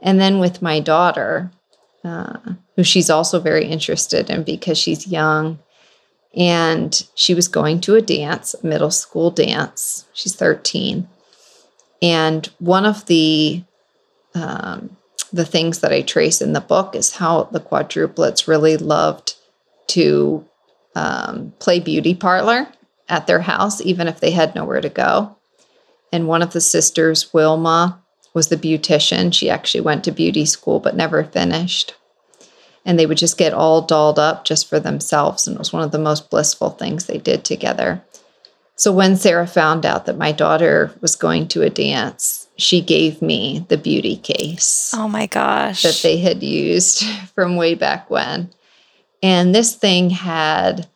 And 0.00 0.20
then 0.20 0.38
with 0.38 0.62
my 0.62 0.78
daughter, 0.78 1.50
uh, 2.04 2.38
who 2.76 2.82
she's 2.82 3.10
also 3.10 3.40
very 3.40 3.66
interested 3.66 4.30
in 4.30 4.42
because 4.42 4.78
she's 4.78 5.06
young. 5.06 5.58
And 6.34 7.06
she 7.14 7.34
was 7.34 7.46
going 7.46 7.80
to 7.82 7.94
a 7.94 8.02
dance, 8.02 8.54
middle 8.62 8.90
school 8.90 9.30
dance. 9.30 10.06
She's 10.14 10.34
13. 10.34 11.06
And 12.00 12.46
one 12.58 12.86
of 12.86 13.06
the 13.06 13.62
um, 14.34 14.96
the 15.32 15.44
things 15.44 15.80
that 15.80 15.92
I 15.92 16.02
trace 16.02 16.40
in 16.40 16.52
the 16.52 16.60
book 16.60 16.94
is 16.94 17.14
how 17.14 17.44
the 17.44 17.60
quadruplets 17.60 18.46
really 18.46 18.76
loved 18.76 19.34
to 19.88 20.46
um, 20.94 21.54
play 21.58 21.80
beauty 21.80 22.14
parlor 22.14 22.68
at 23.08 23.26
their 23.26 23.40
house, 23.40 23.80
even 23.80 24.08
if 24.08 24.20
they 24.20 24.30
had 24.30 24.54
nowhere 24.54 24.80
to 24.80 24.88
go. 24.88 25.36
And 26.12 26.28
one 26.28 26.42
of 26.42 26.52
the 26.52 26.60
sisters, 26.60 27.32
Wilma, 27.32 28.01
was 28.34 28.48
the 28.48 28.56
beautician. 28.56 29.32
She 29.32 29.50
actually 29.50 29.82
went 29.82 30.04
to 30.04 30.12
beauty 30.12 30.44
school 30.44 30.80
but 30.80 30.96
never 30.96 31.24
finished. 31.24 31.94
And 32.84 32.98
they 32.98 33.06
would 33.06 33.18
just 33.18 33.38
get 33.38 33.54
all 33.54 33.82
dolled 33.82 34.18
up 34.18 34.44
just 34.44 34.68
for 34.68 34.80
themselves. 34.80 35.46
And 35.46 35.54
it 35.54 35.58
was 35.58 35.72
one 35.72 35.82
of 35.82 35.92
the 35.92 35.98
most 35.98 36.30
blissful 36.30 36.70
things 36.70 37.06
they 37.06 37.18
did 37.18 37.44
together. 37.44 38.02
So 38.74 38.90
when 38.90 39.16
Sarah 39.16 39.46
found 39.46 39.86
out 39.86 40.06
that 40.06 40.18
my 40.18 40.32
daughter 40.32 40.92
was 41.00 41.14
going 41.14 41.46
to 41.48 41.62
a 41.62 41.70
dance, 41.70 42.48
she 42.56 42.80
gave 42.80 43.22
me 43.22 43.64
the 43.68 43.76
beauty 43.76 44.16
case. 44.16 44.92
Oh 44.94 45.06
my 45.06 45.26
gosh. 45.26 45.82
That 45.82 46.00
they 46.02 46.18
had 46.18 46.42
used 46.42 47.04
from 47.34 47.56
way 47.56 47.74
back 47.74 48.10
when. 48.10 48.50
And 49.22 49.54
this 49.54 49.76
thing 49.76 50.10
had 50.10 50.88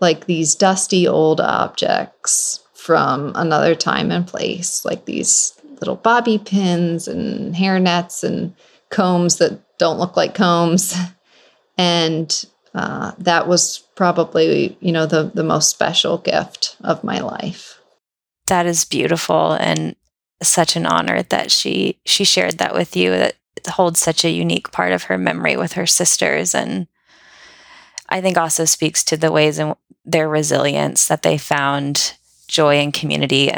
like 0.00 0.24
these 0.24 0.54
dusty 0.54 1.06
old 1.06 1.40
objects 1.40 2.60
from 2.72 3.32
another 3.34 3.74
time 3.74 4.10
and 4.10 4.26
place, 4.26 4.84
like 4.84 5.04
these 5.04 5.52
little 5.82 5.96
bobby 5.96 6.38
pins 6.38 7.08
and 7.08 7.54
hair 7.56 7.78
nets 7.80 8.22
and 8.22 8.54
combs 8.88 9.38
that 9.38 9.60
don't 9.78 9.98
look 9.98 10.16
like 10.16 10.34
combs. 10.34 10.94
And 11.78 12.44
uh, 12.74 13.12
that 13.18 13.48
was 13.48 13.78
probably, 13.96 14.76
you 14.80 14.92
know, 14.92 15.06
the, 15.06 15.32
the 15.34 15.42
most 15.42 15.70
special 15.70 16.18
gift 16.18 16.76
of 16.84 17.02
my 17.02 17.20
life. 17.20 17.80
That 18.46 18.66
is 18.66 18.84
beautiful 18.84 19.52
and 19.52 19.96
such 20.42 20.76
an 20.76 20.84
honor 20.84 21.22
that 21.22 21.50
she 21.50 21.98
she 22.04 22.24
shared 22.24 22.58
that 22.58 22.74
with 22.74 22.94
you 22.94 23.10
that 23.10 23.36
holds 23.68 24.00
such 24.00 24.24
a 24.24 24.30
unique 24.30 24.70
part 24.70 24.92
of 24.92 25.04
her 25.04 25.16
memory 25.16 25.56
with 25.56 25.72
her 25.72 25.86
sisters 25.86 26.54
and 26.54 26.86
I 28.08 28.20
think 28.20 28.36
also 28.36 28.64
speaks 28.64 29.02
to 29.04 29.16
the 29.16 29.32
ways 29.32 29.58
in 29.58 29.74
their 30.04 30.28
resilience 30.28 31.06
that 31.08 31.22
they 31.22 31.38
found 31.38 32.14
joy 32.48 32.76
and 32.76 32.92
community 32.92 33.50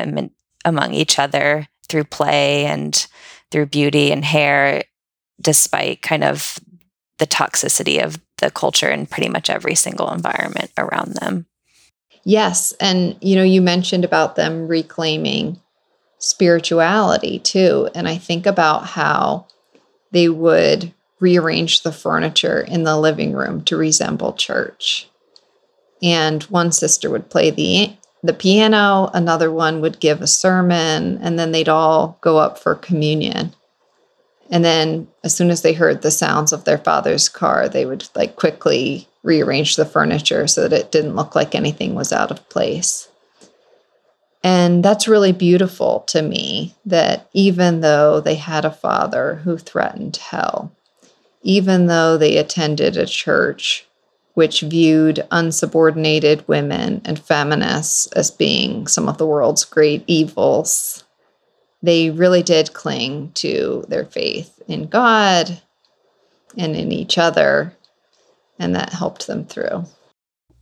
among 0.64 0.94
each 0.94 1.18
other 1.18 1.66
through 1.88 2.04
play 2.04 2.66
and 2.66 3.06
through 3.50 3.66
beauty 3.66 4.10
and 4.10 4.24
hair, 4.24 4.84
despite 5.40 6.02
kind 6.02 6.24
of 6.24 6.58
the 7.18 7.26
toxicity 7.26 8.02
of 8.02 8.20
the 8.38 8.50
culture 8.50 8.90
in 8.90 9.06
pretty 9.06 9.28
much 9.28 9.48
every 9.48 9.74
single 9.74 10.10
environment 10.10 10.70
around 10.76 11.14
them. 11.14 11.46
Yes. 12.24 12.72
And, 12.80 13.16
you 13.20 13.36
know, 13.36 13.42
you 13.42 13.60
mentioned 13.60 14.04
about 14.04 14.34
them 14.34 14.66
reclaiming 14.66 15.60
spirituality 16.18 17.38
too. 17.38 17.88
And 17.94 18.08
I 18.08 18.16
think 18.16 18.46
about 18.46 18.86
how 18.86 19.46
they 20.10 20.28
would 20.28 20.92
rearrange 21.20 21.82
the 21.82 21.92
furniture 21.92 22.60
in 22.60 22.84
the 22.84 22.98
living 22.98 23.32
room 23.32 23.62
to 23.64 23.76
resemble 23.76 24.32
church. 24.32 25.08
And 26.02 26.42
one 26.44 26.72
sister 26.72 27.10
would 27.10 27.30
play 27.30 27.50
the 27.50 27.96
the 28.24 28.32
piano, 28.32 29.10
another 29.12 29.52
one 29.52 29.82
would 29.82 30.00
give 30.00 30.22
a 30.22 30.26
sermon, 30.26 31.18
and 31.20 31.38
then 31.38 31.52
they'd 31.52 31.68
all 31.68 32.16
go 32.22 32.38
up 32.38 32.58
for 32.58 32.74
communion. 32.74 33.54
And 34.50 34.64
then 34.64 35.08
as 35.22 35.36
soon 35.36 35.50
as 35.50 35.60
they 35.60 35.74
heard 35.74 36.00
the 36.00 36.10
sounds 36.10 36.50
of 36.50 36.64
their 36.64 36.78
father's 36.78 37.28
car, 37.28 37.68
they 37.68 37.84
would 37.84 38.08
like 38.14 38.36
quickly 38.36 39.06
rearrange 39.22 39.76
the 39.76 39.84
furniture 39.84 40.46
so 40.46 40.62
that 40.62 40.72
it 40.72 40.90
didn't 40.90 41.16
look 41.16 41.34
like 41.34 41.54
anything 41.54 41.94
was 41.94 42.14
out 42.14 42.30
of 42.30 42.48
place. 42.48 43.08
And 44.42 44.82
that's 44.82 45.06
really 45.06 45.32
beautiful 45.32 46.00
to 46.06 46.22
me 46.22 46.74
that 46.86 47.28
even 47.34 47.80
though 47.80 48.20
they 48.20 48.36
had 48.36 48.64
a 48.64 48.70
father 48.70 49.36
who 49.44 49.58
threatened 49.58 50.16
hell, 50.16 50.72
even 51.42 51.88
though 51.88 52.16
they 52.16 52.38
attended 52.38 52.96
a 52.96 53.04
church 53.04 53.86
which 54.34 54.60
viewed 54.62 55.26
unsubordinated 55.30 56.46
women 56.46 57.00
and 57.04 57.18
feminists 57.18 58.06
as 58.12 58.30
being 58.30 58.86
some 58.86 59.08
of 59.08 59.16
the 59.16 59.26
world's 59.26 59.64
great 59.64 60.04
evils, 60.06 61.04
they 61.82 62.10
really 62.10 62.42
did 62.42 62.72
cling 62.72 63.30
to 63.32 63.84
their 63.88 64.04
faith 64.04 64.60
in 64.68 64.86
God 64.86 65.60
and 66.56 66.76
in 66.76 66.92
each 66.92 67.16
other, 67.18 67.76
and 68.58 68.74
that 68.74 68.92
helped 68.92 69.26
them 69.26 69.44
through. 69.44 69.84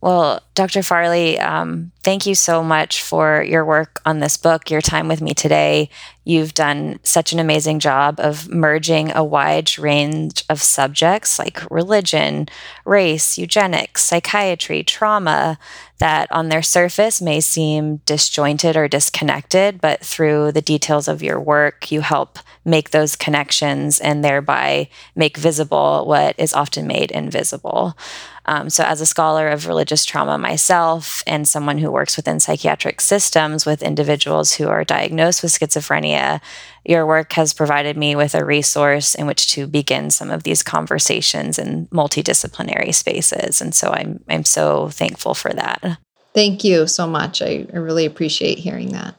Well, 0.03 0.41
Dr. 0.53 0.83
Farley, 0.83 1.39
um, 1.39 1.93
thank 2.03 2.25
you 2.25 2.35
so 2.35 2.61
much 2.61 3.01
for 3.01 3.41
your 3.41 3.63
work 3.63 4.01
on 4.05 4.19
this 4.19 4.35
book, 4.35 4.69
your 4.69 4.81
time 4.81 5.07
with 5.07 5.21
me 5.21 5.33
today. 5.33 5.89
You've 6.25 6.53
done 6.53 6.99
such 7.03 7.31
an 7.31 7.39
amazing 7.39 7.79
job 7.79 8.19
of 8.19 8.49
merging 8.49 9.15
a 9.15 9.23
wide 9.23 9.77
range 9.77 10.43
of 10.49 10.61
subjects 10.61 11.39
like 11.39 11.71
religion, 11.71 12.49
race, 12.83 13.37
eugenics, 13.37 14.03
psychiatry, 14.03 14.83
trauma, 14.83 15.57
that 15.99 16.29
on 16.33 16.49
their 16.49 16.61
surface 16.61 17.21
may 17.21 17.39
seem 17.39 18.01
disjointed 18.05 18.75
or 18.75 18.89
disconnected, 18.89 19.79
but 19.79 20.01
through 20.01 20.51
the 20.51 20.61
details 20.61 21.07
of 21.07 21.23
your 21.23 21.39
work, 21.39 21.93
you 21.93 22.01
help 22.01 22.39
make 22.65 22.89
those 22.89 23.15
connections 23.15 24.01
and 24.01 24.21
thereby 24.23 24.89
make 25.15 25.37
visible 25.37 26.05
what 26.05 26.35
is 26.37 26.53
often 26.53 26.87
made 26.87 27.09
invisible. 27.11 27.95
Um, 28.45 28.69
so, 28.69 28.83
as 28.83 28.99
a 28.99 29.05
scholar 29.05 29.47
of 29.47 29.67
religious 29.67 30.03
trauma 30.03 30.37
myself 30.37 31.23
and 31.25 31.47
someone 31.47 31.77
who 31.77 31.91
works 31.91 32.17
within 32.17 32.39
psychiatric 32.39 32.99
systems 32.99 33.65
with 33.65 33.81
individuals 33.81 34.53
who 34.53 34.67
are 34.67 34.83
diagnosed 34.83 35.43
with 35.43 35.51
schizophrenia, 35.51 36.41
your 36.85 37.05
work 37.05 37.33
has 37.33 37.53
provided 37.53 37.95
me 37.95 38.15
with 38.15 38.35
a 38.35 38.43
resource 38.43 39.15
in 39.15 39.27
which 39.27 39.51
to 39.53 39.65
begin 39.67 40.09
some 40.09 40.29
of 40.29 40.43
these 40.43 40.61
conversations 40.61 41.57
in 41.57 41.87
multidisciplinary 41.87 42.93
spaces. 42.93 43.61
And 43.61 43.73
so, 43.73 43.91
I'm, 43.91 44.23
I'm 44.29 44.45
so 44.45 44.89
thankful 44.89 45.33
for 45.33 45.53
that. 45.53 45.97
Thank 46.33 46.63
you 46.63 46.87
so 46.87 47.07
much. 47.07 47.41
I, 47.41 47.65
I 47.71 47.77
really 47.77 48.05
appreciate 48.05 48.57
hearing 48.57 48.89
that. 48.89 49.15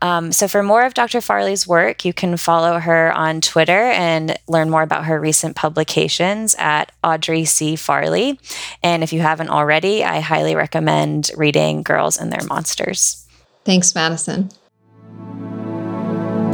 Um, 0.00 0.32
so, 0.32 0.46
for 0.48 0.62
more 0.62 0.84
of 0.84 0.94
Dr. 0.94 1.20
Farley's 1.20 1.66
work, 1.66 2.04
you 2.04 2.12
can 2.12 2.36
follow 2.36 2.78
her 2.78 3.12
on 3.12 3.40
Twitter 3.40 3.72
and 3.72 4.38
learn 4.46 4.70
more 4.70 4.82
about 4.82 5.06
her 5.06 5.20
recent 5.20 5.56
publications 5.56 6.54
at 6.58 6.92
Audrey 7.02 7.44
C. 7.44 7.76
Farley. 7.76 8.38
And 8.82 9.02
if 9.02 9.12
you 9.12 9.20
haven't 9.20 9.50
already, 9.50 10.04
I 10.04 10.20
highly 10.20 10.54
recommend 10.54 11.30
reading 11.36 11.82
Girls 11.82 12.18
and 12.18 12.32
Their 12.32 12.46
Monsters. 12.46 13.26
Thanks, 13.64 13.94
Madison. 13.94 14.50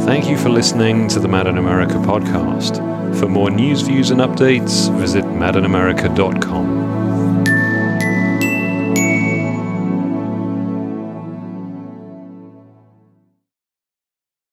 Thank 0.05 0.27
you 0.27 0.37
for 0.37 0.49
listening 0.49 1.07
to 1.09 1.19
the 1.19 1.27
Mad 1.27 1.47
in 1.47 1.57
America 1.57 1.95
podcast. 1.95 2.77
For 3.19 3.27
more 3.27 3.49
news, 3.49 3.81
views, 3.81 4.11
and 4.11 4.21
updates, 4.21 4.95
visit 4.99 5.23
madinamerica.com. 5.23 6.84